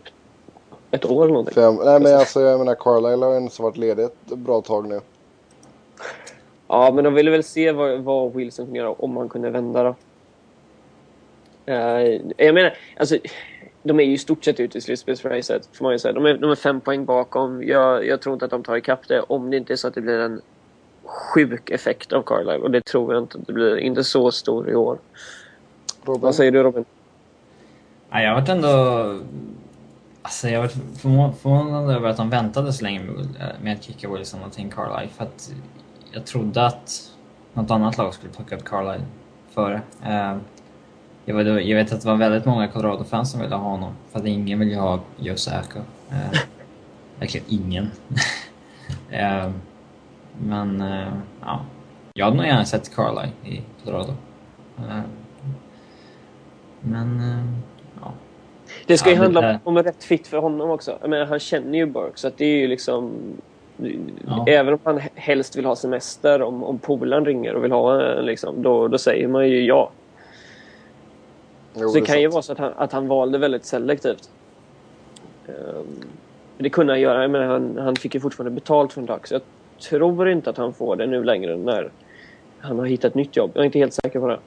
ett 0.91 1.05
år 1.05 1.23
eller 1.23 1.33
någonting. 1.33 1.63
Jag, 1.63 1.85
nej 1.85 1.99
men 1.99 2.19
alltså 2.19 2.41
jag 2.41 2.59
menar 2.59 2.75
Carlisle 2.75 3.25
har 3.25 3.33
ju 3.33 3.39
inte 3.39 3.61
varit 3.61 3.77
ledig 3.77 4.03
ett 4.03 4.25
bra 4.25 4.61
tag 4.61 4.87
nu. 4.87 4.99
Ja, 6.67 6.91
men 6.93 7.03
de 7.03 7.13
ville 7.13 7.31
väl 7.31 7.43
se 7.43 7.71
vad, 7.71 7.99
vad 7.99 8.33
Wilson 8.33 8.65
kunde 8.65 8.79
göra 8.79 8.91
om 8.91 9.17
han 9.17 9.29
kunde 9.29 9.49
vända 9.49 9.83
då. 9.83 9.95
Eh, 11.65 12.21
jag 12.37 12.53
menar, 12.53 12.77
alltså, 12.97 13.17
de 13.83 13.99
är 13.99 14.03
ju 14.03 14.13
i 14.13 14.17
stort 14.17 14.45
sett 14.45 14.59
ute 14.59 14.77
i 14.77 14.81
slutspelsracet, 14.81 15.69
får 15.73 15.83
man 15.83 15.91
ju 15.91 15.99
säga. 15.99 16.13
De 16.13 16.25
är, 16.25 16.37
de 16.37 16.51
är 16.51 16.55
fem 16.55 16.81
poäng 16.81 17.05
bakom. 17.05 17.63
Jag, 17.63 18.07
jag 18.07 18.21
tror 18.21 18.33
inte 18.33 18.45
att 18.45 18.51
de 18.51 18.63
tar 18.63 18.77
ikapp 18.77 19.07
det 19.07 19.21
om 19.21 19.51
det 19.51 19.57
inte 19.57 19.73
är 19.73 19.77
så 19.77 19.87
att 19.87 19.93
det 19.93 20.01
blir 20.01 20.19
en 20.19 20.41
sjuk 21.05 21.69
effekt 21.69 22.13
av 22.13 22.21
Carlisle. 22.21 22.57
Och 22.57 22.71
det 22.71 22.85
tror 22.85 23.13
jag 23.13 23.23
inte. 23.23 23.37
Det 23.37 23.53
blir 23.53 23.77
inte 23.77 24.03
så 24.03 24.31
stor 24.31 24.69
i 24.69 24.75
år. 24.75 24.97
Robin? 26.03 26.21
Vad 26.21 26.35
säger 26.35 26.51
du 26.51 26.63
Robin? 26.63 26.85
Ja, 28.13 28.21
jag 28.21 28.29
har 28.29 28.41
varit 28.41 28.49
ändå... 28.49 29.19
Alltså 30.21 30.49
jag 30.49 30.59
har 30.59 30.67
varit 31.17 31.37
förvånad 31.37 31.91
över 31.91 32.09
att 32.09 32.17
de 32.17 32.29
väntade 32.29 32.73
så 32.73 32.83
länge 32.83 33.01
med, 33.61 33.73
att 33.73 33.83
kicka 33.83 34.09
Wilson 34.09 34.43
och 34.43 34.51
Tim 34.51 34.69
Carlisle. 34.69 35.07
För 35.07 35.23
att 35.23 35.53
jag 36.11 36.25
trodde 36.25 36.65
att 36.65 37.11
något 37.53 37.71
annat 37.71 37.97
lag 37.97 38.13
skulle 38.13 38.33
plocka 38.33 38.55
upp 38.55 38.63
Carlisle 38.65 39.05
före. 39.49 39.81
Eh, 40.03 40.37
jag, 41.25 41.35
var, 41.35 41.43
jag 41.43 41.77
vet 41.77 41.93
att 41.93 42.01
det 42.01 42.07
var 42.07 42.15
väldigt 42.15 42.45
många 42.45 42.67
Colorado-fans 42.67 43.31
som 43.31 43.41
ville 43.41 43.55
ha 43.55 43.69
honom. 43.69 43.93
För 44.11 44.19
att 44.19 44.25
ingen 44.25 44.59
vill 44.59 44.69
ju 44.69 44.77
ha 44.77 44.99
Joe 45.17 45.35
Eh, 46.09 46.39
verkligen 47.19 47.45
ingen. 47.49 47.91
eh, 49.09 49.51
men 50.39 50.81
eh, 50.81 51.13
ja, 51.41 51.59
jag 52.13 52.25
hade 52.25 52.37
nog 52.37 52.45
gärna 52.45 52.65
sett 52.65 52.95
Carlisle 52.95 53.31
i 53.45 53.61
Colorado. 53.83 54.13
Eh, 54.77 55.01
men 56.81 57.19
eh, 57.19 57.72
det 58.85 58.97
ska 58.97 59.09
ju 59.09 59.15
Ja, 59.15 59.19
det 59.19 59.23
handla 59.23 59.41
där- 59.41 59.59
om, 59.63 59.77
en 59.77 59.83
rätt 59.83 60.03
fit 60.03 60.27
för 60.27 60.37
honom 60.37 60.69
också. 60.69 60.97
Jag 61.01 61.09
menar, 61.09 61.25
han 61.25 61.39
känner 61.39 61.77
ju 61.77 61.85
Burke 61.85 62.19
så 62.19 62.27
att 62.27 62.37
det 62.37 62.45
är 62.45 62.57
ju 62.57 62.67
liksom... 62.67 63.13
Ja. 64.27 64.45
Även 64.47 64.73
om 64.73 64.79
han 64.83 65.01
helst 65.15 65.55
vill 65.55 65.65
ha 65.65 65.75
semester, 65.75 66.41
om, 66.41 66.63
om 66.63 66.79
polaren 66.79 67.25
ringer 67.25 67.53
och 67.53 67.63
vill 67.63 67.71
ha 67.71 68.01
en, 68.01 68.25
liksom, 68.25 68.61
då, 68.63 68.87
då 68.87 68.97
säger 68.97 69.27
man 69.27 69.49
ju 69.49 69.65
ja. 69.65 69.89
Jo, 71.73 71.87
så 71.89 71.93
det, 71.93 71.99
det 71.99 72.05
kan 72.05 72.13
sant. 72.13 72.23
ju 72.23 72.27
vara 72.27 72.41
så 72.41 72.51
att 72.51 72.59
han, 72.59 72.73
att 72.77 72.91
han 72.91 73.07
valde 73.07 73.37
väldigt 73.37 73.65
selektivt. 73.65 74.29
Um, 75.47 75.85
det 76.57 76.69
kunde 76.69 76.93
han 76.93 77.01
göra, 77.01 77.27
men 77.27 77.49
han, 77.49 77.77
han 77.77 77.95
fick 77.95 78.15
ju 78.15 78.21
fortfarande 78.21 78.51
betalt 78.51 78.93
från 78.93 79.05
Dax. 79.05 79.31
Jag 79.31 79.41
tror 79.89 80.29
inte 80.29 80.49
att 80.49 80.57
han 80.57 80.73
får 80.73 80.95
det 80.95 81.05
nu 81.05 81.23
längre 81.23 81.57
när 81.57 81.89
han 82.59 82.79
har 82.79 82.85
hittat 82.85 83.15
nytt 83.15 83.37
jobb. 83.37 83.51
Jag 83.53 83.61
är 83.61 83.65
inte 83.65 83.79
helt 83.79 83.93
säker 83.93 84.19
på 84.19 84.27
det. 84.27 84.39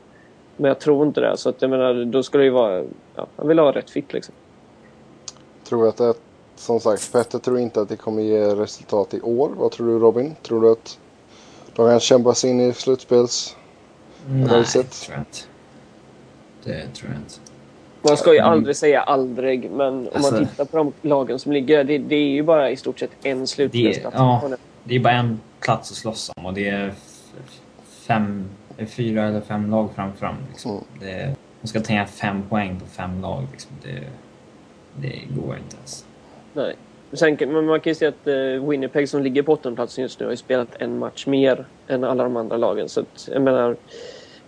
Men 0.57 0.69
jag 0.69 0.79
tror 0.79 1.07
inte 1.07 1.21
det. 1.21 1.37
Så 1.37 1.49
att 1.49 1.63
jag 1.63 1.71
menar, 1.71 2.05
då 2.05 2.23
skulle 2.23 2.43
det 2.43 2.47
ju 2.47 2.51
vara... 2.51 2.85
Ja, 3.15 3.27
han 3.37 3.49
vill 3.49 3.59
ha 3.59 3.73
rätt 3.73 3.91
fit 3.91 4.13
liksom. 4.13 4.35
Tror 5.65 5.89
att 5.89 5.97
det, 5.97 6.15
som 6.57 6.81
sagt, 6.81 7.13
Petter 7.13 7.39
tror 7.39 7.59
inte 7.59 7.81
att 7.81 7.89
det 7.89 7.97
kommer 7.97 8.23
ge 8.23 8.55
resultat 8.55 9.15
i 9.15 9.21
år. 9.21 9.51
Vad 9.57 9.73
tror 9.73 9.87
du 9.87 9.99
Robin? 9.99 10.35
Tror 10.43 10.63
du 10.63 10.73
att 10.73 10.99
de 11.75 11.91
kan 11.91 12.01
kämpa 12.01 12.35
sig 12.35 12.51
in 12.51 12.61
i 12.61 12.73
slutspels... 12.73 13.57
Nej, 14.29 14.49
det 14.49 14.83
tror 14.83 15.17
jag 15.17 15.21
inte. 15.21 15.39
Det 16.65 16.95
tror 16.95 17.11
jag 17.11 17.21
inte. 17.21 17.35
Man 18.03 18.17
ska 18.17 18.33
ju 18.33 18.39
mm. 18.39 18.53
aldrig 18.53 18.77
säga 18.77 19.01
aldrig, 19.01 19.71
men 19.71 19.95
om 19.95 20.09
alltså, 20.15 20.35
man 20.35 20.47
tittar 20.47 20.65
på 20.65 20.77
de 20.77 20.93
lagen 21.03 21.39
som 21.39 21.53
ligger, 21.53 21.85
det, 21.85 21.99
det 21.99 22.17
är 22.17 22.29
ju 22.29 22.43
bara 22.43 22.71
i 22.71 22.77
stort 22.77 22.99
sett 22.99 23.11
en 23.23 23.47
slutspelsplats. 23.47 24.17
Ja, 24.17 24.51
det 24.85 24.95
är 24.95 25.01
bara 25.01 25.15
en 25.15 25.41
plats 25.61 25.91
att 25.91 25.97
slåss 25.97 26.31
om 26.37 26.47
och 26.47 26.55
det 26.55 26.69
är 26.69 26.95
fem, 28.07 28.49
fyra 28.85 29.25
eller 29.25 29.41
fem 29.41 29.71
lag 29.71 29.91
framför 29.95 30.27
dem. 30.27 30.37
Liksom. 30.49 30.71
Mm. 30.71 30.85
Det, 31.01 31.37
de 31.61 31.69
ska 31.69 31.81
tänka 31.81 32.07
fem 32.07 32.43
poäng 32.49 32.81
på 32.81 32.87
fem 32.87 33.21
lag. 33.21 33.47
Liksom. 33.53 33.73
Det, 33.83 34.03
det 34.97 35.43
går 35.43 35.57
inte 35.57 35.77
ens. 35.77 36.05
Nej. 36.53 36.77
Sen, 37.13 37.37
men 37.41 37.67
man 37.67 37.81
kan 37.81 37.91
ju 37.91 37.95
säga 37.95 38.09
att 38.09 38.27
uh, 38.29 38.69
Winnipeg 38.69 39.09
som 39.09 39.23
ligger 39.23 39.43
på 39.43 39.53
åttondeplatsen 39.53 40.03
just 40.03 40.21
nu 40.21 40.27
har 40.27 40.31
ju 40.31 40.37
spelat 40.37 40.69
en 40.79 40.99
match 40.99 41.27
mer 41.27 41.67
än 41.89 42.05
alla 42.05 42.25
de 42.25 42.37
andra 42.37 42.57
lagen. 42.57 42.89
Så 42.89 43.01
att, 43.01 43.29
jag 43.33 43.43
menar, 43.43 43.77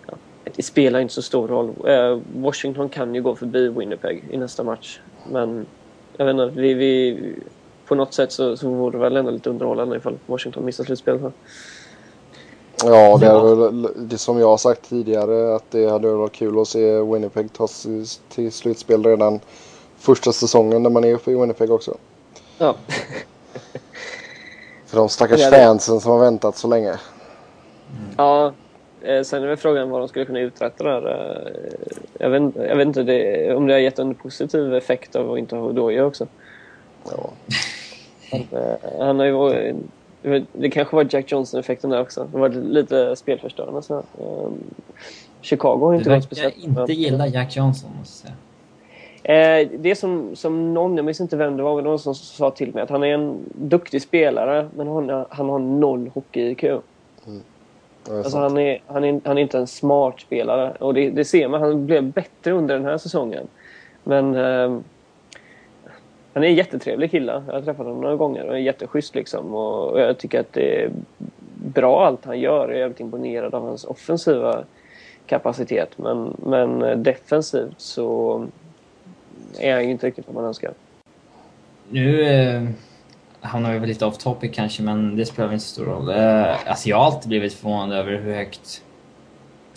ja, 0.07 0.15
det 0.57 0.63
spelar 0.63 1.01
inte 1.01 1.15
så 1.15 1.23
stor 1.23 1.49
roll. 1.49 1.75
Uh, 1.89 2.21
Washington 2.35 2.89
kan 2.89 3.15
ju 3.15 3.23
gå 3.23 3.35
förbi 3.35 3.69
Winnipeg 3.69 4.25
i 4.31 4.37
nästa 4.37 4.65
match. 4.65 5.01
Men 5.31 5.67
jag 6.17 6.27
vet 6.27 6.33
inte, 6.33 6.61
vi, 6.61 6.75
vi, 6.75 7.19
på 7.87 7.95
något 7.95 8.15
sätt 8.15 8.33
så, 8.33 8.57
så 8.57 8.69
vore 8.69 8.93
det 8.93 8.99
väl 8.99 9.17
ändå 9.17 9.31
lite 9.31 9.51
underhållande 9.51 9.97
ifall 9.97 10.19
Washington 10.27 10.65
missar 10.65 10.85
slutspelet. 10.85 11.33
Ja, 12.85 13.19
det 13.21 13.27
är 13.27 13.55
väl 13.55 13.89
det 13.97 14.19
som 14.19 14.39
jag 14.39 14.47
har 14.47 14.57
sagt 14.57 14.89
tidigare 14.89 15.57
att 15.57 15.71
det 15.71 15.91
hade 15.91 16.13
varit 16.13 16.33
kul 16.33 16.61
att 16.61 16.69
se 16.69 17.01
Winnipeg 17.01 17.53
ta 17.53 17.69
sig 17.69 18.05
till 18.29 18.53
slutspel 18.53 19.05
redan 19.05 19.41
första 19.99 20.33
säsongen 20.33 20.83
när 20.83 20.91
man 20.91 21.05
är 21.05 21.15
uppe 21.15 21.31
i 21.31 21.35
Winnipeg 21.35 21.71
också. 21.71 21.97
Ja. 22.59 22.75
För 24.87 24.97
de 24.97 25.09
stackars 25.09 25.41
ja, 25.41 25.51
fansen 25.51 26.01
som 26.01 26.13
har 26.13 26.19
väntat 26.19 26.57
så 26.57 26.69
länge. 26.69 26.89
Mm. 26.89 27.01
Ja, 28.17 28.53
eh, 29.03 29.23
sen 29.23 29.43
är 29.43 29.47
väl 29.47 29.57
frågan 29.57 29.91
vad 29.91 30.01
de 30.01 30.09
skulle 30.09 30.25
kunna 30.25 30.41
uträtta 30.41 30.85
där. 30.85 31.07
Eh, 31.07 31.53
jag 32.19 32.31
vet, 32.31 32.57
jag 32.57 32.77
vet 32.77 32.87
inte 32.87 33.03
det, 33.03 33.55
om 33.55 33.67
det 33.67 33.73
har 33.73 33.81
gett 33.81 33.99
en 33.99 34.15
positiv 34.15 34.75
effekt 34.75 35.17
av 35.17 35.33
att 35.33 35.39
inte 35.39 35.57
ha 35.57 35.63
Odoja 35.63 36.05
också. 36.05 36.27
Ja. 37.11 37.31
Han, 38.31 38.47
eh, 38.51 39.07
han 39.07 39.19
har 39.19 39.27
ju 39.27 39.75
det 40.53 40.71
kanske 40.71 40.97
var 40.97 41.07
Jack 41.11 41.33
Johnson-effekten 41.33 41.91
där 41.91 42.01
också. 42.01 42.29
Det 42.33 42.39
var 42.39 42.49
lite 42.49 43.17
spelförstörande. 43.17 43.83
Så. 43.83 43.95
Um, 43.95 44.65
Chicago 45.41 45.79
har 45.87 45.95
inte 45.95 46.11
varit 46.11 46.25
speciellt... 46.25 46.55
Jag 46.59 46.83
inte 46.83 46.93
gilla 46.93 47.27
Jack 47.27 47.57
Johnson, 47.57 47.91
måste 47.99 48.29
jag 48.29 48.37
säga. 49.23 49.61
Eh, 49.61 49.69
det 49.79 49.91
är 49.91 49.95
som, 49.95 50.37
som 50.37 50.75
någon, 50.75 50.97
jag 50.97 51.05
minns 51.05 51.21
inte 51.21 51.37
vem 51.37 51.57
det 51.57 51.63
var, 51.63 51.75
men 51.75 51.85
någon 51.85 51.99
som 51.99 52.15
sa 52.15 52.51
till 52.51 52.75
mig 52.75 52.83
att 52.83 52.91
han 52.91 53.03
är 53.03 53.15
en 53.15 53.39
duktig 53.55 54.03
spelare, 54.03 54.69
men 54.77 54.89
han, 54.89 55.25
han 55.31 55.49
har 55.49 55.59
noll 55.59 56.11
hockey-IQ. 56.15 56.65
Mm. 56.65 57.43
Alltså 58.11 58.39
han, 58.39 58.59
är, 58.59 58.83
han, 58.87 59.05
är, 59.05 59.21
han 59.25 59.39
är 59.39 59.43
inte 59.43 59.59
en 59.59 59.67
smart 59.67 60.21
spelare. 60.21 60.71
Och 60.81 60.95
det, 60.95 61.11
det 61.11 61.25
ser 61.25 61.49
man. 61.49 61.63
Han 61.63 61.87
blev 61.87 62.05
bättre 62.05 62.53
under 62.53 62.75
den 62.75 62.85
här 62.85 62.99
säsongen. 62.99 63.47
Men... 64.05 64.35
Eh, 64.35 64.79
han 66.33 66.45
är 66.45 66.49
en 66.49 66.55
jättetrevlig 66.55 67.11
kille. 67.11 67.43
Jag 67.47 67.55
har 67.55 67.61
träffat 67.61 67.87
honom 67.87 68.01
några 68.01 68.17
gånger 68.17 68.47
och 68.47 68.55
är 68.55 68.59
jätteschysst 68.59 69.15
liksom. 69.15 69.55
Och 69.55 70.01
jag 70.01 70.19
tycker 70.19 70.41
att 70.41 70.53
det 70.53 70.83
är 70.83 70.91
bra 71.55 72.07
allt 72.07 72.25
han 72.25 72.41
gör. 72.41 72.69
Jag 72.69 72.77
är 72.77 72.81
jävligt 72.81 73.01
imponerad 73.01 73.55
av 73.55 73.63
hans 73.63 73.85
offensiva 73.85 74.65
kapacitet. 75.27 75.99
Men, 75.99 76.37
men 76.39 77.03
defensivt 77.03 77.81
så 77.81 78.47
är 79.59 79.75
han 79.75 79.85
ju 79.85 79.91
inte 79.91 80.07
riktigt 80.07 80.27
vad 80.27 80.35
man 80.35 80.45
önskar. 80.45 80.73
Nu 81.91 82.23
eh, 82.23 82.63
hamnar 83.41 83.73
vi 83.73 83.79
väl 83.79 83.89
lite 83.89 84.07
off 84.07 84.19
topic 84.19 84.51
kanske, 84.55 84.83
men 84.83 85.17
det 85.17 85.27
spelar 85.27 85.49
väl 85.49 85.55
inte 85.55 85.65
så 85.65 85.73
stor 85.73 85.85
roll. 85.85 86.11
Eh, 86.11 86.71
alltså 86.71 86.89
jag 86.89 86.97
har 86.97 87.05
alltid 87.05 87.29
blivit 87.29 87.53
förvånad 87.53 87.99
över 87.99 88.13
hur 88.13 88.35
högt 88.35 88.83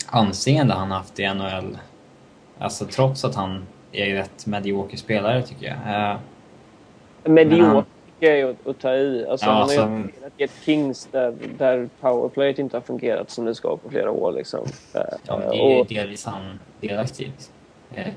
anseende 0.06 0.74
han 0.74 0.90
haft 0.90 1.20
i 1.20 1.34
NHL. 1.34 1.78
Alltså 2.58 2.86
trots 2.86 3.24
att 3.24 3.34
han 3.34 3.66
är 3.92 4.06
en 4.06 4.16
rätt 4.16 4.46
medioker 4.46 4.96
spelare 4.96 5.42
tycker 5.42 5.66
jag. 5.66 6.10
Eh, 6.10 6.16
Medioker 7.24 7.84
är 8.20 8.36
ju 8.36 8.54
att, 8.64 8.78
ta 8.78 8.94
i. 8.94 9.26
Alltså, 9.26 9.46
ja, 9.46 9.52
han 9.52 9.62
har 9.62 9.70
ju 9.70 9.76
som... 9.76 10.10
i 10.36 10.42
ett 10.42 10.52
Kings 10.64 11.08
där, 11.12 11.34
där 11.58 11.88
powerplayet 12.00 12.58
inte 12.58 12.76
har 12.76 12.82
fungerat 12.82 13.30
som 13.30 13.44
det 13.44 13.54
ska 13.54 13.76
på 13.76 13.90
flera 13.90 14.10
år. 14.10 14.32
Liksom. 14.32 14.66
Ja, 14.92 15.00
det 15.26 15.56
är 15.58 15.74
ju 15.74 15.80
och... 15.80 15.86
delvis 15.86 16.24
han 16.24 16.58
delaktig. 16.80 17.32
Eh. 17.94 18.08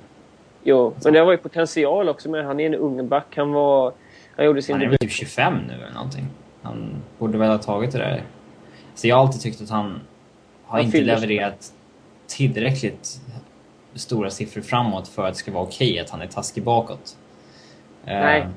Jo, 0.64 0.94
men 1.04 1.14
det 1.14 1.24
var 1.24 1.32
ju 1.32 1.38
potential 1.38 2.10
också. 2.10 2.30
Men 2.30 2.46
han 2.46 2.60
är 2.60 2.66
en 2.66 2.76
ung 2.76 3.08
back. 3.08 3.38
Han 3.38 3.52
var... 3.52 3.94
Han 4.36 4.46
gjorde 4.46 4.62
sin 4.62 4.76
Han 4.76 4.84
är 4.84 4.90
väl 4.90 4.98
typ 4.98 5.12
25 5.12 5.54
nu 5.68 5.74
eller 5.74 5.94
någonting. 5.94 6.26
Han 6.62 7.04
borde 7.18 7.38
väl 7.38 7.50
ha 7.50 7.58
tagit 7.58 7.92
det 7.92 7.98
där. 7.98 8.24
Så 8.96 9.08
jag 9.08 9.16
har 9.16 9.24
alltid 9.26 9.42
tyckt 9.42 9.62
att 9.62 9.70
han 9.70 10.00
har 10.66 10.78
han 10.78 10.86
inte 10.86 11.02
levererat 11.02 11.74
tillräckligt 12.28 13.22
stora 13.94 14.30
siffror 14.30 14.62
framåt 14.62 15.08
för 15.08 15.28
att 15.28 15.34
det 15.34 15.40
ska 15.40 15.52
vara 15.52 15.64
okej 15.64 15.92
okay 15.92 16.00
att 16.00 16.10
han 16.10 16.22
är 16.22 16.28
taskig 16.28 16.64
bakåt. 16.64 17.18
Nej. 18.06 18.48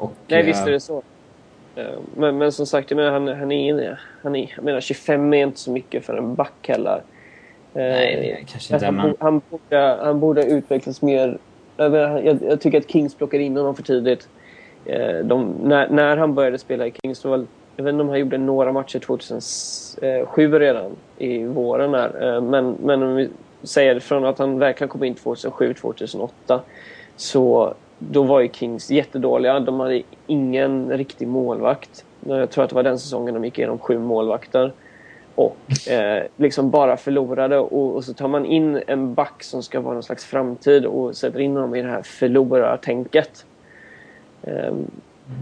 Och, 0.00 0.12
Nej, 0.28 0.42
visst 0.42 0.62
är 0.62 0.66
eh, 0.66 0.72
det 0.72 0.80
så. 0.80 1.02
Eh, 1.76 1.84
men, 2.14 2.38
men 2.38 2.52
som 2.52 2.66
sagt, 2.66 2.90
jag 2.90 2.96
menar, 2.96 3.12
han, 3.12 3.28
han, 3.28 3.52
är, 3.52 4.00
han 4.22 4.36
är... 4.36 4.52
Jag 4.56 4.64
menar, 4.64 4.80
25 4.80 5.34
är 5.34 5.42
inte 5.42 5.60
så 5.60 5.70
mycket 5.70 6.04
för 6.04 6.16
en 6.16 6.34
back 6.34 6.68
heller. 6.68 7.02
Nej, 7.72 8.16
det 8.16 8.32
är 8.32 8.44
kanske 8.44 8.74
inte. 8.74 8.86
Han, 8.86 8.94
men... 8.94 9.14
han, 9.18 9.42
borde, 9.50 9.98
han 10.02 10.20
borde 10.20 10.44
utvecklas 10.44 11.02
mer. 11.02 11.38
Jag, 11.76 11.94
jag, 11.94 12.38
jag, 12.42 12.60
tycker 12.60 12.78
att 12.78 12.90
Kings 12.90 13.14
plockade 13.14 13.42
in 13.42 13.56
honom 13.56 13.76
för 13.76 13.82
tidigt. 13.82 14.28
Eh, 14.84 15.18
de, 15.24 15.54
när, 15.62 15.88
när 15.88 16.16
han 16.16 16.34
började 16.34 16.58
spela 16.58 16.86
i 16.86 16.92
Kings, 17.02 17.24
var, 17.24 17.46
jag 17.76 17.84
vet 17.84 17.92
inte 17.92 18.02
om 18.02 18.08
han 18.08 18.18
gjorde 18.18 18.38
några 18.38 18.72
matcher 18.72 18.98
2007 18.98 20.58
redan 20.58 20.96
i 21.18 21.44
våren. 21.44 21.92
Där. 21.92 22.40
Men, 22.40 22.76
men 22.82 23.02
om 23.02 23.14
vi 23.14 23.28
säger 23.62 24.00
från 24.00 24.24
att 24.24 24.38
han 24.38 24.58
verkligen 24.58 24.88
kom 24.88 25.04
in 25.04 25.14
2007-2008 25.14 26.30
så 27.16 27.74
då 28.02 28.22
var 28.22 28.40
ju 28.40 28.48
Kings 28.52 28.90
jättedåliga. 28.90 29.60
De 29.60 29.80
hade 29.80 30.02
ingen 30.26 30.90
riktig 30.90 31.28
målvakt. 31.28 32.04
Jag 32.20 32.50
tror 32.50 32.64
att 32.64 32.70
det 32.70 32.76
var 32.76 32.82
den 32.82 32.98
säsongen 32.98 33.34
de 33.34 33.44
gick 33.44 33.58
igenom 33.58 33.78
sju 33.78 33.98
målvakter. 33.98 34.72
Och 35.34 35.88
eh, 35.90 36.22
liksom 36.36 36.70
bara 36.70 36.96
förlorade. 36.96 37.58
Och, 37.58 37.96
och, 37.96 38.04
så 38.04 38.14
tar 38.14 38.28
man 38.28 38.46
in 38.46 38.82
en 38.86 39.14
back 39.14 39.42
som 39.42 39.62
ska 39.62 39.80
vara 39.80 39.94
någon 39.94 40.02
slags 40.02 40.24
framtid 40.24 40.86
och 40.86 41.16
sätter 41.16 41.40
in 41.40 41.56
honom 41.56 41.74
i 41.74 41.82
det 41.82 41.88
här 41.88 42.02
förlorartänket. 42.02 43.46
Eh, 44.42 44.74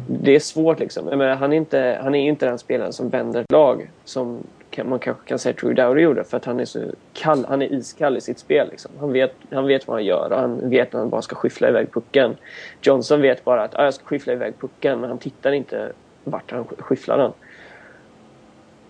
det 0.06 0.34
är 0.34 0.40
svårt 0.40 0.80
liksom. 0.80 1.04
Menar, 1.04 1.36
han, 1.36 1.52
är 1.52 1.56
inte, 1.56 1.98
han 2.02 2.14
är 2.14 2.28
inte 2.28 2.46
den 2.46 2.58
spelaren 2.58 2.92
som 2.92 3.08
vänder 3.08 3.40
ett 3.40 3.52
lag 3.52 3.90
som 4.04 4.38
man 4.84 4.98
kanske 4.98 5.28
kan 5.28 5.38
säga 5.38 5.54
Drew 5.60 5.74
Dowdy 5.74 6.00
gjorde 6.00 6.24
för 6.24 6.36
att 6.36 6.44
han 6.44 6.60
är 6.60 6.64
så 6.64 6.80
kall, 7.12 7.46
han 7.48 7.62
är 7.62 7.72
iskall 7.72 8.16
i 8.16 8.20
sitt 8.20 8.38
spel. 8.38 8.68
Liksom. 8.70 8.90
Han, 9.00 9.12
vet, 9.12 9.34
han 9.50 9.66
vet 9.66 9.86
vad 9.86 9.96
han 9.96 10.04
gör 10.04 10.32
och 10.32 10.40
han 10.40 10.70
vet 10.70 10.94
att 10.94 11.00
han 11.00 11.08
bara 11.08 11.22
ska 11.22 11.36
skyffla 11.36 11.68
iväg 11.68 11.92
pucken. 11.92 12.36
Johnson 12.82 13.20
vet 13.20 13.44
bara 13.44 13.62
att 13.62 13.74
ah, 13.74 13.84
jag 13.84 13.94
ska 13.94 14.04
skyffla 14.04 14.32
iväg 14.32 14.54
pucken 14.60 15.00
men 15.00 15.10
han 15.10 15.18
tittar 15.18 15.52
inte 15.52 15.92
vart 16.24 16.50
han 16.50 16.64
skyfflar 16.64 17.18
den. 17.18 17.32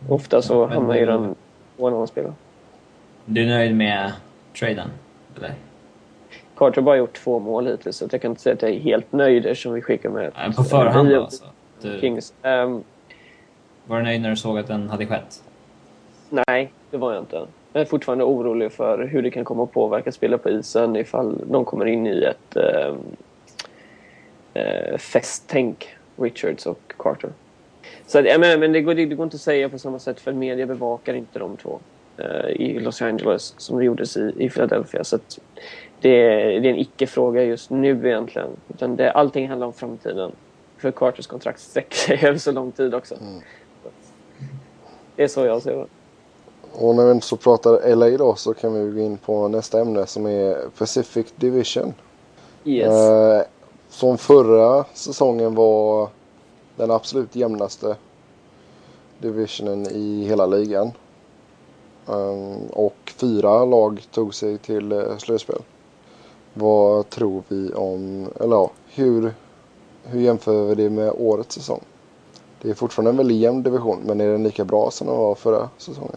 Ofta 0.08 0.42
så 0.42 0.66
men, 0.66 0.74
hamnar 0.74 0.94
ju 0.96 1.06
den 1.06 1.34
på 1.76 1.88
en 1.88 1.94
annan 1.94 2.06
spelare. 2.06 2.32
Du 3.24 3.42
är 3.42 3.46
nöjd 3.46 3.76
med 3.76 4.12
traden? 4.58 4.90
Eller? 5.36 5.54
Carter 6.56 6.76
har 6.76 6.82
bara 6.82 6.96
gjort 6.96 7.12
två 7.12 7.38
mål 7.38 7.66
hittills 7.66 7.96
så 7.96 8.08
jag 8.10 8.22
kan 8.22 8.30
inte 8.30 8.42
säga 8.42 8.54
att 8.54 8.62
jag 8.62 8.70
är 8.70 8.80
helt 8.80 9.12
nöjd 9.12 9.46
eftersom 9.46 9.74
vi 9.74 9.82
skickar 9.82 10.10
med... 10.10 10.32
På 10.56 10.64
förhand 10.64 11.12
alltså? 11.12 11.44
Du... 11.82 12.00
Kings. 12.00 12.34
Um, 12.42 12.84
var 13.86 13.96
du 13.96 14.02
nöjd 14.02 14.20
när 14.20 14.30
du 14.30 14.36
såg 14.36 14.58
att 14.58 14.66
den 14.66 14.90
hade 14.90 15.06
skett? 15.06 15.42
Nej, 16.30 16.72
det 16.90 16.96
var 16.96 17.12
jag 17.12 17.22
inte. 17.22 17.46
Jag 17.72 17.80
är 17.80 17.84
fortfarande 17.84 18.24
orolig 18.24 18.72
för 18.72 19.04
hur 19.04 19.22
det 19.22 19.30
kan 19.30 19.44
komma 19.44 19.62
att 19.62 19.72
påverka 19.72 20.12
spelare 20.12 20.38
på 20.38 20.50
isen 20.50 20.96
ifall 20.96 21.44
de 21.50 21.64
kommer 21.64 21.86
in 21.86 22.06
i 22.06 22.22
ett 22.22 22.56
eh, 22.56 22.94
eh, 24.54 24.96
festtänk, 24.98 25.88
Richards 26.16 26.66
och 26.66 26.92
Carter. 26.96 27.30
Så 28.06 28.18
jag 28.18 28.40
menar, 28.40 28.58
men 28.58 28.72
det 28.72 28.80
går, 28.80 28.94
det 28.94 29.04
går 29.04 29.24
inte 29.24 29.34
att 29.34 29.40
säga 29.40 29.68
på 29.68 29.78
samma 29.78 29.98
sätt 29.98 30.20
för 30.20 30.32
media 30.32 30.66
bevakar 30.66 31.14
inte 31.14 31.38
de 31.38 31.56
två 31.56 31.80
eh, 32.16 32.50
i 32.50 32.80
Los 32.80 33.02
Angeles 33.02 33.54
som 33.56 33.78
det 33.78 33.84
gjordes 33.84 34.16
i, 34.16 34.32
i 34.38 34.50
Philadelphia. 34.50 35.04
Så 35.04 35.16
det, 35.16 35.30
det, 36.00 36.68
är 36.68 36.72
en 36.72 36.78
icke-fråga 36.78 37.44
just 37.44 37.70
nu 37.70 38.08
egentligen. 38.08 38.50
Utan 38.68 38.96
det, 38.96 39.12
allting 39.12 39.48
handlar 39.48 39.66
om 39.66 39.72
framtiden. 39.72 40.32
för 40.78 40.90
Carters 40.90 41.26
kontrakt 41.26 41.60
sträcker 41.60 41.96
sig 41.96 42.18
över 42.28 42.38
så 42.38 42.52
lång 42.52 42.72
tid 42.72 42.94
också. 42.94 43.14
Mm. 43.14 43.40
Det 45.16 45.22
är 45.22 45.28
så 45.28 45.46
jag 45.46 45.62
ser 45.62 45.76
det. 45.76 45.86
Och 46.72 46.94
när 46.94 47.04
vi 47.04 47.10
inte 47.10 47.26
så 47.26 47.36
pratar 47.36 47.96
LA 47.96 48.16
då 48.16 48.34
så 48.34 48.54
kan 48.54 48.74
vi 48.74 48.92
gå 48.92 49.00
in 49.00 49.18
på 49.18 49.48
nästa 49.48 49.80
ämne 49.80 50.06
som 50.06 50.26
är 50.26 50.68
Pacific 50.78 51.26
Division. 51.36 51.94
Yes. 52.64 52.88
Eh, 52.88 53.42
som 53.88 54.18
förra 54.18 54.84
säsongen 54.94 55.54
var 55.54 56.08
den 56.76 56.90
absolut 56.90 57.36
jämnaste 57.36 57.96
divisionen 59.18 59.86
i 59.86 60.24
hela 60.24 60.46
ligan. 60.46 60.90
Um, 62.06 62.66
och 62.72 63.12
fyra 63.16 63.64
lag 63.64 64.02
tog 64.12 64.34
sig 64.34 64.58
till 64.58 64.92
uh, 64.92 65.16
slutspel. 65.18 65.62
Vad 66.54 67.10
tror 67.10 67.42
vi 67.48 67.72
om, 67.72 68.28
eller 68.40 68.56
ja, 68.56 68.70
hur, 68.94 69.34
hur 70.04 70.20
jämför 70.20 70.66
vi 70.66 70.74
det 70.74 70.90
med 70.90 71.12
årets 71.18 71.54
säsong? 71.54 71.80
Det 72.62 72.70
är 72.70 72.74
fortfarande 72.74 73.10
en 73.10 73.16
väldigt 73.16 73.36
jämn 73.36 73.62
division, 73.62 73.98
men 74.06 74.20
är 74.20 74.28
den 74.28 74.44
lika 74.44 74.64
bra 74.64 74.90
som 74.90 75.06
den 75.06 75.16
var 75.16 75.34
förra 75.34 75.68
säsongen? 75.78 76.16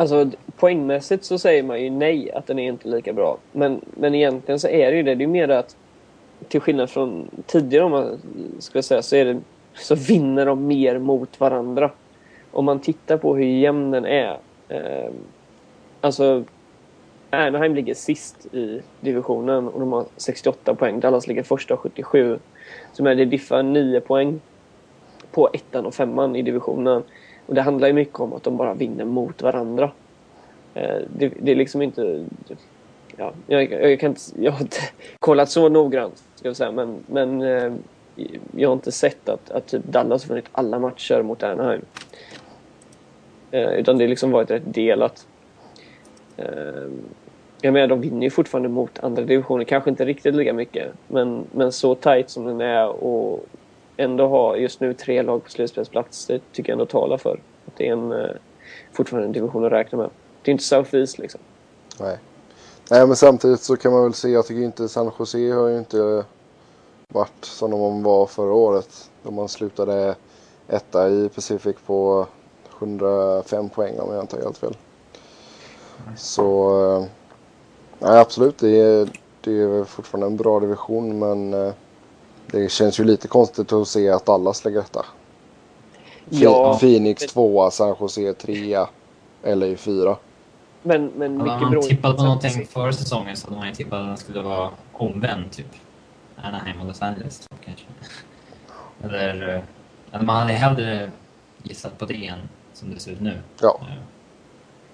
Alltså 0.00 0.30
poängmässigt 0.56 1.24
så 1.24 1.38
säger 1.38 1.62
man 1.62 1.82
ju 1.82 1.90
nej, 1.90 2.32
att 2.32 2.46
den 2.46 2.58
är 2.58 2.68
inte 2.68 2.88
lika 2.88 3.12
bra. 3.12 3.38
Men, 3.52 3.80
men 3.94 4.14
egentligen 4.14 4.60
så 4.60 4.68
är 4.68 4.90
det 4.90 4.96
ju 4.96 5.02
det. 5.02 5.14
Det 5.14 5.24
är 5.24 5.28
mer 5.28 5.48
att 5.48 5.76
till 6.48 6.60
skillnad 6.60 6.90
från 6.90 7.30
tidigare 7.46 7.84
om 7.84 7.90
man 7.90 8.20
ska 8.58 8.82
säga 8.82 9.02
så, 9.02 9.16
är 9.16 9.24
det, 9.24 9.40
så 9.74 9.94
vinner 9.94 10.46
de 10.46 10.66
mer 10.66 10.98
mot 10.98 11.40
varandra. 11.40 11.90
Om 12.50 12.64
man 12.64 12.80
tittar 12.80 13.16
på 13.16 13.36
hur 13.36 13.44
jämn 13.44 13.90
den 13.90 14.04
är. 14.04 14.38
Eh, 14.68 15.10
alltså 16.00 16.44
Anaheim 17.30 17.74
ligger 17.74 17.94
sist 17.94 18.54
i 18.54 18.80
divisionen 19.00 19.68
och 19.68 19.80
de 19.80 19.92
har 19.92 20.04
68 20.16 20.74
poäng. 20.74 21.00
Dallas 21.00 21.26
ligger 21.26 21.42
första 21.42 21.74
och 21.74 21.80
77. 21.80 22.38
Så 22.92 23.02
det 23.02 23.24
diffar 23.24 23.62
9 23.62 24.00
poäng 24.00 24.40
på 25.30 25.50
ettan 25.52 25.86
och 25.86 25.94
femman 25.94 26.36
i 26.36 26.42
divisionen. 26.42 27.02
Och 27.50 27.56
det 27.56 27.62
handlar 27.62 27.88
ju 27.88 27.94
mycket 27.94 28.20
om 28.20 28.32
att 28.32 28.42
de 28.42 28.56
bara 28.56 28.74
vinner 28.74 29.04
mot 29.04 29.42
varandra. 29.42 29.90
Eh, 30.74 30.98
det, 31.16 31.32
det, 31.40 31.52
är 31.52 31.56
liksom 31.56 31.82
inte... 31.82 32.26
Ja, 33.16 33.32
jag, 33.46 33.72
jag, 33.72 34.00
kan 34.00 34.10
inte, 34.10 34.20
jag 34.36 34.52
har 34.52 34.60
inte 34.60 34.80
kollat 35.18 35.50
så 35.50 35.68
noggrant, 35.68 36.22
ska 36.34 36.48
jag 36.48 36.56
säga, 36.56 36.72
men, 36.72 36.96
men 37.06 37.42
eh, 37.42 37.72
jag 38.56 38.68
har 38.68 38.72
inte 38.72 38.92
sett 38.92 39.28
att, 39.28 39.50
att 39.50 39.66
typ 39.66 39.84
Dallas 39.84 40.24
har 40.24 40.28
vunnit 40.28 40.48
alla 40.52 40.78
matcher 40.78 41.22
mot 41.22 41.42
Anaheim. 41.42 41.82
Eh, 43.50 43.70
utan 43.70 43.98
det 43.98 44.04
har 44.04 44.08
liksom 44.08 44.30
varit 44.30 44.50
rätt 44.50 44.74
delat. 44.74 45.26
Ehm, 46.36 47.02
jag 47.60 47.72
menar, 47.72 47.86
de 47.86 48.00
vinner 48.00 48.22
ju 48.22 48.30
fortfarande 48.30 48.68
mot 48.68 48.98
andra 48.98 49.22
divisioner. 49.22 49.64
Kanske 49.64 49.90
inte 49.90 50.04
riktigt 50.04 50.34
lika 50.34 50.52
mycket, 50.52 50.92
men, 51.08 51.44
men 51.52 51.72
så 51.72 51.94
tight 51.94 52.30
som 52.30 52.44
den 52.44 52.60
är 52.60 52.88
och 52.88 53.46
ändå 54.00 54.26
ha 54.26 54.56
just 54.56 54.80
nu 54.80 54.94
tre 54.94 55.22
lag 55.22 55.44
på 55.44 55.50
slutspelsplats, 55.50 56.26
det 56.26 56.40
tycker 56.52 56.72
jag 56.72 56.74
ändå 56.74 56.86
talar 56.86 57.16
för. 57.16 57.40
Att 57.66 57.76
det 57.76 57.88
är 57.88 57.92
en, 57.92 58.12
eh, 58.12 58.30
fortfarande 58.92 59.26
en 59.26 59.32
division 59.32 59.64
att 59.64 59.72
räkna 59.72 59.98
med. 59.98 60.10
Det 60.42 60.50
är 60.50 60.52
inte 60.52 60.64
South 60.64 60.94
East 60.94 61.18
liksom. 61.18 61.40
Nej. 62.00 62.18
Nej, 62.90 63.06
men 63.06 63.16
samtidigt 63.16 63.60
så 63.60 63.76
kan 63.76 63.92
man 63.92 64.02
väl 64.02 64.14
se, 64.14 64.28
jag 64.28 64.46
tycker 64.46 64.62
inte 64.62 64.88
San 64.88 65.10
Jose 65.18 65.52
har 65.52 65.68
ju 65.68 65.78
inte 65.78 66.24
varit 67.12 67.44
som 67.44 67.70
de 67.70 68.02
var 68.02 68.26
förra 68.26 68.52
året. 68.52 69.10
Då 69.22 69.30
man 69.30 69.48
slutade 69.48 70.14
etta 70.68 71.08
i 71.08 71.28
Pacific 71.28 71.76
på 71.86 72.26
105 72.78 73.68
poäng 73.68 74.00
om 74.00 74.14
jag 74.14 74.24
inte 74.24 74.36
har 74.36 74.42
helt 74.42 74.58
fel. 74.58 74.76
Så, 76.16 76.70
eh, 76.96 77.04
nej 77.98 78.18
absolut, 78.18 78.58
det 78.58 78.80
är, 78.80 79.08
det 79.40 79.52
är 79.52 79.84
fortfarande 79.84 80.26
en 80.26 80.36
bra 80.36 80.60
division 80.60 81.18
men 81.18 81.54
eh, 81.54 81.72
det 82.52 82.72
känns 82.72 83.00
ju 83.00 83.04
lite 83.04 83.28
konstigt 83.28 83.72
att 83.72 83.88
se 83.88 84.10
att 84.10 84.28
alla 84.28 84.52
lägger 84.64 84.78
detta. 84.78 85.04
Ja, 86.28 86.78
Phoenix 86.80 87.22
tvåa, 87.26 87.70
San 87.70 87.96
Jose 88.00 88.32
trea, 88.32 88.88
LA 89.42 89.76
fyra. 89.76 90.16
Men, 90.82 91.06
men 91.06 91.36
mycket 91.36 91.52
Hade 91.52 91.76
man 91.76 91.82
tippat 91.82 92.16
på 92.16 92.22
någonting 92.22 92.66
förra 92.66 92.92
säsongen 92.92 93.36
så 93.36 93.46
hade 93.46 93.58
man 93.58 93.68
ju 93.68 93.74
tippat 93.74 94.00
att 94.00 94.06
den 94.06 94.16
skulle 94.16 94.42
vara 94.42 94.70
omvänd 94.92 95.50
typ. 95.50 95.66
Anaheim 96.36 96.80
och 96.80 96.86
Los 96.86 97.02
Angeles 97.02 97.48
kanske. 97.64 97.84
Eller, 99.04 99.28
eller 99.28 99.62
eh, 100.12 100.22
man 100.22 100.36
hade 100.36 100.52
hellre 100.52 101.10
gissat 101.62 101.98
på 101.98 102.04
det 102.04 102.26
än 102.26 102.38
som 102.72 102.94
det 102.94 103.00
ser 103.00 103.12
ut 103.12 103.20
nu. 103.20 103.38
Ja. 103.60 103.80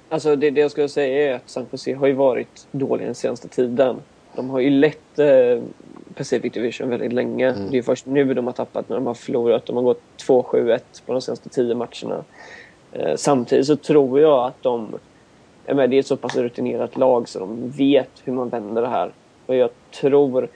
Alltså 0.09 0.37
det, 0.37 0.51
det 0.51 0.61
jag 0.61 0.71
skulle 0.71 0.89
säga 0.89 1.31
är 1.31 1.37
att 1.37 1.51
San 1.51 1.67
Jose 1.71 1.95
har 1.95 2.07
ju 2.07 2.13
varit 2.13 2.67
dålig 2.71 3.07
den 3.07 3.15
senaste 3.15 3.49
tiden. 3.49 3.97
De 4.37 4.51
har 4.51 4.61
ju 4.61 4.71
lett 4.71 5.19
eh, 5.19 5.63
Pacific 6.17 6.53
Division 6.53 6.89
väldigt 6.89 7.13
länge. 7.13 7.49
Mm. 7.49 7.71
Det 7.71 7.79
är 7.79 7.83
först 7.83 8.07
nu 8.07 8.35
de 8.35 8.47
har 8.47 8.53
tappat 8.53 8.89
när 8.89 8.97
de 8.97 9.07
har 9.07 9.15
förlorat. 9.15 9.67
De 9.67 9.77
har 9.77 9.83
gått 9.83 10.03
2-7-1 10.27 10.81
på 11.07 11.13
de 11.13 11.21
senaste 11.21 11.49
tio 11.49 11.75
matcherna. 11.75 12.25
Eh, 12.93 13.17
samtidigt 13.17 13.67
så 13.67 13.77
tror 13.77 14.21
jag 14.21 14.47
att 14.47 14.63
de... 14.63 14.99
Jag 15.67 15.77
menar, 15.77 15.89
det 15.89 15.97
är 15.97 16.01
ett 16.01 16.07
så 16.07 16.17
pass 16.17 16.37
rutinerat 16.37 16.97
lag 16.97 17.29
så 17.29 17.39
de 17.39 17.71
vet 17.71 18.11
hur 18.25 18.33
man 18.33 18.49
vänder 18.49 18.83
det 18.83 18.89
här. 18.89 19.13
Och 19.47 19.55
jag 19.55 19.71
tror 20.01 20.49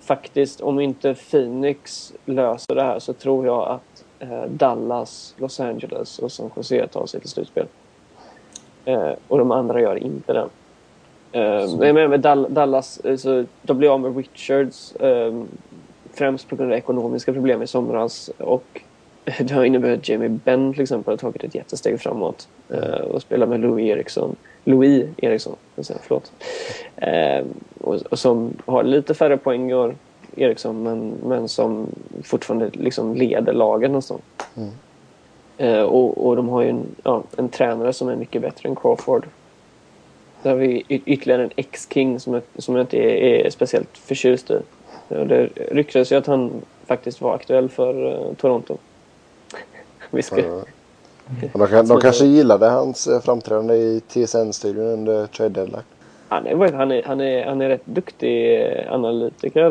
faktiskt, 0.00 0.60
om 0.60 0.80
inte 0.80 1.14
Phoenix 1.14 2.12
löser 2.24 2.74
det 2.74 2.82
här 2.82 2.98
så 2.98 3.12
tror 3.12 3.46
jag 3.46 3.68
att 3.68 4.04
eh, 4.18 4.44
Dallas, 4.44 5.34
Los 5.38 5.60
Angeles 5.60 6.18
och 6.18 6.32
San 6.32 6.50
Jose 6.56 6.86
tar 6.86 7.06
sig 7.06 7.20
till 7.20 7.28
slutspel. 7.28 7.66
Eh, 8.84 9.12
och 9.28 9.38
de 9.38 9.50
andra 9.50 9.80
gör 9.80 9.96
inte 9.96 10.32
det. 10.32 10.48
Uh, 11.36 11.78
men 11.78 12.10
med 12.10 12.20
Dallas, 12.48 13.00
så 13.18 13.44
de 13.62 13.78
blev 13.78 13.92
av 13.92 14.00
med 14.00 14.16
Richards 14.16 14.94
um, 15.00 15.48
främst 16.14 16.48
på 16.48 16.56
grund 16.56 16.72
av 16.72 16.78
ekonomiska 16.78 17.32
problem 17.32 17.62
i 17.62 17.66
somras 17.66 18.30
och 18.38 18.80
det 19.38 19.50
har 19.50 19.64
inneburit 19.64 19.98
att 19.98 20.08
Jamie 20.08 20.28
Benn 20.28 20.72
till 20.72 20.82
exempel 20.82 21.12
har 21.12 21.18
tagit 21.18 21.44
ett 21.44 21.54
jättesteg 21.54 22.00
framåt 22.00 22.48
uh, 22.74 23.00
och 23.00 23.22
spelar 23.22 23.46
med 23.46 23.60
Louis 23.60 23.90
Eriksson. 23.90 24.36
Louis 24.64 25.08
Eriksson, 25.16 25.56
förlåt. 25.76 26.32
Uh, 27.02 27.46
och, 27.80 27.94
och, 28.10 28.18
som 28.18 28.56
har 28.66 28.82
lite 28.82 29.14
färre 29.14 29.36
poäng 29.36 29.70
i 29.70 29.74
år, 29.74 29.94
Eriksson, 30.36 30.82
men, 30.82 31.14
men 31.26 31.48
som 31.48 31.86
fortfarande 32.22 32.70
liksom 32.72 33.14
leder 33.14 33.52
lagen 33.52 33.92
nästan. 33.92 34.18
Mm. 34.56 34.70
Uh, 35.60 35.82
och, 35.82 36.26
och 36.26 36.36
de 36.36 36.48
har 36.48 36.62
ju 36.62 36.68
en, 36.68 36.86
ja, 37.02 37.22
en 37.36 37.48
tränare 37.48 37.92
som 37.92 38.08
är 38.08 38.16
mycket 38.16 38.42
bättre 38.42 38.68
än 38.68 38.76
Crawford 38.76 39.26
där 40.42 40.50
har 40.50 40.56
vi 40.56 40.84
ytterligare 40.88 41.42
en 41.42 41.50
ex-king 41.56 42.20
som, 42.20 42.34
jag, 42.34 42.42
som 42.58 42.76
jag 42.76 42.82
inte 42.82 42.96
är, 42.96 43.46
är 43.46 43.50
speciellt 43.50 43.98
förtjust 43.98 44.50
i. 44.50 44.58
Det 45.08 45.48
ryktades 45.70 46.12
ju 46.12 46.16
att 46.16 46.26
han 46.26 46.62
faktiskt 46.86 47.20
var 47.20 47.34
aktuell 47.34 47.68
för 47.68 48.06
uh, 48.06 48.34
Toronto. 48.34 48.76
vi 50.10 50.22
ska... 50.22 50.38
Ja. 50.38 50.64
De, 51.52 51.86
de 51.88 52.00
kanske 52.00 52.24
gillade 52.24 52.66
hans 52.66 53.06
eh, 53.06 53.20
framträdande 53.20 53.74
i 53.74 54.00
TSN-studion 54.00 54.86
under 54.86 55.26
trade 55.26 55.48
deadline. 55.48 55.82
Han 56.28 56.46
är, 56.46 56.72
han, 56.72 56.90
är, 56.90 57.02
han, 57.02 57.20
är, 57.20 57.46
han 57.46 57.60
är 57.60 57.68
rätt 57.68 57.86
duktig 57.86 58.62
analytiker. 58.88 59.70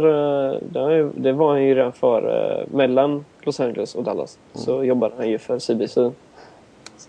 Det, 0.60 1.10
det 1.16 1.32
var 1.32 1.52
han 1.52 1.64
ju 1.64 1.76
redan 1.76 1.92
för, 1.92 2.66
mellan 2.72 3.26
Los 3.42 3.60
Angeles 3.60 3.96
och 3.96 4.04
Dallas. 4.04 4.38
Mm. 4.54 4.66
Så 4.66 4.84
jobbade 4.84 5.14
han 5.18 5.30
ju 5.30 5.38
för 5.38 5.60
CBC. 5.60 5.94
Så 5.94 6.12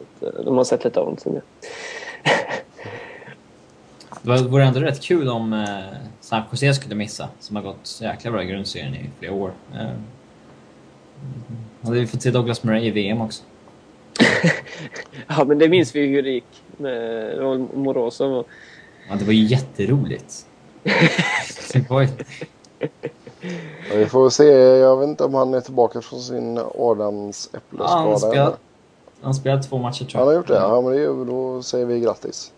att, 0.01 0.45
de 0.45 0.57
har 0.57 0.65
sett 0.65 0.85
lite 0.85 1.01
av 1.01 1.07
honom 1.07 1.17
tidigare. 1.17 1.45
Det 4.23 4.43
vore 4.43 4.65
ändå 4.65 4.81
rätt 4.81 5.03
kul 5.03 5.29
om 5.29 5.53
eh, 5.53 5.69
San 6.21 6.43
Jose 6.51 6.75
skulle 6.75 6.95
missa, 6.95 7.29
som 7.41 7.57
har 7.57 7.63
gått 7.63 7.79
så 7.83 8.05
jäkla 8.05 8.31
bra 8.31 8.43
i 8.43 8.47
grundserien 8.47 8.95
i 8.95 9.11
flera 9.19 9.33
år. 9.33 9.53
Eh, 9.75 9.87
hade 11.83 12.01
vi 12.01 12.07
fått 12.07 12.23
se 12.23 12.31
Douglas 12.31 12.63
Murray 12.63 12.87
i 12.87 12.91
VM 12.91 13.21
också. 13.21 13.43
ja, 15.27 15.45
men 15.45 15.59
det 15.59 15.69
minns 15.69 15.95
vi 15.95 16.01
ju 16.01 16.07
hur 16.07 16.23
det 16.23 16.31
gick 16.31 16.63
med 16.77 17.61
Moroso. 17.75 18.45
Ja, 19.09 19.15
det 19.17 19.25
var 19.25 19.33
ju 19.33 19.45
jätteroligt. 19.45 20.47
ja, 20.83 22.07
vi 23.95 24.07
får 24.07 24.31
se. 24.31 24.45
Jag 24.79 24.97
vet 24.97 25.09
inte 25.09 25.25
om 25.25 25.35
han 25.35 25.55
är 25.55 25.61
tillbaka 25.61 26.01
från 26.01 26.21
sin 26.21 26.59
adamsäppleskada. 26.79 28.35
Ja, 28.35 28.57
han, 29.21 29.35
spelat 29.35 29.69
två 29.69 29.79
matcher 29.79 30.05
tror 30.05 30.11
jag. 30.13 30.19
Han 30.19 30.27
har 30.29 30.35
gjort 30.35 30.49
det? 30.49 30.55
Ja, 30.55 30.81
men 30.81 30.93
det, 30.93 31.33
då 31.33 31.63
säger 31.63 31.87
vi 31.87 32.01
grattis. 32.01 32.53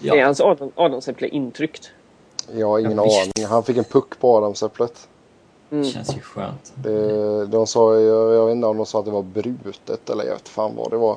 Ja. 0.00 0.16
Är 0.16 0.24
hans 0.24 0.40
adam, 0.40 0.70
adamsäpple 0.74 1.28
intryckt? 1.28 1.90
Jag 2.56 2.66
har 2.66 2.78
ingen 2.78 2.98
aning. 2.98 3.46
Han 3.48 3.62
fick 3.62 3.76
en 3.76 3.84
puck 3.84 4.20
på 4.20 4.36
adamsäpplet. 4.36 5.08
Mm. 5.70 5.84
Det 5.84 5.90
känns 5.90 6.16
ju 6.16 6.20
skönt. 6.20 6.72
Det, 6.74 7.46
de 7.46 7.66
sa, 7.66 7.94
jag, 7.94 8.34
jag 8.34 8.46
vet 8.46 8.54
inte 8.54 8.66
om 8.66 8.76
de 8.76 8.86
sa 8.86 8.98
att 8.98 9.04
det 9.04 9.10
var 9.10 9.22
brutet 9.22 10.10
eller 10.10 10.24
jag 10.24 10.32
vet 10.32 10.48
fan 10.48 10.76
vad 10.76 10.90
det 10.90 10.96
var. 10.96 11.16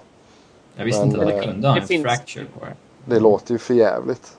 Jag 0.76 0.86
visste 0.86 1.06
Men, 1.06 1.10
inte 1.10 1.22
att 1.22 1.42
det 1.42 1.48
kunde 1.48 1.68
ha 1.68 1.78
en 1.78 1.88
finns... 1.88 2.04
fracture 2.04 2.46
på 2.60 2.66
det. 2.66 2.76
Det 3.06 3.20
låter 3.20 3.52
ju 3.52 3.58
för 3.58 3.74
jävligt. 3.74 4.38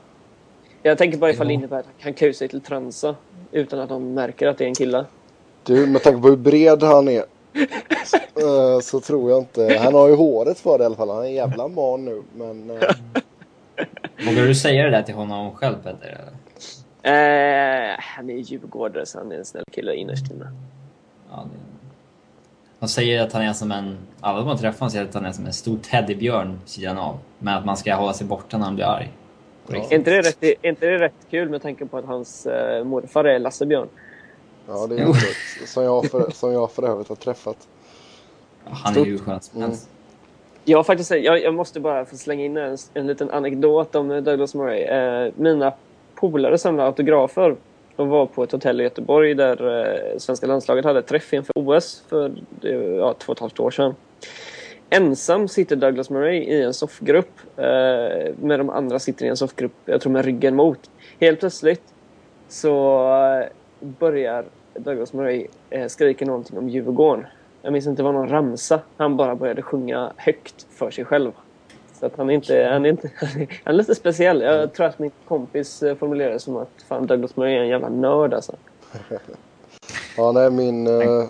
Jag 0.83 0.99
tänker 0.99 1.19
bara 1.19 1.31
ifall 1.31 1.49
det 1.49 1.55
innebär 1.55 1.79
att 1.79 1.87
han 2.01 2.15
kan 2.15 2.35
sig 2.35 2.49
till 2.49 2.61
transa 2.61 3.15
utan 3.53 3.81
att 3.81 3.89
de 3.89 4.15
märker 4.15 4.47
att 4.47 4.59
det 4.59 4.65
är 4.65 4.69
en 4.69 4.75
kille. 4.75 5.05
Du, 5.63 5.87
med 5.87 6.03
tanke 6.03 6.23
på 6.23 6.29
hur 6.29 6.37
bred 6.37 6.83
han 6.83 7.09
är 7.09 7.25
så, 8.05 8.81
så 8.83 9.01
tror 9.01 9.31
jag 9.31 9.39
inte. 9.39 9.79
Han 9.83 9.95
har 9.95 10.09
ju 10.09 10.15
håret 10.15 10.59
för 10.59 10.79
det 10.79 10.83
i 10.83 10.87
alla 10.87 10.97
fall. 10.97 11.09
Han 11.09 11.19
är 11.19 11.25
en 11.25 11.35
jävla 11.35 11.69
man 11.69 12.05
nu. 12.05 12.23
Men, 12.35 12.71
eh, 12.71 12.91
Vågar 14.33 14.47
du 14.47 14.55
säga 14.55 14.85
det 14.85 14.91
där 14.91 15.03
till 15.03 15.15
honom 15.15 15.55
själv 15.55 15.77
Petter? 15.83 16.21
Eh, 17.03 17.97
han 17.99 18.31
är 18.31 18.35
djurgårdare 18.37 19.07
så 19.07 19.19
han 19.19 19.33
är 19.33 19.37
en 19.37 19.45
snäll 19.45 19.65
kille 19.73 19.95
innerst 19.95 20.31
inne. 20.31 20.53
Ja, 21.31 21.47
det, 21.53 21.59
de 22.79 22.89
säger 22.89 23.23
att 23.23 23.33
han 23.33 23.43
är 23.43 23.53
som 23.53 23.73
en... 23.73 23.99
Alla 24.21 24.39
de 24.39 24.49
har 24.49 24.57
träffat 24.57 24.81
honom 24.81 24.91
säger 24.91 25.05
att 25.05 25.15
han 25.15 25.25
är 25.25 25.33
som 25.33 25.47
en 25.47 25.53
stor 25.53 25.79
teddybjörn 25.79 26.61
sidan 26.65 26.99
av. 26.99 27.19
Men 27.39 27.55
att 27.55 27.65
man 27.65 27.77
ska 27.77 27.95
hålla 27.95 28.13
sig 28.13 28.27
borta 28.27 28.59
när 28.59 28.65
han 28.65 28.75
blir 28.75 28.85
arg. 28.85 29.13
På 29.67 29.73
Är, 29.73 29.95
inte 29.95 30.11
det 30.11 30.23
rätt, 30.23 30.43
är 30.43 30.69
inte 30.69 30.87
det 30.87 30.99
rätt 30.99 31.27
kul 31.31 31.49
med 31.49 31.63
tanke 31.63 31.87
på 31.87 31.99
att 31.99 32.05
hans 32.05 32.47
eh, 32.47 32.85
morfar 32.85 33.25
är 33.25 33.39
Lasse 33.39 33.67
Björn? 33.67 33.89
Ja, 34.69 34.87
det 34.87 34.99
är 34.99 35.07
roligt. 35.07 35.37
Som 35.67 35.85
jag 35.85 36.11
för, 36.11 36.31
som 36.31 36.53
jag 36.53 36.73
för 36.73 36.89
övrigt 36.89 37.09
har 37.09 37.17
träffat. 37.17 37.69
Ja, 38.65 38.71
Han 38.73 38.97
är 38.97 39.05
ju 39.05 39.19
skön 39.19 39.41
som 39.41 39.63
Mm. 39.63 39.77
Jag, 40.65 40.87
faktiskt, 40.87 41.11
jag, 41.11 41.43
jag 41.43 41.55
måste 41.55 41.81
bara 41.81 42.05
få 42.05 42.17
slänga 42.17 42.45
in 42.45 42.57
en, 42.57 42.77
en 42.95 43.07
liten 43.07 43.31
anekdot 43.31 43.95
om 43.95 44.11
eh, 44.11 44.23
Douglas 44.23 44.55
Murray. 44.55 44.81
Eh, 44.81 45.33
mina 45.37 45.73
polare 46.15 46.59
samlar 46.59 46.87
autografer 46.87 47.57
De 47.97 48.09
var 48.09 48.27
på 48.27 48.43
ett 48.43 48.53
hotell 48.53 48.81
i 48.81 48.85
Göteborg 48.85 49.35
där 49.35 49.81
eh, 49.81 50.19
svenska 50.19 50.47
landslaget 50.47 50.85
hade 50.85 51.03
träff 51.03 51.33
inför 51.33 51.53
OS 51.55 52.05
för 52.09 52.33
det, 52.61 52.69
ja, 52.75 53.15
två 53.19 53.31
och 53.33 53.37
ett 53.37 53.41
halvt 53.41 53.61
år 53.61 53.71
sedan. 53.71 53.95
Ensam 54.91 55.49
sitter 55.49 55.77
Douglas 55.77 56.11
Murray 56.11 56.37
i 56.37 56.63
en 56.63 56.75
soffgrupp. 56.75 57.41
Eh, 57.57 57.65
med 58.41 58.61
de 58.61 58.71
andra 58.71 58.99
sitter 58.99 59.27
i 59.27 59.29
en 59.29 59.37
soffgrupp, 59.37 59.73
jag 59.85 60.01
tror 60.01 60.13
med 60.13 60.25
ryggen 60.25 60.57
mot. 60.57 60.91
Helt 61.21 61.41
plötsligt 61.41 61.83
så 62.49 63.05
eh, 63.15 63.49
börjar 63.81 64.45
Douglas 64.75 65.13
Murray 65.13 65.47
eh, 65.71 65.87
skrika 65.87 66.25
någonting 66.25 66.59
om 66.59 66.69
Djurgården. 66.69 67.27
Jag 67.63 67.73
minns 67.73 67.87
inte 67.87 68.03
vad 68.03 68.15
någon 68.15 68.29
ramsa. 68.29 68.81
Han 68.97 69.17
bara 69.17 69.35
började 69.35 69.63
sjunga 69.63 70.13
högt 70.17 70.67
för 70.71 70.91
sig 70.91 71.05
själv. 71.05 71.33
Så 72.01 72.07
att 72.07 72.17
han 72.17 72.31
är 72.31 72.35
inte... 72.35 72.69
Han 72.73 72.87
är, 72.87 72.91
inte, 72.91 73.11
han 73.65 73.75
är 73.75 73.79
lite 73.79 73.95
speciell. 73.95 74.41
Jag 74.41 74.73
tror 74.73 74.87
att 74.87 74.99
min 74.99 75.11
kompis 75.29 75.83
eh, 75.83 75.97
formulerade 75.97 76.35
det 76.35 76.41
som 76.41 76.57
att 76.57 76.71
fan 76.89 77.07
Douglas 77.07 77.37
Murray 77.37 77.55
är 77.55 77.61
en 77.61 77.69
jävla 77.69 77.89
nörd 77.89 78.35
alltså. 78.35 78.57
Ja, 80.17 80.33
nej, 80.33 80.51
min, 80.51 80.87
eh, 80.87 81.27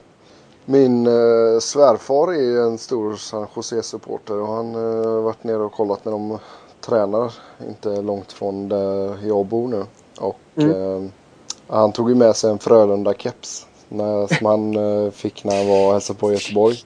min 0.65 1.07
eh, 1.07 1.59
svärfar 1.61 2.33
är 2.33 2.43
ju 2.43 2.59
en 2.59 2.79
stor 2.79 3.17
San 3.17 3.47
Jose-supporter 3.57 4.41
och 4.41 4.49
han 4.49 4.75
eh, 4.75 5.11
har 5.11 5.21
varit 5.21 5.45
nere 5.45 5.63
och 5.63 5.73
kollat 5.73 6.05
när 6.05 6.13
de 6.13 6.39
tränar. 6.81 7.33
Inte 7.69 8.03
långt 8.03 8.33
från 8.33 8.69
där 8.69 9.27
jag 9.27 9.47
bor 9.47 9.69
nu. 9.69 9.85
Och 10.21 10.63
eh, 10.63 11.03
han 11.67 11.93
tog 11.93 12.09
ju 12.09 12.15
med 12.15 12.37
sig 12.37 12.51
en 12.51 12.59
Frölunda-keps. 12.59 13.67
När- 13.93 14.37
Som 14.37 14.47
han 14.47 14.77
eh, 15.07 15.11
fick 15.11 15.45
när 15.45 15.57
han 15.59 15.69
var 15.69 15.87
och 15.87 15.93
hälsade 15.93 16.19
på 16.19 16.31
i 16.31 16.35
Göteborg. 16.35 16.77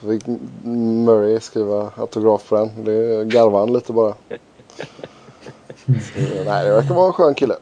Så 0.00 0.08
fick 0.08 0.22
Murray 0.64 1.40
skriva 1.40 1.90
autograf 1.96 2.48
på 2.48 2.56
den. 2.56 2.84
Det 2.84 3.24
garvade 3.24 3.58
han 3.58 3.72
lite 3.72 3.92
bara. 3.92 4.14
Så, 5.86 6.20
nej, 6.44 6.64
det 6.64 6.72
verkar 6.72 6.94
vara 6.94 7.06
en 7.06 7.12
skön 7.12 7.34
kille. 7.34 7.56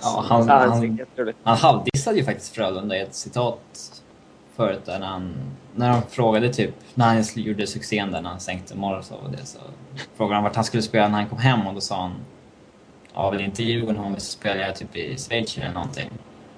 Ja, 0.00 0.24
han, 0.28 0.48
han 0.48 0.70
han, 0.70 0.98
han 1.42 1.56
halvdissade 1.56 2.16
ju 2.16 2.24
faktiskt 2.24 2.54
Frölunda 2.54 2.96
i 2.96 3.00
ett 3.00 3.14
citat 3.14 4.02
förut 4.56 4.80
där 4.84 4.98
när 4.98 5.06
han, 5.06 5.34
när 5.74 5.90
de 5.92 6.02
frågade 6.10 6.52
typ, 6.54 6.74
när 6.94 7.06
han 7.06 7.24
gjorde 7.34 7.66
succén 7.66 8.10
där 8.12 8.20
när 8.20 8.30
han 8.30 8.40
sänkte 8.40 8.76
Morozov 8.76 9.18
och 9.24 9.30
det 9.30 9.46
så 9.46 9.58
frågade 10.16 10.34
han 10.34 10.44
vart 10.44 10.54
han 10.54 10.64
skulle 10.64 10.82
spela 10.82 11.08
när 11.08 11.18
han 11.18 11.28
kom 11.28 11.38
hem 11.38 11.66
och 11.66 11.74
då 11.74 11.80
sa 11.80 12.00
han 12.00 12.12
Ja, 13.14 13.30
väl 13.30 13.40
inte 13.40 13.62
Djurgården 13.62 14.04
om 14.04 14.14
vi 14.14 14.20
spelar 14.20 14.72
typ 14.72 14.96
i 14.96 15.16
Schweiz 15.18 15.58
eller 15.58 15.72
någonting. 15.72 16.10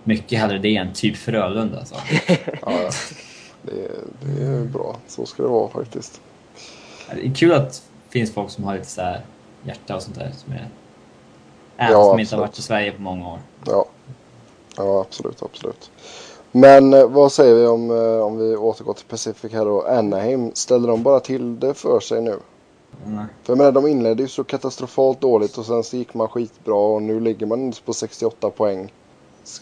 Mycket 0.04 0.38
hellre 0.38 0.58
det 0.58 0.76
än 0.76 0.92
typ 0.92 1.16
Frölunda 1.16 1.84
så. 1.84 1.94
Ja, 2.62 2.90
det, 3.62 3.90
det 4.20 4.42
är 4.42 4.64
bra. 4.64 4.96
Så 5.06 5.26
ska 5.26 5.42
det 5.42 5.48
vara 5.48 5.68
faktiskt. 5.68 6.20
Det 7.14 7.26
är 7.26 7.34
kul 7.34 7.52
att 7.52 7.72
det 7.72 8.12
finns 8.12 8.34
folk 8.34 8.50
som 8.50 8.64
har 8.64 8.74
lite 8.74 8.86
så 8.86 9.02
här 9.02 9.20
hjärta 9.62 9.96
och 9.96 10.02
sånt 10.02 10.18
där 10.18 10.32
som 10.36 10.52
är 10.52 10.68
Även 11.76 11.92
Ja, 11.92 12.10
som 12.10 12.20
inte 12.20 12.34
har 12.34 12.40
varit 12.40 12.58
i 12.58 12.62
Sverige 12.62 12.92
på 12.92 13.02
många 13.02 13.28
år. 13.28 13.38
Ja, 13.66 13.84
ja 14.76 15.00
absolut, 15.00 15.42
absolut. 15.42 15.90
Men 16.52 16.94
eh, 16.94 17.08
vad 17.08 17.32
säger 17.32 17.54
vi 17.54 17.66
om, 17.66 17.90
eh, 17.90 18.26
om 18.26 18.38
vi 18.38 18.56
återgår 18.56 18.94
till 18.94 19.06
Pacific 19.06 19.52
här 19.52 19.64
då. 19.64 19.82
Anaheim, 19.82 20.50
ställer 20.54 20.88
de 20.88 21.02
bara 21.02 21.20
till 21.20 21.60
det 21.60 21.74
för 21.74 22.00
sig 22.00 22.22
nu? 22.22 22.36
Mm. 23.06 23.24
För 23.42 23.52
jag 23.52 23.58
menar, 23.58 23.72
de 23.72 23.86
inledde 23.86 24.22
ju 24.22 24.28
så 24.28 24.44
katastrofalt 24.44 25.20
dåligt 25.20 25.58
och 25.58 25.66
sen 25.66 25.84
så 25.84 25.96
gick 25.96 26.14
man 26.14 26.28
skitbra 26.28 26.74
och 26.74 27.02
nu 27.02 27.20
ligger 27.20 27.46
man 27.46 27.72
på 27.84 27.92
68 27.92 28.50
poäng. 28.50 28.92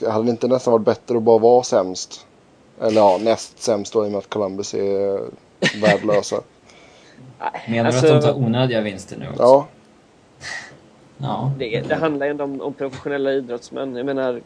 Hade 0.08 0.24
det 0.24 0.30
inte 0.30 0.48
nästan 0.48 0.72
varit 0.72 0.84
bättre 0.84 1.16
att 1.16 1.22
bara 1.22 1.38
vara 1.38 1.62
sämst? 1.62 2.26
Eller 2.80 2.96
ja, 3.00 3.18
näst 3.22 3.62
sämst 3.62 3.92
då 3.92 4.04
i 4.04 4.08
och 4.08 4.12
med 4.12 4.18
att 4.18 4.28
Columbus 4.30 4.74
är 4.74 5.20
värdelösa. 5.82 6.40
Menar 7.68 7.86
Alltså- 7.86 8.06
du 8.06 8.12
att 8.12 8.22
de 8.22 8.28
tar 8.28 8.38
onödiga 8.38 8.80
vinster 8.80 9.16
nu 9.18 9.26
också? 9.28 9.42
Ja, 9.42 9.66
Ja. 11.20 11.52
Det, 11.58 11.80
det 11.88 11.94
handlar 11.94 12.26
ju 12.26 12.30
ändå 12.30 12.44
om, 12.44 12.60
om 12.60 12.72
professionella 12.74 13.32
idrottsmän. 13.32 13.96
Jag 13.96 14.06
menar, 14.06 14.40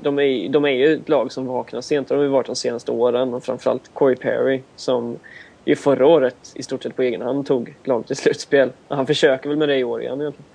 de 0.00 0.18
är, 0.18 0.48
de 0.48 0.64
är 0.64 0.68
ju 0.70 0.94
ett 0.94 1.08
lag 1.08 1.32
som 1.32 1.46
vaknar 1.46 1.80
sent. 1.80 2.08
De 2.08 2.14
har 2.14 2.22
ju 2.22 2.28
varit 2.28 2.46
de 2.46 2.56
senaste 2.56 2.92
åren. 2.92 3.34
Och 3.34 3.44
framförallt 3.44 3.90
Corey 3.94 4.16
Perry 4.16 4.62
som 4.76 5.18
ju 5.64 5.76
förra 5.76 6.06
året 6.06 6.36
i 6.54 6.62
stort 6.62 6.82
sett 6.82 6.96
på 6.96 7.02
egen 7.02 7.22
hand 7.22 7.46
tog 7.46 7.74
laget 7.84 8.06
till 8.06 8.16
slutspel. 8.16 8.72
Han 8.88 9.06
försöker 9.06 9.48
väl 9.48 9.58
med 9.58 9.68
det 9.68 9.76
i 9.76 9.84
år 9.84 10.02
igen 10.02 10.20
egentligen. 10.20 10.48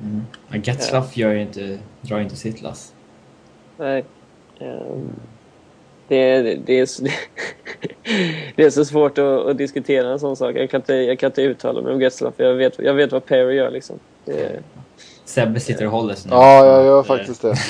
Mm. 0.00 0.22
Men 0.48 0.62
Getzlaff 0.62 1.16
gör 1.16 1.32
ju 1.32 1.42
inte, 1.42 1.78
drar 2.00 2.16
ju 2.16 2.22
inte 2.22 2.36
sitt 2.36 2.62
lass. 2.62 2.93
Nej. 3.76 4.04
Ehm, 4.58 5.10
det, 6.08 6.42
det, 6.42 6.54
det, 6.54 6.80
är 6.80 6.86
så, 6.86 7.02
det 8.56 8.62
är 8.64 8.70
så 8.70 8.84
svårt 8.84 9.18
att, 9.18 9.46
att 9.46 9.58
diskutera 9.58 10.08
en 10.12 10.20
sån 10.20 10.36
sak. 10.36 10.56
Jag 10.56 10.70
kan 10.70 10.80
inte, 10.80 10.94
jag 10.94 11.18
kan 11.18 11.26
inte 11.30 11.42
uttala 11.42 11.82
mig 11.82 11.92
om 11.92 12.00
Getzlaff. 12.00 12.34
Jag 12.36 12.54
vet, 12.54 12.78
jag 12.78 12.94
vet 12.94 13.12
vad 13.12 13.24
Perry 13.26 13.54
gör 13.56 13.70
liksom. 13.70 13.98
Det, 14.24 14.62
Sebbe 15.24 15.60
sitter 15.60 15.84
och 15.86 15.92
håller 15.92 16.14
sig 16.14 16.30
nu. 16.30 16.36
ja 16.36 16.66
jag 16.66 16.84
gör 16.84 17.02
faktiskt 17.02 17.42
det. 17.42 17.54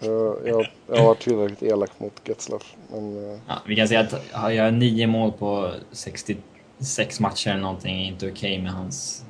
Jag, 0.00 0.36
jag, 0.44 0.66
jag 0.86 0.96
har 0.96 1.04
varit 1.06 1.20
tillräckligt 1.20 1.62
elak 1.62 1.90
mot 1.98 2.12
Getzlaff. 2.24 2.74
Men 2.92 3.32
eh, 3.32 3.38
Ja, 3.48 3.54
vi 3.66 3.76
kan 3.76 3.88
säga 3.88 4.00
att 4.00 4.14
har 4.32 4.50
jag 4.50 4.74
nio 4.74 5.06
mål 5.06 5.32
på 5.32 5.70
66 5.90 7.20
matcher 7.20 7.50
eller 7.50 7.60
någonting 7.60 8.02
är 8.02 8.06
inte 8.08 8.28
okej 8.30 8.58
med 8.62 8.72
hans 8.72 9.24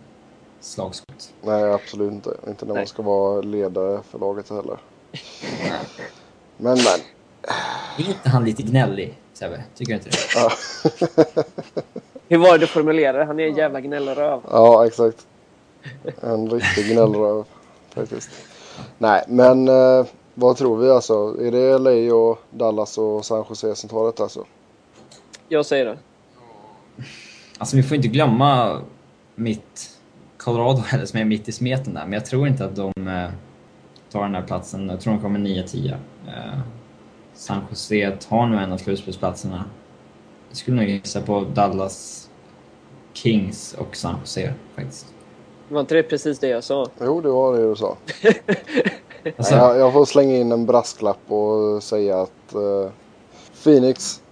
slagskott. 0.61 1.33
nej, 1.43 1.73
absolut 1.73 2.13
inte. 2.13 2.31
Inte 2.49 2.65
när 2.65 2.69
man 2.73 2.77
Nej. 2.77 2.87
ska 2.87 3.03
vara 3.03 3.41
ledare 3.41 4.01
för 4.11 4.19
laget 4.19 4.51
heller. 4.51 4.77
Men, 6.57 6.79
men. 6.79 7.01
Är 7.99 8.09
inte 8.09 8.29
han 8.29 8.45
lite 8.45 8.63
gnällig, 8.63 9.19
Sebbe? 9.33 9.65
Tycker 9.75 9.93
du 9.93 9.97
inte 9.97 10.11
det? 10.11 10.17
Ja, 10.35 10.53
hur 12.29 12.39
var 12.39 12.53
det 12.53 12.59
du 12.59 12.67
formulerade? 12.67 13.25
Han 13.25 13.41
är 13.41 13.47
en 13.47 13.55
jävla 13.55 13.81
gnällröv. 13.81 14.41
ja 14.51 14.87
exakt. 14.87 15.27
En 16.21 16.51
riktig 16.51 16.93
gnällröv 16.93 17.45
faktiskt. 17.91 18.31
Nej, 18.99 19.25
men 19.29 19.69
eh, 19.69 20.07
vad 20.35 20.57
tror 20.57 20.77
vi 20.77 20.91
alltså? 20.91 21.37
Är 21.41 21.51
det 21.51 21.79
LA 21.79 22.15
och 22.15 22.39
Dallas 22.51 22.99
och 22.99 23.25
San 23.25 23.45
Jose 23.49 23.75
som 23.75 23.89
tar 23.89 24.13
det 24.13 24.21
alltså? 24.21 24.45
Jag 25.49 25.67
säger 25.67 25.85
det. 25.85 25.99
Alltså 27.59 27.77
vi 27.77 27.83
får 27.83 27.97
inte 27.97 28.09
glömma 28.09 28.81
mitt 29.35 29.91
Colorado 30.37 30.79
heller 30.79 31.07
som 31.07 31.21
är 31.21 31.25
mitt 31.25 31.49
i 31.49 31.53
smeten 31.53 31.95
där, 31.95 32.03
men 32.03 32.13
jag 32.13 32.27
tror 32.27 32.49
inte 32.49 32.65
att 32.65 32.77
de 32.77 32.93
eh, 33.09 33.31
tar 34.15 34.23
den 34.23 34.35
här 34.35 34.43
platsen. 34.43 34.89
Jag 34.89 35.01
tror 35.01 35.13
de 35.15 35.23
kommer 35.23 35.39
9-10. 35.39 35.97
Eh, 36.27 36.59
San 37.35 37.61
Jose 37.71 38.11
tar 38.11 38.47
nu 38.47 38.57
en 38.57 38.73
av 38.73 38.79
slutspelsplatserna. 38.79 39.65
Jag 40.49 40.57
skulle 40.57 40.77
nog 40.77 40.89
gissa 40.89 41.21
på 41.21 41.41
Dallas 41.55 42.31
Kings 43.13 43.75
och 43.79 43.97
San 43.97 44.17
Jose 44.21 44.55
faktiskt. 44.75 45.07
Var 45.69 45.81
inte 45.81 45.95
det 45.95 46.03
precis 46.03 46.39
det 46.39 46.49
jag 46.49 46.65
sa? 46.65 46.87
Jo, 47.01 47.21
det 47.21 47.29
var 47.29 47.57
det 47.57 47.69
du 47.69 47.77
sa. 47.77 47.97
Alltså, 49.37 49.55
Jag, 49.55 49.79
jag 49.79 49.93
får 49.93 50.05
slänga 50.05 50.37
in 50.37 50.53
en 50.53 50.67
brasklapp 50.67 51.31
och 51.33 51.83
säga 51.83 52.21
att 52.21 52.55
eh, 52.55 52.91
Phoenix 53.63 54.23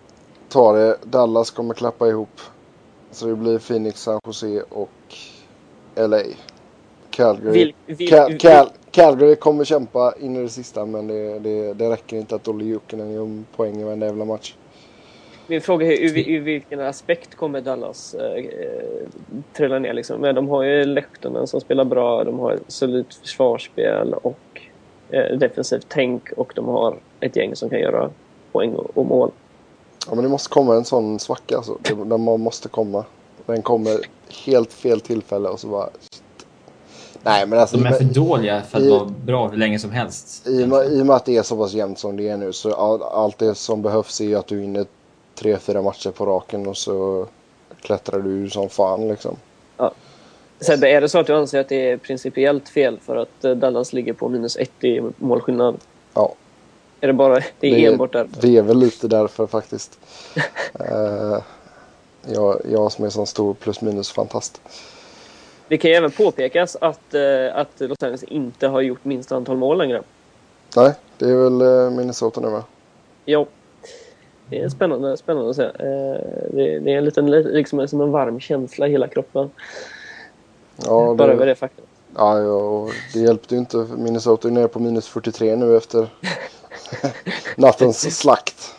tar 0.48 0.74
det. 0.76 0.96
Dallas 1.04 1.50
kommer 1.50 1.74
klappa 1.74 2.08
ihop. 2.08 2.40
Så 3.10 3.26
det 3.26 3.36
blir 3.36 3.58
Phoenix, 3.58 4.02
San 4.02 4.20
Jose 4.26 4.62
och 4.62 5.14
LA. 5.94 6.22
Calgary. 7.12 7.52
Vil, 7.52 7.96
vil, 7.96 8.08
Cal, 8.08 8.38
Cal, 8.38 8.70
Calgary 8.90 9.36
kommer 9.36 9.64
kämpa 9.64 10.14
in 10.20 10.36
i 10.36 10.42
det 10.42 10.48
sista 10.48 10.86
men 10.86 11.06
det, 11.06 11.38
det, 11.38 11.74
det 11.74 11.90
räcker 11.90 12.16
inte 12.16 12.34
att 12.34 12.48
Olli 12.48 12.68
Jokinen 12.68 13.12
gör 13.12 13.42
poäng 13.56 13.80
i 13.80 13.84
varenda 13.84 14.06
jävla 14.06 14.24
match. 14.24 14.54
Min 15.46 15.60
fråga 15.60 15.86
är 15.86 15.92
ur, 15.92 16.28
ur 16.28 16.40
vilken 16.40 16.80
aspekt 16.80 17.34
kommer 17.34 17.60
Dallas 17.60 18.14
eh, 18.14 18.44
eh, 18.44 19.08
trilla 19.52 19.78
ner? 19.78 19.92
Liksom? 19.92 20.20
Men 20.20 20.34
de 20.34 20.48
har 20.48 20.62
ju 20.62 20.84
Lehtonen 20.84 21.46
som 21.46 21.60
spelar 21.60 21.84
bra, 21.84 22.24
de 22.24 22.38
har 22.38 22.52
ett 22.52 22.62
solidt 22.68 23.14
försvarsspel 23.14 24.14
och 24.14 24.60
eh, 25.10 25.38
defensivt 25.38 25.86
tänk 25.88 26.32
och 26.36 26.52
de 26.56 26.68
har 26.68 26.96
ett 27.20 27.36
gäng 27.36 27.56
som 27.56 27.70
kan 27.70 27.80
göra 27.80 28.10
poäng 28.52 28.74
och, 28.74 28.98
och 28.98 29.06
mål. 29.06 29.30
Ja 30.08 30.14
men 30.14 30.24
det 30.24 30.30
måste 30.30 30.48
komma 30.48 30.74
en 30.74 30.84
sån 30.84 31.18
svacka 31.18 31.56
alltså. 31.56 31.78
Den 31.82 32.20
må- 32.20 32.36
måste 32.36 32.68
komma. 32.68 33.04
Den 33.46 33.62
kommer 33.62 33.98
helt 34.46 34.72
fel 34.72 35.00
tillfälle 35.00 35.48
och 35.48 35.60
så 35.60 35.66
bara... 35.66 35.88
Nej 37.22 37.46
men 37.46 37.58
alltså... 37.58 37.76
de 37.76 37.86
är 37.86 37.92
för 37.92 38.04
dåliga 38.04 38.62
för 38.62 38.78
att 38.78 38.84
i- 38.84 38.90
vara 38.90 39.04
bra 39.24 39.48
hur 39.48 39.56
länge 39.56 39.78
som 39.78 39.90
helst. 39.90 40.46
I 40.48 40.64
och, 40.64 40.68
med, 40.68 40.92
I 40.92 41.02
och 41.02 41.06
med 41.06 41.16
att 41.16 41.24
det 41.24 41.36
är 41.36 41.42
så 41.42 41.56
pass 41.56 41.72
jämnt 41.72 41.98
som 41.98 42.16
det 42.16 42.28
är 42.28 42.36
nu 42.36 42.52
så 42.52 42.74
all, 42.74 43.02
allt 43.02 43.38
det 43.38 43.54
som 43.54 43.82
behövs 43.82 44.20
är 44.20 44.36
att 44.36 44.46
du 44.46 44.56
vinner 44.60 44.86
tre, 45.34 45.58
fyra 45.58 45.82
matcher 45.82 46.10
på 46.10 46.26
raken 46.26 46.66
och 46.66 46.76
så 46.76 47.26
klättrar 47.80 48.20
du 48.20 48.50
som 48.50 48.68
fan 48.68 49.08
liksom. 49.08 49.36
Sebbe, 50.60 50.88
är 50.90 51.00
det 51.00 51.08
så 51.08 51.18
att 51.18 51.26
du 51.26 51.34
anser 51.36 51.60
att 51.60 51.68
det 51.68 51.90
är 51.90 51.96
principiellt 51.96 52.68
fel 52.68 52.98
för 53.06 53.16
att 53.16 53.44
eh, 53.44 53.50
Dallas 53.50 53.92
ligger 53.92 54.12
på 54.12 54.28
minus 54.28 54.56
ett 54.56 54.84
i 54.84 55.00
målskillnad? 55.16 55.76
Ja. 56.14 56.34
Är 57.00 57.06
det 57.06 57.12
bara, 57.12 57.34
det 57.60 57.66
är 57.66 57.74
Det- 57.74 57.86
enbart 57.86 58.12
där? 58.12 58.28
Det 58.40 58.56
är 58.56 58.62
väl 58.62 58.78
lite 58.78 59.08
därför 59.08 59.46
faktiskt. 59.46 59.98
Eh, 60.80 61.38
jag, 62.26 62.60
jag 62.70 62.92
som 62.92 63.04
är 63.04 63.08
sån 63.10 63.26
stor 63.26 63.54
plus 63.54 63.80
minus-fantast. 63.80 64.60
Det 65.72 65.78
kan 65.78 65.90
ju 65.90 65.96
även 65.96 66.10
påpekas 66.10 66.76
att, 66.80 67.14
eh, 67.14 67.56
att 67.56 67.68
Los 67.80 68.02
Angeles 68.02 68.22
inte 68.22 68.68
har 68.68 68.80
gjort 68.80 69.04
minst 69.04 69.32
antal 69.32 69.56
mål 69.56 69.78
längre. 69.78 70.02
Nej, 70.76 70.92
det 71.18 71.24
är 71.24 71.34
väl 71.34 71.60
eh, 71.60 71.90
Minnesota 71.90 72.40
nu 72.40 72.50
va? 72.50 72.64
Jo. 73.24 73.46
Det 74.48 74.60
är 74.60 74.68
spännande, 74.68 75.16
spännande 75.16 75.50
att 75.50 75.56
se. 75.56 75.62
Eh, 75.62 75.70
det, 76.50 76.78
det 76.78 76.92
är 76.92 76.98
en 76.98 77.04
liten, 77.04 77.30
liksom 77.30 77.88
som 77.88 78.00
en 78.00 78.10
varm 78.10 78.40
känsla 78.40 78.88
i 78.88 78.90
hela 78.90 79.08
kroppen. 79.08 79.50
Ja, 80.76 81.14
Bara 81.14 81.28
det, 81.28 81.34
över 81.34 81.46
det 81.46 81.54
faktum. 81.54 81.84
ja, 82.16 82.38
ja, 82.38 82.52
och 82.52 82.90
det 83.14 83.20
hjälpte 83.20 83.54
ju 83.54 83.58
inte. 83.58 83.76
Minnesota 83.76 84.48
är 84.48 84.52
nere 84.52 84.68
på 84.68 84.78
minus 84.78 85.08
43 85.08 85.56
nu 85.56 85.76
efter 85.76 86.08
nattens 87.56 88.18
slakt. 88.18 88.74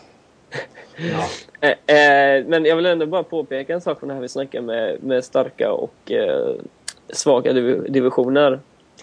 Ja. 0.97 1.25
Eh, 1.63 1.95
eh, 1.95 2.45
men 2.45 2.65
jag 2.65 2.75
vill 2.75 2.85
ändå 2.85 3.05
bara 3.05 3.23
påpeka 3.23 3.73
en 3.73 3.81
sak 3.81 3.99
från 3.99 4.07
det 4.07 4.13
här 4.15 4.21
vi 4.21 4.29
snackar 4.29 4.61
med, 4.61 5.03
med 5.03 5.23
starka 5.23 5.71
och 5.71 6.11
eh, 6.11 6.55
svaga 7.09 7.53
div 7.53 7.91
divisioner. 7.91 8.59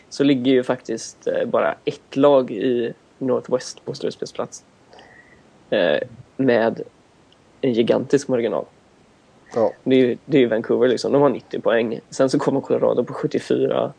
Så 0.08 0.24
ligger 0.24 0.52
ju 0.52 0.62
faktiskt 0.62 1.26
eh, 1.26 1.44
bara 1.44 1.74
ett 1.84 2.16
lag 2.16 2.50
i 2.50 2.92
Northwest 3.18 3.84
på 3.84 3.94
slutspelsplats. 3.94 4.64
Eh, 5.70 5.98
med 6.36 6.82
en 7.60 7.72
gigantisk 7.72 8.28
marginal. 8.28 8.64
Ja, 9.54 9.72
Det 9.84 9.94
är 9.94 9.98
ju 9.98 10.16
det 10.24 10.42
är 10.42 10.46
Vancouver 10.46 10.88
liksom. 10.88 11.12
De 11.12 11.22
har 11.22 11.28
90 11.28 11.60
poäng. 11.60 12.00
Sen 12.10 12.30
så 12.30 12.38
kommer 12.38 12.60
Colorado 12.60 13.04
på 13.04 13.14
74. 13.14 13.92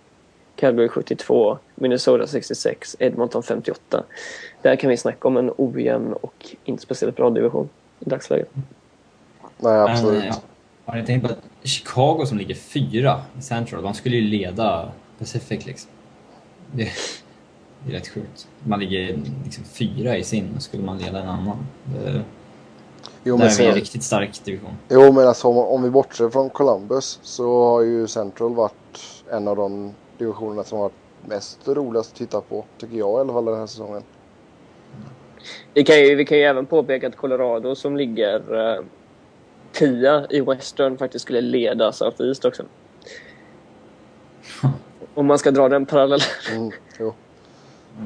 Calgary 0.56 0.88
72. 0.88 1.58
Minnesota 1.76 2.28
66. 2.28 2.96
Edmonton 3.00 3.44
58. 3.44 4.04
Där 4.62 4.76
kan 4.76 4.90
vi 4.90 4.98
snacka 4.98 5.28
om 5.28 5.38
en 5.38 5.52
ojämn 5.58 6.14
och 6.14 6.56
inte 6.64 6.84
speciellt 6.84 7.16
bra 7.16 7.30
division 7.30 7.70
i 8.00 8.10
dagsläget. 8.10 8.50
nej 9.58 9.80
absolut. 9.80 10.20
Men, 10.20 10.28
ja. 10.28 10.42
Har 10.92 10.98
ni 10.98 11.06
tänkt 11.06 11.28
på 11.28 11.34
att 11.34 11.40
Chicago 11.64 12.26
som 12.26 12.38
ligger 12.38 12.56
fyra 12.56 13.22
i 13.40 13.42
Central, 13.42 13.84
de 13.84 13.94
skulle 13.94 14.16
ju 14.16 14.22
leda 14.22 14.92
Pacific 15.20 15.66
liksom. 15.66 15.92
Det, 16.72 16.90
det 17.86 17.92
är 17.92 17.98
rätt 17.98 18.08
sjukt. 18.08 18.48
Man 18.64 18.80
ligger 18.80 19.20
liksom 19.44 19.64
fyra 19.64 20.18
i 20.18 20.24
sin, 20.24 20.54
och 20.56 20.62
skulle 20.62 20.84
man 20.84 20.98
leda 20.98 21.22
en 21.22 21.28
annan. 21.28 21.58
Det, 21.86 22.24
Jo, 23.24 23.38
där 23.38 23.46
är 23.46 23.58
vi 23.58 23.66
en 23.66 23.76
riktigt 23.76 24.04
stark 24.04 24.44
division. 24.44 24.72
jo, 24.90 25.12
men 25.12 25.28
alltså, 25.28 25.48
om, 25.48 25.58
om 25.58 25.84
vi 25.84 25.90
bortser 25.90 26.30
från 26.30 26.50
Columbus 26.50 27.20
så 27.24 27.66
har 27.66 27.82
ju 27.82 28.08
Central 28.08 28.56
varit 28.56 29.24
en 29.32 29.48
av 29.48 29.56
de 29.56 29.94
divisionerna 30.18 30.64
som 30.64 30.78
har 30.78 30.86
varit 30.86 31.30
mest 31.30 31.68
roligast 31.68 32.12
att 32.12 32.18
titta 32.18 32.42
på. 32.42 32.66
Tycker 32.78 32.98
jag 32.98 33.18
i 33.18 33.22
alla 33.22 33.34
fall 33.34 33.46
den 33.46 33.60
här 33.60 33.68
säsongen. 33.68 34.04
Vi 35.74 35.84
kan 35.84 36.00
ju, 36.00 36.16
vi 36.16 36.26
kan 36.26 36.38
ju 36.38 36.44
även 36.44 36.66
påpeka 36.66 37.08
att 37.08 37.16
Colorado 37.16 37.76
som 37.76 37.98
ligger 37.98 38.68
eh, 38.76 38.84
tia 39.72 40.28
i 40.30 40.42
Western 40.42 40.98
faktiskt 40.98 41.24
skulle 41.24 41.42
leda 41.42 41.92
South 41.92 42.22
East 42.22 42.46
också. 42.46 42.64
Om 45.14 45.26
man 45.26 45.40
ska 45.40 45.52
dra 45.52 45.70
den 45.70 45.86
parallellen. 45.86 46.28
Mm, 46.52 46.72
jo. 47.00 47.14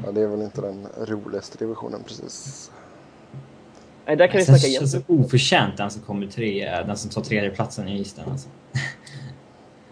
Ja, 0.06 0.12
det 0.12 0.22
är 0.22 0.28
väl 0.28 0.42
inte 0.42 0.62
den 0.62 0.88
roligaste 0.98 1.58
divisionen 1.58 2.04
precis. 2.04 2.72
Nej, 4.06 4.16
där 4.16 4.28
kan 4.28 4.38
vi 4.38 4.46
Sen 4.46 4.60
snacka 4.60 4.74
känns 4.74 4.94
jätte... 4.94 5.06
det 5.08 5.24
oförtjänt 5.24 5.78
den 5.78 5.92
som 5.92 6.02
kommer 6.02 6.28
tre, 6.28 6.84
den 6.88 6.98
som 6.98 7.10
tar 7.12 7.22
tredje 7.22 7.50
platsen 7.50 7.88
i 7.88 7.98
Eastern 7.98 8.32
alltså. 8.32 8.50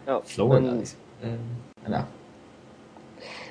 Ja, 0.06 0.22
Florida 0.26 0.62
men 0.62 0.80
liksom. 0.80 1.00
Eh, 1.24 1.34
Eller 1.86 1.98
ja. 1.98 2.04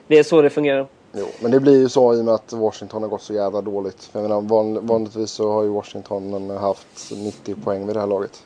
Det 0.07 0.19
är 0.19 0.23
så 0.23 0.43
det 0.43 0.51
fungerar. 0.51 0.89
Jo, 1.15 1.27
men 1.41 1.51
det 1.51 1.61
blir 1.61 1.79
ju 1.79 1.89
så 1.89 2.15
i 2.15 2.21
och 2.21 2.25
med 2.25 2.35
att 2.35 2.53
Washington 2.53 3.03
har 3.03 3.09
gått 3.09 3.23
så 3.23 3.35
jävla 3.35 3.61
dåligt. 3.61 4.11
Jag 4.13 4.23
menar, 4.23 4.41
van, 4.41 4.87
vanligtvis 4.87 5.31
så 5.31 5.53
har 5.53 5.63
ju 5.63 5.69
Washington 5.69 6.51
haft 6.51 7.11
90 7.11 7.55
poäng 7.55 7.87
vid 7.87 7.97
det 7.97 8.01
här 8.01 8.07
laget. 8.07 8.43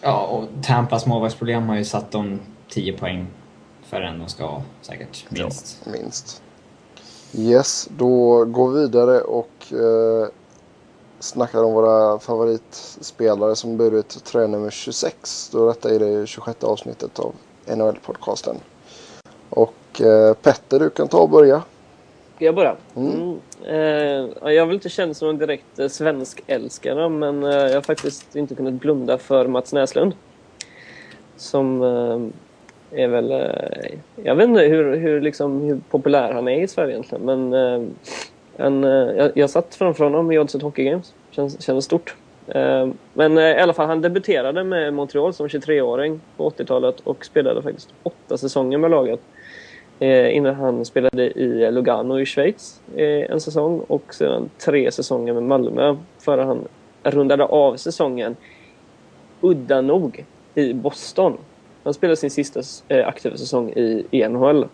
Ja, 0.00 0.26
och 0.26 0.64
Tampas 0.64 1.06
målvaktsproblem 1.06 1.68
har 1.68 1.76
ju 1.76 1.84
satt 1.84 2.10
dem 2.10 2.40
10 2.68 2.92
poäng 2.92 3.26
för 3.82 4.00
än 4.00 4.18
de 4.18 4.28
ska 4.28 4.46
ha 4.46 4.62
säkert, 4.82 5.30
minst. 5.30 5.86
Minst. 5.86 6.42
Yes, 7.32 7.88
då 7.96 8.44
går 8.44 8.70
vi 8.70 8.80
vidare 8.80 9.20
och 9.20 9.72
eh, 9.72 10.28
snackar 11.20 11.64
om 11.64 11.72
våra 11.72 12.18
favoritspelare 12.18 13.56
som 13.56 13.76
burit 13.76 14.24
tröja 14.24 14.46
nummer 14.46 14.70
26. 14.70 15.50
Då 15.52 15.68
detta 15.68 15.94
är 15.94 15.98
det 15.98 16.26
26 16.26 16.64
avsnittet 16.64 17.18
av 17.18 17.34
NHL-podcasten. 17.66 18.56
Och 19.50 19.74
eh, 20.00 20.34
Petter, 20.34 20.78
du 20.78 20.90
kan 20.90 21.08
ta 21.08 21.18
och 21.18 21.30
börja. 21.30 21.62
Ska 22.38 22.44
jag 22.44 22.54
börja? 22.54 22.76
Mm. 22.96 23.12
Mm. 23.12 23.38
Eh, 23.66 24.30
ja, 24.40 24.52
jag 24.52 24.66
vill 24.66 24.74
inte 24.74 24.88
känna 24.88 25.14
som 25.14 25.28
en 25.28 25.38
direkt 25.38 25.78
eh, 25.78 25.88
svensk 25.88 26.42
älskare 26.46 27.08
men 27.08 27.44
eh, 27.44 27.50
jag 27.50 27.74
har 27.74 27.80
faktiskt 27.80 28.36
inte 28.36 28.54
kunnat 28.54 28.74
blunda 28.74 29.18
för 29.18 29.46
Mats 29.46 29.72
Näslund. 29.72 30.12
Som 31.36 31.82
eh, 31.82 33.00
är 33.02 33.08
väl... 33.08 33.52
Jag 34.16 34.34
vet 34.34 34.48
inte 34.48 34.62
hur, 34.62 34.96
hur, 34.96 35.20
liksom, 35.20 35.60
hur 35.60 35.80
populär 35.90 36.32
han 36.32 36.48
är 36.48 36.62
i 36.62 36.68
Sverige 36.68 36.92
egentligen 36.92 37.24
men 37.24 37.52
en, 38.56 38.82
jag, 39.16 39.30
jag 39.34 39.50
satt 39.50 39.74
framför 39.74 40.04
honom 40.04 40.32
i 40.32 40.38
Oddset 40.38 40.62
Hockey 40.62 40.84
Games. 40.84 41.14
Känns, 41.30 41.62
kändes 41.62 41.84
stort. 41.84 42.16
Men 43.12 43.38
i 43.38 43.60
alla 43.60 43.72
fall, 43.72 43.86
han 43.86 44.00
debuterade 44.00 44.64
med 44.64 44.94
Montreal 44.94 45.34
som 45.34 45.48
23-åring 45.48 46.20
på 46.36 46.50
80-talet 46.50 47.00
och 47.00 47.24
spelade 47.24 47.62
faktiskt 47.62 47.88
åtta 48.02 48.38
säsonger 48.38 48.78
med 48.78 48.90
laget. 48.90 49.20
Eh, 50.00 50.36
innan 50.36 50.54
han 50.54 50.84
spelade 50.84 51.24
i 51.24 51.70
Lugano 51.70 52.20
i 52.20 52.26
Schweiz 52.26 52.80
eh, 52.96 53.30
en 53.30 53.40
säsong 53.40 53.80
och 53.88 54.14
sedan 54.14 54.50
tre 54.58 54.92
säsonger 54.92 55.32
med 55.32 55.42
Malmö 55.42 55.96
före 56.18 56.42
han 56.42 56.68
rundade 57.02 57.44
av 57.44 57.76
säsongen 57.76 58.36
udda 59.40 59.80
nog 59.80 60.24
i 60.54 60.72
Boston. 60.72 61.38
Han 61.84 61.94
spelade 61.94 62.16
sin 62.16 62.30
sista 62.30 62.60
eh, 62.88 63.08
aktiva 63.08 63.36
säsong 63.36 63.70
i, 63.70 64.28
NHL. 64.28 64.66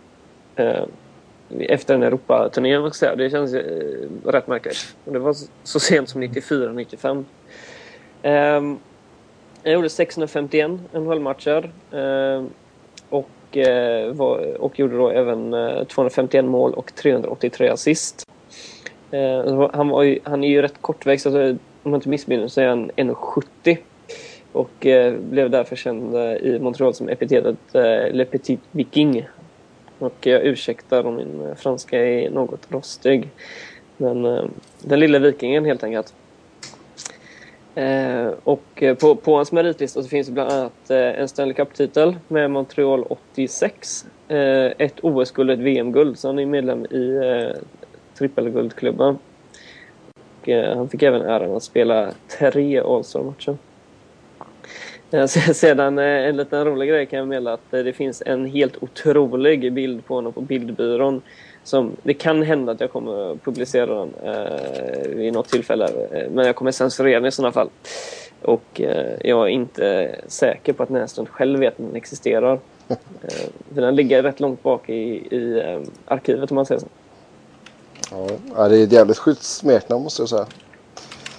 Eh, 0.55 0.83
efter 1.59 1.95
en 1.95 2.03
Europaturné. 2.03 2.77
Det 3.15 3.29
känns 3.29 3.53
eh, 3.53 4.07
rätt 4.25 4.47
märkligt. 4.47 4.95
Det 5.05 5.19
var 5.19 5.35
så, 5.63 5.79
sent 5.79 6.09
som 6.09 6.23
94-95. 6.23 6.97
Han 7.01 7.25
ehm, 8.21 8.77
jag 9.63 9.73
gjorde 9.73 9.89
651 9.89 10.71
NHL-matcher. 10.93 11.69
Eh, 13.57 14.21
och, 14.21 14.39
och 14.39 14.79
gjorde 14.79 14.97
då 14.97 15.09
även 15.09 15.53
eh, 15.53 15.83
251 15.83 16.45
mål 16.45 16.73
och 16.73 16.95
383 16.95 17.69
assist. 17.69 18.23
Eh, 19.11 19.69
han, 19.73 19.89
var 19.89 20.03
ju, 20.03 20.19
han 20.23 20.43
är 20.43 20.47
ju 20.47 20.61
rätt 20.61 20.81
kortväxt, 20.81 21.25
alltså, 21.25 21.57
om 21.83 21.91
jag 21.91 21.97
inte 21.97 22.09
missminner 22.09 22.41
mig 22.41 22.49
så 22.49 22.61
är 22.61 22.67
han 22.67 22.91
1,70. 22.91 23.77
Och 24.51 24.87
blev 25.19 25.49
därför 25.49 25.75
känd 25.75 26.15
i 26.15 26.59
Montreal 26.61 26.93
som 26.93 27.09
epitetet 27.09 27.57
Le 28.11 28.25
Petit 28.25 28.59
Viking. 28.71 29.27
Och 29.99 30.15
jag 30.19 30.45
ursäktar 30.45 31.05
om 31.05 31.15
min 31.15 31.55
franska 31.55 32.05
är 32.05 32.29
något 32.29 32.71
rostig. 32.71 33.29
Men 33.97 34.23
den 34.81 34.99
lilla 34.99 35.19
vikingen 35.19 35.65
helt 35.65 35.83
enkelt. 35.83 36.13
Eh, 37.75 38.27
och 38.43 38.83
eh, 38.83 38.95
på, 38.95 39.15
på 39.15 39.35
hans 39.35 39.51
meritlista 39.51 40.03
så 40.03 40.09
finns 40.09 40.27
det 40.27 40.33
bland 40.33 40.51
annat 40.51 40.89
eh, 40.89 41.19
en 41.19 41.27
Stanley 41.27 41.53
Cup-titel 41.53 42.15
med 42.27 42.51
Montreal 42.51 43.03
86. 43.33 44.05
Eh, 44.27 44.37
ett 44.77 44.99
OS-guld 45.01 45.49
och 45.49 45.53
ett 45.53 45.59
VM-guld. 45.59 46.19
Så 46.19 46.27
han 46.27 46.39
är 46.39 46.45
medlem 46.45 46.85
i 46.85 47.15
eh, 47.15 47.61
trippelguldklubben. 48.17 49.17
Och, 50.41 50.49
eh, 50.49 50.77
han 50.77 50.89
fick 50.89 51.03
även 51.03 51.21
äran 51.21 51.55
att 51.55 51.63
spela 51.63 52.11
tre 52.39 52.79
All-Star-matcher. 52.79 53.57
Eh, 55.11 55.25
sedan 55.53 55.97
eh, 55.99 56.05
en 56.05 56.37
liten 56.37 56.65
rolig 56.65 56.89
grej 56.89 57.05
kan 57.05 57.19
jag 57.19 57.27
meddela 57.27 57.53
att 57.53 57.71
det 57.71 57.93
finns 57.93 58.23
en 58.25 58.45
helt 58.45 58.83
otrolig 58.83 59.73
bild 59.73 60.05
på 60.05 60.15
honom 60.15 60.33
på 60.33 60.41
bildbyrån. 60.41 61.21
Som, 61.65 61.91
det 62.03 62.13
kan 62.13 62.41
hända 62.43 62.71
att 62.71 62.79
jag 62.79 62.91
kommer 62.91 63.31
att 63.31 63.43
publicera 63.43 63.85
den 63.99 64.13
eh, 64.23 65.07
vid 65.09 65.33
något 65.33 65.47
tillfälle. 65.49 65.85
eh, 66.11 66.29
Men 66.31 66.45
jag 66.45 66.55
kommer 66.55 66.71
censurera 66.71 67.19
den 67.19 67.25
i 67.27 67.31
sådana 67.31 67.51
fall. 67.51 67.69
Och 68.41 68.81
eh, 68.81 69.13
jag 69.23 69.43
är 69.45 69.47
inte 69.47 70.15
säker 70.27 70.73
på 70.73 70.83
att 70.83 70.89
Näslund 70.89 71.29
själv 71.29 71.59
vet 71.59 71.73
att 71.73 71.77
den 71.77 71.95
existerar. 71.95 72.59
Eh, 72.87 73.49
för 73.73 73.81
den 73.81 73.95
ligger 73.95 74.23
rätt 74.23 74.39
långt 74.39 74.63
bak 74.63 74.89
i, 74.89 74.93
i 75.35 75.59
eh, 75.59 75.79
arkivet 76.05 76.51
om 76.51 76.55
man 76.55 76.65
säger 76.65 76.81
så. 76.81 76.87
Ja, 78.55 78.67
det 78.67 78.77
är 78.77 78.83
ett 78.83 78.91
jävligt 78.91 79.17
schysst 79.17 79.43
smeknamn 79.43 80.03
måste 80.03 80.21
jag 80.21 80.29
säga. 80.29 80.45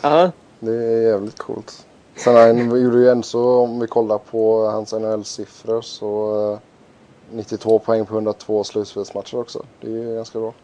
Ja, 0.03 0.31
Det 0.61 0.73
är 0.73 1.03
jävligt 1.11 1.39
coolt. 1.39 1.87
Sen 2.17 2.35
han 2.37 2.83
gjorde 2.83 2.99
ju 2.99 3.09
ändå 3.09 3.23
så 3.23 3.59
om 3.61 3.81
vi 3.81 3.87
kollar 3.87 4.19
på 4.19 4.67
hans 4.67 4.93
NHL-siffror 4.93 5.81
så 5.83 6.53
eh, 6.53 6.59
92 7.33 7.79
poäng 7.79 8.07
på 8.07 8.15
102 8.15 8.65
slutspelsmatcher 8.65 9.39
också. 9.39 9.65
Det 9.81 9.87
är 9.87 9.91
ju 9.91 10.15
ganska 10.15 10.39
bra. 10.39 10.55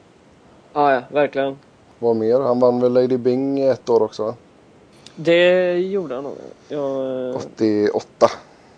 ja, 0.72 0.92
ja 0.92 1.02
verkligen. 1.08 1.58
Vad 1.98 2.16
mer? 2.16 2.40
Han 2.40 2.60
vann 2.60 2.80
väl 2.80 2.92
Lady 2.92 3.16
Bing 3.16 3.60
ett 3.60 3.88
år 3.88 4.02
också 4.02 4.24
va? 4.24 4.34
Det 5.16 5.72
gjorde 5.78 6.14
han 6.14 6.24
nog. 6.24 6.34
Jag, 6.68 7.28
eh, 7.28 7.36
88. 7.36 8.26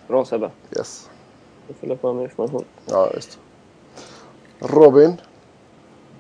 bra 0.09 0.25
Sebbe. 0.25 0.51
Yes. 0.77 1.11
Jag 1.69 1.77
fyller 1.77 1.97
på 1.97 2.13
med 2.13 2.25
information. 2.25 2.65
Ja, 2.87 3.11
just 3.15 3.39
Robin. 4.59 5.21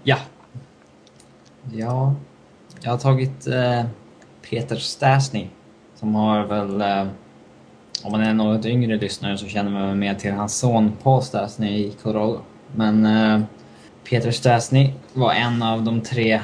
Ja. 0.03 0.17
Ja. 1.73 2.15
jag 2.81 2.91
har 2.91 2.99
tagit 2.99 3.47
eh, 3.47 3.85
Peter 4.51 4.77
Stasny 4.77 5.49
som 5.95 6.15
har 6.15 6.45
väl, 6.45 6.81
eh, 6.81 7.07
om 8.05 8.13
man 8.13 8.21
är 8.21 8.35
något 8.35 8.67
yngre 8.67 8.97
lyssnare 8.97 9.39
så 9.39 9.47
känner 9.47 9.71
man 9.71 9.99
mer 9.99 10.15
till 10.15 10.33
hans 10.33 10.59
son 10.59 10.93
Paul 11.03 11.23
Stasny 11.23 11.79
i 11.79 11.93
Colorado. 12.03 12.41
Men 12.77 13.07
eh, 13.07 13.41
Peter 14.09 14.31
Stasny 14.31 14.93
var 15.13 15.33
en 15.33 15.63
av 15.63 15.83
de 15.83 16.01
tre 16.01 16.41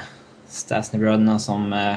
Stasny-bröderna 0.48 1.38
som 1.38 1.72
eh, 1.72 1.96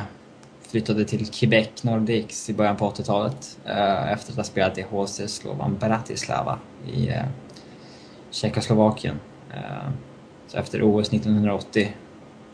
flyttade 0.62 1.06
till 1.06 1.28
Quebec 1.28 1.84
Nordics 1.84 2.50
i 2.50 2.54
början 2.54 2.78
på 2.78 2.90
80-talet 2.90 3.58
eh, 3.66 4.12
efter 4.12 4.32
att 4.32 4.38
ha 4.38 4.44
spelat 4.44 4.78
i 4.78 4.82
HC 4.82 5.22
Slovan 5.28 5.78
Bratislava 5.80 6.60
i 6.94 7.08
eh, 7.08 7.24
Tjeckoslovakien. 8.32 9.20
Eh, 9.54 9.90
så 10.48 10.58
efter 10.58 10.82
OS 10.84 11.08
1980 11.14 11.96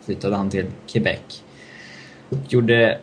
flyttade 0.05 0.35
han 0.35 0.49
till 0.49 0.65
Quebec. 0.87 1.43
Gjorde 2.49 2.99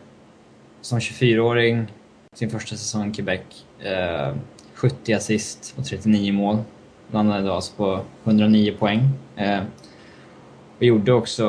som 0.81 0.99
24-åring 0.99 1.87
sin 2.33 2.49
första 2.49 2.75
säsong 2.75 3.09
i 3.09 3.13
Quebec 3.13 3.41
Eh, 3.83 4.35
70 4.73 5.13
assist 5.13 5.75
och 5.77 5.85
39 5.85 6.33
mål. 6.33 6.57
Landade 7.11 7.43
då 7.43 7.53
alltså 7.53 7.73
på 7.75 7.99
109 8.23 8.73
poäng. 8.79 9.09
Eh, 9.35 9.61
och 10.77 10.83
gjorde 10.83 11.13
också 11.13 11.45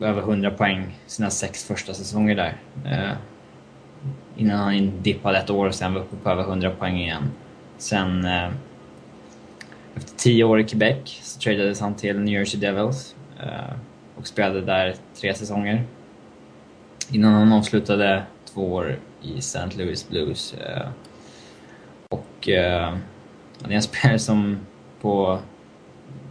över 0.00 0.22
100 0.22 0.50
poäng 0.50 0.98
sina 1.06 1.30
sex 1.30 1.64
första 1.64 1.94
säsonger 1.94 2.34
där. 2.34 2.56
Eh, 2.84 3.16
innan 4.36 4.58
han 4.58 5.02
dippade 5.02 5.38
ett 5.38 5.50
år 5.50 5.66
och 5.66 5.74
sen 5.74 5.94
var 5.94 6.00
uppe 6.00 6.16
på 6.16 6.30
över 6.30 6.42
100 6.42 6.70
poäng 6.70 6.96
igen. 6.96 7.30
Sen 7.78 8.24
eh, 8.24 8.50
efter 9.94 10.16
tio 10.16 10.44
år 10.44 10.60
i 10.60 10.64
Quebec 10.64 11.20
så 11.22 11.40
tradades 11.40 11.80
han 11.80 11.94
till 11.94 12.18
New 12.18 12.34
Jersey 12.34 12.60
Devils 12.60 13.14
eh, 13.40 13.76
och 14.16 14.26
spelade 14.26 14.60
där 14.60 14.94
tre 15.20 15.34
säsonger. 15.34 15.84
Innan 17.10 17.32
han 17.32 17.52
avslutade 17.52 18.22
två 18.44 18.72
år 18.72 18.98
i 19.22 19.38
St. 19.38 19.68
Louis 19.76 20.08
Blues. 20.08 20.54
Eh, 20.54 20.88
och 22.38 22.48
eh, 22.48 22.94
han 23.62 23.70
är 23.70 23.76
en 23.76 23.82
spelare 23.82 24.18
som 24.18 24.58
på 25.00 25.38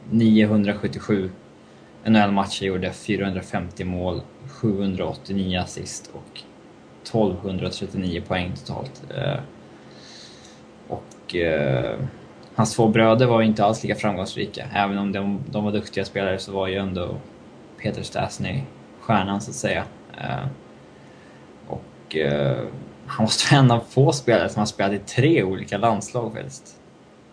977 0.10 1.32
NHL-matcher 2.06 2.66
gjorde 2.66 2.92
450 2.92 3.84
mål, 3.84 4.22
789 4.48 5.60
assist 5.60 6.10
och 6.14 6.42
1239 7.04 8.24
poäng 8.28 8.52
totalt. 8.56 9.04
Eh, 9.18 9.40
och 10.88 11.36
eh, 11.36 12.00
hans 12.56 12.76
två 12.76 12.88
bröder 12.88 13.26
var 13.26 13.42
inte 13.42 13.66
alls 13.66 13.84
lika 13.84 13.96
framgångsrika. 13.96 14.66
Även 14.74 14.98
om 14.98 15.12
de, 15.12 15.44
de 15.50 15.64
var 15.64 15.72
duktiga 15.72 16.06
spelare 16.06 16.40
så 16.40 16.52
var 16.52 16.68
ju 16.68 16.76
ändå 16.76 17.16
Peter 17.82 18.04
Stasny 18.04 18.62
stjärnan 19.00 19.42
så 19.42 19.52
att 19.52 19.56
säga. 19.56 19.84
Eh, 20.18 20.48
och 21.68 22.16
eh, 22.16 22.64
han 23.08 23.24
måste 23.24 23.56
vara 23.56 23.64
en 23.64 23.72
av 23.72 23.80
få 23.90 24.12
spelare 24.12 24.50
som 24.50 24.60
har 24.60 24.66
spelat 24.66 24.94
i 24.94 25.00
tre 25.00 25.44
olika 25.44 25.78
landslag 25.78 26.34
faktiskt. 26.34 26.76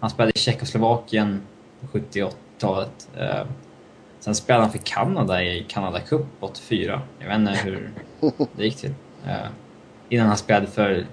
Han 0.01 0.11
spelade 0.11 0.33
i 0.35 0.39
Tjeckoslovakien 0.39 1.43
på 1.81 1.87
70 1.87 2.23
80-talet. 2.59 3.09
Eh, 3.19 3.47
sen 4.21 4.35
spelade 4.35 4.65
han 4.65 4.73
för 4.73 4.79
Kanada 4.79 5.43
i 5.43 5.65
Canada 5.69 6.01
Cup 6.01 6.27
84. 6.41 7.03
Jag 7.19 7.29
vet 7.29 7.39
inte 7.39 7.53
hur 7.53 7.91
det 8.57 8.65
gick 8.65 8.77
till. 8.77 8.95
Eh, 9.27 9.47
innan 10.09 10.27
han 10.27 10.37
spelade 10.37 10.67
för 10.67 11.07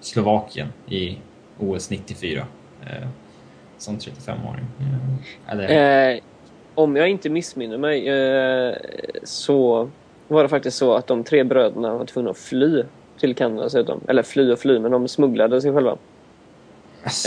Slovakien 0.00 0.68
i 0.88 1.18
OS 1.58 1.90
94. 1.90 2.46
Som 3.78 3.98
35-åring. 3.98 4.66
Eller... 5.48 6.12
Eh, 6.14 6.20
om 6.74 6.96
jag 6.96 7.08
inte 7.08 7.30
missminner 7.30 7.78
mig 7.78 8.08
eh, 8.08 8.76
så 9.22 9.88
var 10.28 10.42
det 10.42 10.48
faktiskt 10.48 10.76
så 10.76 10.94
att 10.94 11.06
de 11.06 11.24
tre 11.24 11.44
bröderna 11.44 11.94
var 11.94 12.04
tvungna 12.04 12.30
att 12.30 12.38
fly 12.38 12.82
till 13.20 13.34
Kanada 13.34 13.62
dessutom. 13.62 14.00
Eller 14.08 14.22
fly 14.22 14.52
och 14.52 14.58
fly, 14.58 14.78
men 14.78 14.90
de 14.90 15.08
smugglade 15.08 15.60
sig 15.60 15.72
själva. 15.72 15.96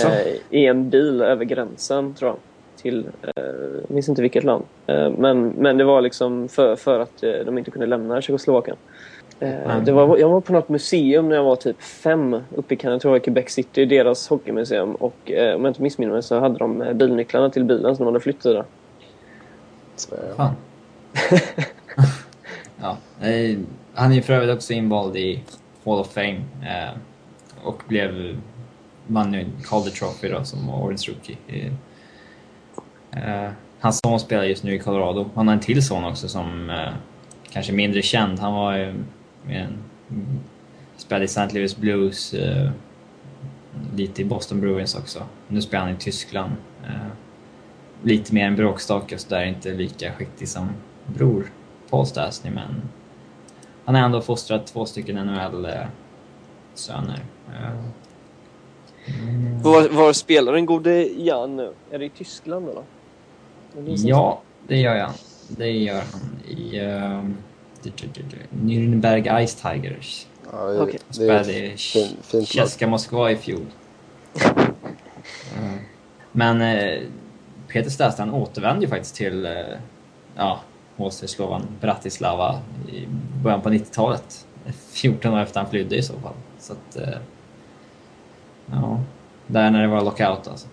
Eh, 0.06 0.36
I 0.50 0.66
en 0.66 0.90
bil 0.90 1.22
över 1.22 1.46
gränsen, 1.46 2.14
tror 2.14 2.30
jag 2.30 2.38
till, 2.78 3.06
eh, 3.22 3.44
jag 3.82 3.92
minns 3.92 4.10
inte 4.10 4.22
vilket 4.22 4.44
land. 4.44 4.66
Eh, 4.88 5.12
men, 5.12 5.48
men 5.50 5.78
det 5.78 5.84
var 5.84 6.02
liksom 6.02 6.48
för, 6.48 6.76
för 6.76 7.00
att 7.00 7.24
eh, 7.24 7.32
de 7.46 7.58
inte 7.58 7.72
kunde 7.72 7.86
lämna 7.86 8.22
Tjeckoslovakien. 8.22 8.78
Mm. 9.40 9.86
Det 9.86 9.92
var, 9.92 10.18
jag 10.18 10.30
var 10.30 10.42
på 10.42 10.54
något 10.54 10.70
museum 10.70 11.30
när 11.30 11.36
jag 11.36 11.44
var 11.44 11.56
typ 11.56 11.82
fem 11.82 12.42
uppe 12.56 12.74
i 12.74 12.78
Kanada, 12.78 13.00
tror 13.00 13.16
jag, 13.16 13.24
Quebec 13.24 13.50
City, 13.50 13.86
deras 13.86 14.28
hockeymuseum. 14.28 14.96
Och 14.96 15.32
om 15.56 15.66
jag 15.66 15.68
inte 15.68 15.82
missminner 15.82 16.14
mig 16.14 16.24
så 16.24 16.40
hade 16.40 16.58
de 16.58 16.86
bilnycklarna 16.94 17.50
till 17.50 17.64
bilen 17.64 17.96
som 17.96 18.06
de 18.06 18.14
hade 18.14 18.24
flyttat 18.24 18.44
där. 18.44 18.64
Fan. 20.36 20.54
ja, 22.82 22.98
han 23.94 24.14
är 24.14 24.22
för 24.22 24.34
övrigt 24.34 24.56
också 24.56 24.74
invald 24.74 25.18
i 25.18 25.44
Hall 25.88 26.00
of 26.00 26.14
Fame 26.14 26.42
eh, 26.64 26.98
och 27.64 27.84
blev 27.88 28.38
vann 29.08 29.34
ju 29.34 29.46
Calder 29.64 29.92
Trophy 29.92 30.30
då 30.30 30.44
som 30.44 30.70
årets 30.70 31.08
rookie 31.08 31.38
Eh, 33.12 33.50
hans 33.80 34.00
son 34.04 34.20
spelar 34.20 34.44
just 34.44 34.64
nu 34.64 34.76
i 34.76 34.80
Colorado. 34.80 35.30
Han 35.36 35.48
har 35.48 35.54
en 35.54 35.62
till 35.62 35.86
son 35.86 36.06
också 36.06 36.28
som 36.28 36.70
eh, 36.70 36.94
kanske 37.50 37.72
är 37.72 37.76
mindre 37.76 38.02
känd. 38.02 38.40
Han 38.40 38.54
var 38.54 38.78
ju 38.78 38.94
en, 39.48 39.78
spelade 40.98 41.26
i 41.26 41.26
St. 41.26 41.50
Louis 41.54 41.78
Blues, 41.78 42.34
eh, 42.34 42.72
lite 43.96 44.22
i 44.22 44.26
Boston 44.26 44.62
Bruins 44.62 44.96
också. 44.96 45.24
Nu 45.48 45.62
spelar 45.62 45.84
han 45.86 45.94
i 45.94 45.98
Tyskland. 45.98 46.52
Eh, 46.86 47.08
lite 48.04 48.34
mer 48.34 48.48
en 48.48 48.56
bråkstake 48.56 49.16
och 49.16 49.22
sådär, 49.22 49.46
inte 49.46 49.74
lika 49.74 50.12
skicklig 50.12 50.50
som 50.50 50.70
bror 51.06 51.52
Paul 51.90 52.06
Stastny, 52.06 52.52
men 52.52 52.82
han 53.88 53.96
har 53.96 54.02
ändå 54.02 54.22
fostrat 54.22 54.68
två 54.68 54.86
stycken 54.86 55.16
NHL-söner. 55.16 57.20
Mm. 59.06 59.62
Var, 59.62 59.90
var 59.90 60.14
spelar 60.14 60.54
den 60.54 60.66
gode 60.66 61.04
Jan 61.04 61.56
nu? 61.56 61.74
Är 61.92 62.00
det 62.00 62.06
i 62.06 62.10
Tyskland 62.10 62.70
eller? 62.70 62.84
Ja, 63.96 64.42
det 64.68 64.78
gör 64.78 65.00
han. 65.00 65.14
Det 65.48 65.72
gör 65.72 66.04
han 66.12 66.40
i 66.48 66.82
uh, 66.82 67.24
Nürnberg 68.50 69.48
Ice 69.48 69.56
Tigers. 69.56 70.28
Ja, 70.52 70.66
det, 70.66 70.82
okay. 70.82 71.00
Spelade 71.10 71.54
i 71.54 71.78
Tjeska 72.46 72.88
Moskva 72.88 73.32
i 73.32 73.36
fjol. 73.36 73.66
uh, 74.46 74.70
men 76.32 76.62
uh, 76.62 77.04
Peter 77.68 77.90
Stastan 77.90 78.34
återvände 78.34 78.86
ju 78.86 78.90
faktiskt 78.90 79.16
till 79.16 79.46
uh, 79.46 79.52
ja, 80.36 80.62
HC 80.98 81.28
Slovan 81.28 81.68
Bratislava 81.82 82.60
i 82.89 83.08
början 83.43 83.62
på 83.62 83.70
90-talet. 83.70 84.48
14 84.89 85.34
år 85.34 85.39
efter 85.39 85.60
han 85.60 85.70
flydde 85.70 85.95
i 85.95 86.04
så 86.04 86.14
fall. 86.14 86.34
Så 86.60 86.74
att, 86.74 86.98
uh, 86.98 87.18
ja, 88.66 89.00
där 89.48 89.72
när 89.72 89.82
det 89.82 89.88
var 89.88 90.04
lockout 90.04 90.48
alltså. 90.48 90.68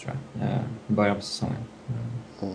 Tror 0.00 0.16
jag. 0.32 0.48
Uh, 0.48 0.60
början 0.86 1.16
på 1.16 1.22
säsongen. 1.22 1.64
Mm. 2.42 2.54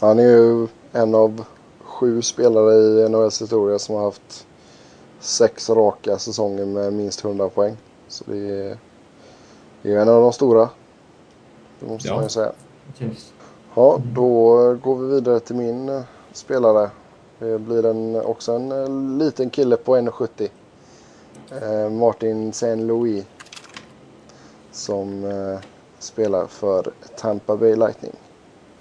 Han 0.00 0.18
är 0.18 0.22
ju 0.22 0.68
en 0.92 1.14
av 1.14 1.44
sju 1.80 2.22
spelare 2.22 2.74
i 2.74 3.08
NHLs 3.08 3.42
historia 3.42 3.78
som 3.78 3.94
har 3.94 4.02
haft 4.02 4.46
sex 5.20 5.70
raka 5.70 6.18
säsonger 6.18 6.66
med 6.66 6.92
minst 6.92 7.24
100 7.24 7.48
poäng. 7.48 7.76
Så 8.08 8.24
det 8.26 8.38
är, 8.38 8.78
det 9.82 9.92
är 9.92 9.98
en 9.98 10.08
av 10.08 10.20
de 10.20 10.32
stora. 10.32 10.68
Det 11.80 11.86
måste 11.86 12.08
ja. 12.08 12.14
man 12.14 12.24
ju 12.24 12.30
säga. 12.30 12.52
Ja, 13.76 14.00
då 14.14 14.54
går 14.82 14.96
vi 14.96 15.14
vidare 15.14 15.40
till 15.40 15.56
min 15.56 15.88
eh, 15.88 16.02
spelare. 16.32 16.90
Det 17.38 17.58
blir 17.58 17.86
en, 17.86 18.16
också 18.16 18.52
en 18.52 18.72
eh, 18.72 19.18
liten 19.18 19.50
kille 19.50 19.76
på 19.76 19.96
1,70. 19.96 20.48
Eh, 21.62 21.90
Martin 21.90 22.52
Saint-Louis. 22.52 23.24
Som 24.72 25.24
eh, 25.24 25.58
spelar 25.98 26.46
för 26.46 26.92
Tampa 27.16 27.56
Bay 27.56 27.76
Lightning. 27.76 28.12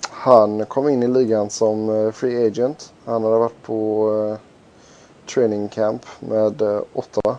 Han 0.10 0.66
kom 0.66 0.90
in 0.90 1.04
i 1.04 1.08
ligan 1.08 1.50
som 1.50 1.90
eh, 1.90 2.12
free 2.12 2.48
agent. 2.48 2.94
Han 3.06 3.24
hade 3.24 3.38
varit 3.38 3.64
på 3.64 4.38
training 5.34 5.68
camp 5.68 6.06
med 6.20 6.62
eh, 6.62 6.82
Ottawa. 6.94 7.38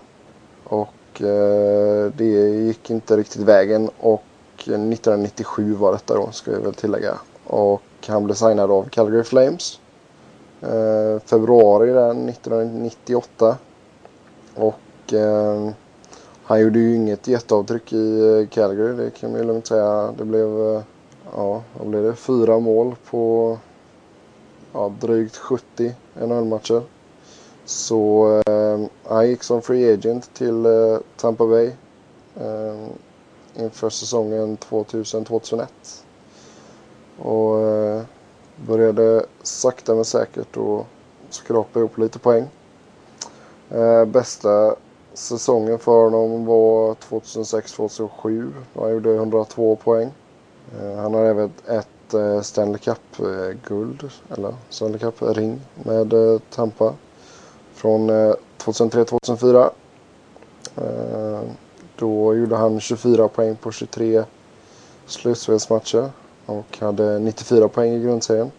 Och 0.65 0.89
det 2.17 2.51
gick 2.67 2.91
inte 2.91 3.17
riktigt 3.17 3.43
vägen. 3.43 3.91
Och 4.01 4.25
1997 4.57 5.75
var 5.75 5.93
detta 5.93 6.15
då, 6.15 6.31
ska 6.33 6.53
jag 6.53 6.61
väl 6.61 6.75
tillägga. 6.75 7.19
Och 7.55 7.83
han 8.07 8.25
blev 8.25 8.35
signad 8.35 8.71
av 8.71 8.89
Calgary 8.89 9.25
Flames. 9.25 9.81
Eh, 10.61 11.21
februari 11.25 11.91
där 11.93 12.11
1998. 12.11 13.57
Och 14.55 15.13
eh, 15.13 15.71
han 16.45 16.61
gjorde 16.61 16.79
ju 16.79 16.97
inget 16.97 17.29
jätteavtryck 17.29 17.93
i 17.93 18.21
eh, 18.21 18.49
Calgary, 18.49 18.97
det 18.97 19.11
kan 19.11 19.31
man 19.31 19.41
ju 19.41 19.47
lugnt 19.47 19.67
säga. 19.67 20.15
Det 20.19 20.25
blev, 20.25 20.61
eh, 20.61 20.83
ja, 21.37 21.63
vad 21.79 21.89
blev 21.89 22.03
det? 22.03 22.15
Fyra 22.15 22.59
mål 22.59 22.95
på 23.11 23.59
ja, 24.73 24.93
drygt 25.01 25.37
70 25.37 25.95
NHL-matcher. 26.15 26.83
Så 27.65 28.43
eh, 28.47 28.81
han 29.09 29.29
gick 29.29 29.43
som 29.43 29.63
free 29.63 29.93
agent 29.93 30.35
till 30.35 30.67
eh, 30.67 30.99
Tampa 31.17 31.47
Bay 31.47 31.71
eh, 32.37 32.87
inför 33.57 33.91
säsongen 33.91 34.59
2000-2001. 34.59 36.04
Och 37.19 37.61
eh, 37.61 38.03
började 38.57 39.27
sakta 39.43 39.95
men 39.95 40.05
säkert 40.05 40.57
att 40.57 40.87
skrapa 41.31 41.79
ihop 41.79 41.99
lite 41.99 42.19
poäng. 42.19 42.49
Eh, 43.71 44.05
bästa 44.05 44.77
säsongen 45.15 45.79
för 45.79 46.05
honom 46.05 46.47
var 46.47 46.95
2006-2007. 46.95 48.53
Han 48.75 48.91
gjorde 48.91 49.15
102 49.15 49.77
poäng. 49.77 50.11
Eh, 50.81 50.97
han 50.97 51.15
har 51.15 51.25
även 51.25 51.53
ett 51.69 51.89
Stanley 52.43 52.79
Cup-guld, 52.79 54.11
eller 54.31 54.55
Stanley 54.69 54.99
Cup-ring 54.99 55.61
med 55.75 56.15
Tampa. 56.51 56.95
Från 57.75 58.11
2003-2004. 58.59 59.71
Då 61.97 62.35
gjorde 62.35 62.57
han 62.57 62.81
24 62.81 63.29
poäng 63.29 63.57
på 63.57 63.73
23 63.73 64.25
slutspelsmatcher 65.07 66.11
och 66.47 66.79
hade 66.81 67.19
94 67.19 67.69
poäng 67.69 67.93
i 67.93 68.01
grundserien. 68.03 68.51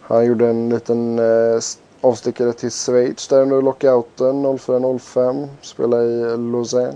Han 0.00 0.26
gjorde 0.26 0.48
en 0.48 0.68
liten 0.68 1.18
eh, 1.18 1.60
avstickare 2.00 2.52
till 2.52 2.70
Schweiz 2.70 3.28
där 3.28 3.42
under 3.42 3.62
lockouten 3.62 4.46
04-05. 4.46 5.48
Spelade 5.62 6.04
i 6.04 6.36
Lausanne. 6.36 6.94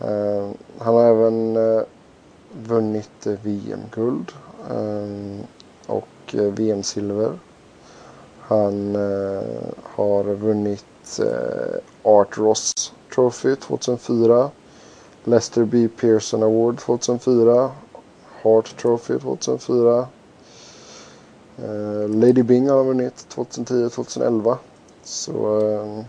Eh, 0.00 0.48
han 0.78 0.94
har 0.94 1.04
även 1.04 1.56
eh, 1.56 1.82
vunnit 2.52 3.26
eh, 3.26 3.32
VM-guld 3.42 4.32
eh, 4.70 5.44
och 5.86 6.34
eh, 6.34 6.42
VM-silver. 6.42 7.38
Han 8.40 8.96
eh, 8.96 9.42
har 9.82 10.24
vunnit 10.24 11.20
eh, 11.20 11.78
Art 12.02 12.38
Ross 12.38 12.92
Trophy 13.14 13.56
2004. 13.56 14.50
Lester 15.24 15.64
B. 15.64 15.88
Pearson 16.00 16.42
Award 16.42 16.78
2004. 16.78 17.70
Hart 18.42 18.76
Trophy 18.76 19.18
2004. 19.18 20.06
Eh, 21.58 22.08
Lady 22.08 22.42
Bing 22.42 22.68
har 22.68 22.84
vunnit 22.84 23.26
2010-2011. 23.34 24.56
Så 25.04 25.60
ehm, 25.60 26.04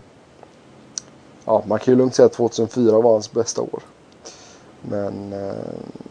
ja, 1.44 1.62
man 1.66 1.78
kan 1.78 1.92
ju 1.92 1.98
lugnt 1.98 2.14
säga 2.14 2.26
att 2.26 2.32
2004 2.32 3.00
var 3.00 3.12
hans 3.12 3.32
bästa 3.32 3.62
år. 3.62 3.82
Men 4.82 5.32
eh, 5.32 5.54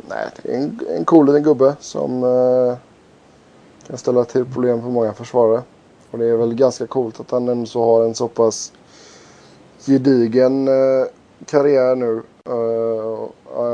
nej, 0.09 0.27
det 0.43 0.53
är 0.53 0.57
en, 0.57 0.79
en 0.89 1.05
cool 1.05 1.25
liten 1.25 1.43
gubbe 1.43 1.75
som 1.79 2.23
eh, 2.23 2.77
kan 3.87 3.97
ställa 3.97 4.25
till 4.25 4.45
problem 4.45 4.81
för 4.81 4.89
många 4.89 5.13
försvarare. 5.13 5.61
Och 6.11 6.17
det 6.17 6.25
är 6.25 6.37
väl 6.37 6.53
ganska 6.53 6.87
coolt 6.87 7.19
att 7.19 7.31
han 7.31 7.49
ändå 7.49 7.65
så 7.65 7.85
har 7.85 8.03
en 8.05 8.15
så 8.15 8.27
pass 8.27 8.73
gedigen 9.85 10.69
karriär 11.45 11.95
nu. 11.95 12.21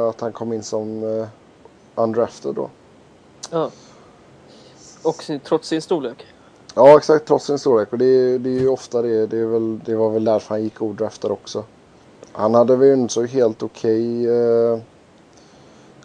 att 0.09 0.21
han 0.21 0.31
kom 0.33 0.53
in 0.53 0.63
som 0.63 1.03
undrafted 1.97 2.55
då. 2.55 2.69
Ja. 3.51 3.71
Och 5.03 5.23
sin, 5.23 5.39
trots 5.39 5.67
sin 5.67 5.81
storlek. 5.81 6.25
Ja, 6.75 6.97
exakt. 6.97 7.27
Trots 7.27 7.45
sin 7.45 7.59
storlek. 7.59 7.91
Och 7.91 7.97
det, 7.97 8.37
det 8.37 8.49
är 8.49 8.59
ju 8.59 8.69
ofta 8.69 9.01
det. 9.01 9.27
Det, 9.27 9.37
är 9.37 9.45
väl, 9.45 9.79
det 9.79 9.95
var 9.95 10.09
väl 10.09 10.23
därför 10.23 10.49
han 10.49 10.63
gick 10.63 10.81
odraftad 10.81 11.31
också. 11.31 11.63
Han 12.31 12.55
hade 12.55 12.75
väl 12.75 12.99
inte 12.99 13.13
så 13.13 13.25
helt 13.25 13.63
okej 13.63 14.21
okay, 14.21 14.35
eh, 14.35 14.79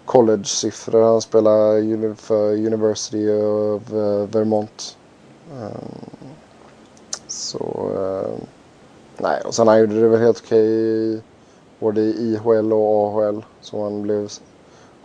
college-siffror. 0.05 1.03
Han 1.03 1.21
spelade 1.21 2.15
för 2.15 2.53
University 2.53 3.31
of 3.31 3.93
eh, 3.93 4.29
Vermont. 4.29 4.97
Um, 5.53 6.11
så... 7.27 7.91
Eh, 7.97 8.45
nej, 9.17 9.41
och 9.45 9.55
sen 9.55 9.69
han 9.69 9.81
gjorde 9.81 10.01
det 10.01 10.09
väl 10.09 10.21
helt 10.21 10.43
okej 10.45 11.11
okay, 11.11 11.21
både 11.79 12.01
i 12.01 12.33
IHL 12.33 12.73
och 12.73 13.07
AHL. 13.07 13.45
Som 13.61 13.81
han 13.81 14.03
blev 14.03 14.29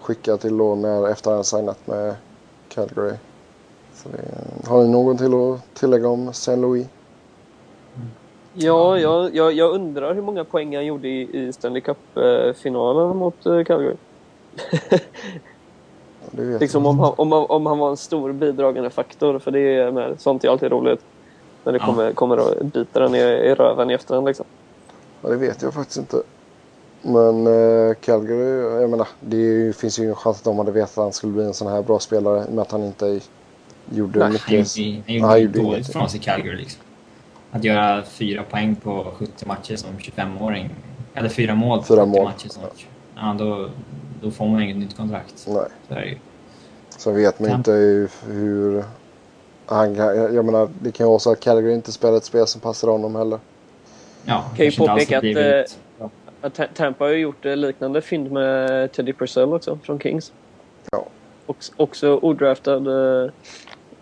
skickad 0.02 0.40
till 0.40 0.58
då 0.58 0.76
när, 0.76 1.10
efter 1.10 1.32
han 1.32 1.44
signat 1.44 1.88
med 1.88 2.16
Calgary. 2.70 3.14
Det, 4.04 4.68
har 4.68 4.84
ni 4.84 4.90
någon 4.90 5.18
till 5.18 5.34
att 5.34 5.80
tillägga 5.80 6.08
om 6.08 6.34
Saint 6.34 6.62
Louis? 6.62 6.88
Ja, 8.54 9.00
jag, 9.00 9.36
jag, 9.36 9.54
jag, 9.54 9.72
undrar 9.72 10.14
hur 10.14 10.22
många 10.22 10.44
poäng 10.44 10.76
han 10.76 10.86
gjorde 10.86 11.08
i, 11.08 11.48
i 11.48 11.54
Stanley 11.54 11.82
Cup-finalen 11.82 13.18
mot 13.18 13.46
uh, 13.46 13.64
Calgary. 13.64 13.96
liksom 16.32 16.86
om 16.86 17.00
han, 17.00 17.14
om, 17.18 17.34
om 17.34 17.66
han 17.66 17.80
var 17.80 17.90
en 17.90 17.98
stor 17.98 18.32
bidragande 18.32 18.90
faktor, 18.90 19.40
för 19.40 19.52
det 19.52 19.60
är 19.60 19.92
med, 19.92 20.22
sånt 20.22 20.44
är 20.44 20.50
alltid 20.50 20.72
roligt. 20.72 21.02
När 21.64 21.72
det 21.72 21.80
ja. 21.80 21.86
kommer, 21.86 22.12
kommer 22.12 22.40
och 22.40 22.66
biter 22.66 23.02
den 23.02 23.16
i, 23.16 23.20
i 23.20 23.54
röven 23.54 23.92
i 23.92 23.94
efterhand 23.94 24.28
liksom. 24.28 24.46
Ja, 25.22 25.30
det 25.30 25.36
vet 25.36 25.62
jag 25.62 25.74
faktiskt 25.74 25.98
inte. 25.98 26.24
Men 27.02 27.48
uh, 27.48 27.94
Calgary, 27.94 28.82
jag 28.82 28.90
menar, 28.90 29.08
det 29.20 29.76
finns 29.76 30.00
ju 30.00 30.04
ingen 30.04 30.16
chans 30.16 30.38
att 30.38 30.44
de 30.44 30.58
hade 30.58 30.72
vetat 30.72 30.98
att 30.98 31.04
han 31.04 31.14
skulle 31.14 31.34
bli 31.34 31.44
en 31.44 31.54
sån 31.54 31.68
här 31.68 31.82
bra 31.82 32.00
spelare 32.00 32.46
med 32.50 32.62
att 32.62 32.72
han 32.72 32.84
inte 32.84 33.20
Gjorde 33.92 34.20
Nej, 34.20 34.30
mycket. 34.32 34.48
Han 34.48 34.56
gjorde, 34.56 35.04
han 35.06 35.16
gjorde, 35.16 35.28
han 35.28 35.42
gjorde 35.42 35.60
dåligt 35.60 35.94
från 35.94 36.10
sig 36.10 36.20
i 36.20 36.24
Calgary. 36.24 36.58
Liksom. 36.58 36.82
Att 37.52 37.64
göra 37.64 38.04
fyra 38.04 38.44
poäng 38.44 38.76
på 38.76 39.14
70 39.18 39.46
matcher 39.46 39.76
som 39.76 39.90
25-åring. 39.90 40.70
Eller 41.14 41.30
fyra 41.30 41.56
mål 41.56 41.80
på 41.80 41.86
fyra 41.86 42.06
70 42.06 42.12
mål. 42.12 42.24
matcher 42.24 42.50
som 42.50 42.64
ja. 43.16 43.36
då, 43.40 43.70
då 44.22 44.32
får 44.32 44.48
man 44.48 44.62
inget 44.62 44.78
nytt 44.78 44.98
kontrakt. 44.98 45.48
Nej. 45.48 45.56
Så 45.88 45.94
är 45.94 46.00
det 46.00 46.06
ju. 46.06 46.18
Så 46.98 47.12
vet 47.12 47.40
man 47.40 47.52
inte 47.52 47.72
hur... 48.26 48.84
Han 49.66 49.96
jag 49.96 50.46
menar, 50.46 50.70
det 50.82 50.92
kan 50.92 51.06
ju 51.06 51.10
vara 51.10 51.20
så 51.20 51.32
att 51.32 51.40
Calgary 51.40 51.74
inte 51.74 51.92
spelar 51.92 52.18
ett 52.18 52.26
spel 52.26 52.48
som 52.48 52.62
passar 52.62 52.88
honom 52.88 53.16
heller. 53.16 53.40
Ja, 54.26 54.44
kan 54.56 54.66
ju 54.66 54.72
påpeka 54.72 55.22
eh, 55.22 55.62
att 55.62 55.78
Tampa 56.74 57.06
har 57.06 57.12
gjort 57.12 57.46
liknande 57.46 58.02
fynd 58.02 58.32
med 58.32 58.92
Teddy 58.92 59.14
Purcell 59.14 59.54
också 59.54 59.80
från 59.84 60.00
Kings. 60.00 60.32
Ja. 60.92 61.06
Också, 61.46 61.74
också 61.78 62.20
odraftad 62.22 62.78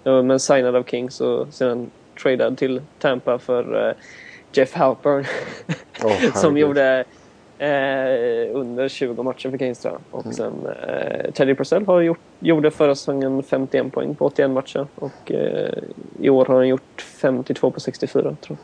eh, 0.04 0.24
men 0.24 0.40
signad 0.40 0.76
av 0.76 0.84
Kings 0.84 1.22
och 1.22 1.54
sedan 1.54 1.92
tradad 2.24 2.58
till 2.58 2.82
Tampa 3.00 3.40
för 3.40 3.88
uh, 3.88 3.94
Jeff 4.54 4.74
Halpern. 4.74 5.26
Oh, 6.04 6.34
som 6.36 6.58
gjorde 6.58 7.06
uh, 7.62 8.56
under 8.60 8.88
20 8.88 9.24
matcher 9.24 9.50
för 9.50 9.58
Kings 9.58 9.80
tror 9.80 9.94
jag. 9.94 10.20
Och 10.20 10.26
mm. 10.26 10.36
sen 10.36 10.54
uh, 10.66 11.32
Teddy 11.32 11.56
Purcell 11.56 11.86
har 11.86 12.02
gjort, 12.02 12.20
gjorde 12.40 12.72
förra 12.72 12.96
säsongen 12.96 13.44
51 13.44 13.94
poäng 13.94 14.16
på 14.16 14.26
81 14.26 14.50
matcher. 14.50 14.88
Och 14.96 15.32
i 16.20 16.30
år 16.30 16.46
har 16.46 16.56
han 16.56 16.68
gjort 16.68 17.02
52 17.02 17.72
på 17.72 17.80
64 17.80 18.22
tror 18.22 18.36
jag. 18.50 18.58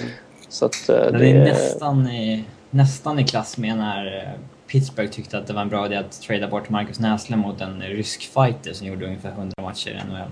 Mm. 0.00 0.14
Så 0.48 0.66
att, 0.66 0.86
det, 0.86 1.18
det 1.18 1.30
är 1.30 1.44
nästan 1.44 2.08
i, 2.08 2.44
nästan 2.74 3.18
i 3.18 3.24
klass 3.24 3.58
med 3.58 3.76
när 3.78 4.32
Pittsburgh 4.66 5.10
tyckte 5.10 5.38
att 5.38 5.46
det 5.46 5.52
var 5.52 5.62
en 5.62 5.68
bra 5.68 5.86
idé 5.86 5.96
att 5.96 6.20
trada 6.20 6.48
bort 6.48 6.68
Marcus 6.68 7.00
Näslund 7.00 7.42
mot 7.42 7.60
en 7.60 7.82
rysk 7.82 8.20
fighter 8.20 8.72
som 8.72 8.86
gjorde 8.86 9.06
ungefär 9.06 9.30
100 9.30 9.54
matcher 9.62 9.90
i 9.90 10.08
NHL. 10.08 10.30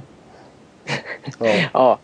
Ja. 1.39 1.69
ja. 1.73 1.99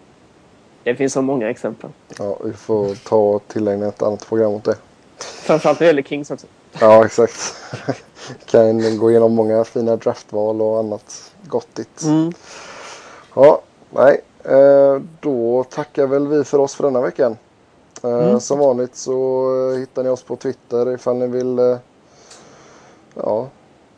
Det 0.85 0.95
finns 0.95 1.13
så 1.13 1.23
många 1.23 1.51
exempel. 1.51 1.91
Ja, 2.19 2.39
vi 2.45 2.53
får 2.53 2.95
ta 2.95 3.17
och 3.17 3.43
tillägna 3.49 3.87
ett 3.87 4.03
annat 4.03 4.29
program 4.29 4.53
åt 4.53 4.65
det. 4.65 4.77
Framförallt 5.19 5.81
när 5.81 5.85
det 5.85 5.89
gäller 5.89 6.03
Kings 6.03 6.31
också. 6.31 6.47
Ja, 6.81 7.05
exakt. 7.05 7.55
kan 8.47 8.99
gå 8.99 9.11
igenom 9.11 9.35
många 9.35 9.65
fina 9.65 9.97
draftval 9.97 10.63
och 10.63 10.79
annat 10.79 11.33
gottigt. 11.47 12.03
Mm. 12.03 12.33
Ja, 13.35 13.63
nej. 13.91 14.21
Eh, 14.45 15.03
då 15.21 15.65
tackar 15.65 16.07
väl 16.07 16.29
vi 16.29 16.45
för 16.45 16.59
oss 16.59 16.75
för 16.75 16.85
denna 16.85 17.01
veckan. 17.01 17.37
Eh, 18.05 18.29
mm. 18.29 18.41
Som 18.41 18.59
vanligt 18.59 18.97
så 18.97 19.51
hittar 19.79 20.03
ni 20.03 20.09
oss 20.09 20.23
på 20.23 20.37
Twitter 20.37 20.95
ifall 20.95 21.17
ni 21.17 21.27
vill 21.27 21.59
eh, 21.59 21.77
ja, 23.15 23.49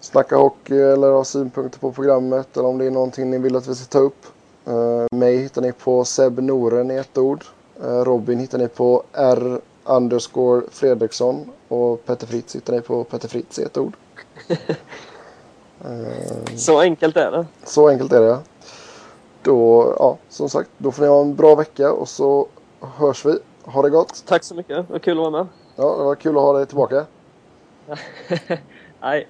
snacka 0.01 0.37
hockey 0.37 0.79
eller 0.79 1.11
ha 1.11 1.25
synpunkter 1.25 1.79
på 1.79 1.93
programmet 1.93 2.57
eller 2.57 2.69
om 2.69 2.79
det 2.79 2.87
är 2.87 2.91
någonting 2.91 3.31
ni 3.31 3.39
vill 3.39 3.57
att 3.57 3.67
vi 3.67 3.75
ska 3.75 3.87
ta 3.87 3.99
upp. 3.99 4.27
Mig 5.11 5.37
hittar 5.37 5.63
ni 5.63 5.73
på 5.73 6.05
Seb 6.05 6.39
Noren 6.39 6.91
i 6.91 6.95
ett 6.95 7.19
ord. 7.19 7.45
Robin 7.81 8.39
hittar 8.39 8.59
ni 8.59 8.69
på 8.69 9.03
R 9.13 9.61
underscore 9.85 10.63
Fredriksson. 10.71 11.51
Och 11.69 12.07
Petter 12.07 12.27
Fritz 12.27 12.57
hittar 12.57 12.73
ni 12.73 12.81
på 12.81 13.05
Petter 13.05 13.29
Fritz 13.29 13.59
i 13.59 13.63
ett 13.63 13.79
ord. 13.79 13.93
så 16.57 16.81
enkelt 16.81 17.17
är 17.17 17.31
det. 17.31 17.47
Så 17.65 17.89
enkelt 17.89 18.13
är 18.13 18.21
det, 18.21 18.39
Då, 19.43 19.95
ja, 19.99 20.19
som 20.29 20.49
sagt, 20.49 20.71
då 20.79 20.93
får 20.93 21.03
ni 21.03 21.09
ha 21.09 21.21
en 21.21 21.37
bra 21.37 21.55
vecka 21.55 21.93
och 21.93 22.09
så 22.09 22.47
hörs 22.81 23.25
vi. 23.25 23.39
Ha 23.73 23.83
det 23.83 23.91
gott. 23.91 24.23
Tack 24.27 24.45
så 24.45 24.55
mycket. 24.55 24.77
Det 24.87 24.93
var 24.93 24.99
kul 24.99 25.19
att 25.19 25.33
vara 25.33 25.45
med. 25.45 25.47
Ja, 25.77 25.97
det 25.97 26.05
var 26.05 26.15
kul 26.15 26.37
att 26.37 26.43
ha 26.43 26.53
dig 26.53 26.67
tillbaka. 26.67 27.07
Nej. 29.01 29.29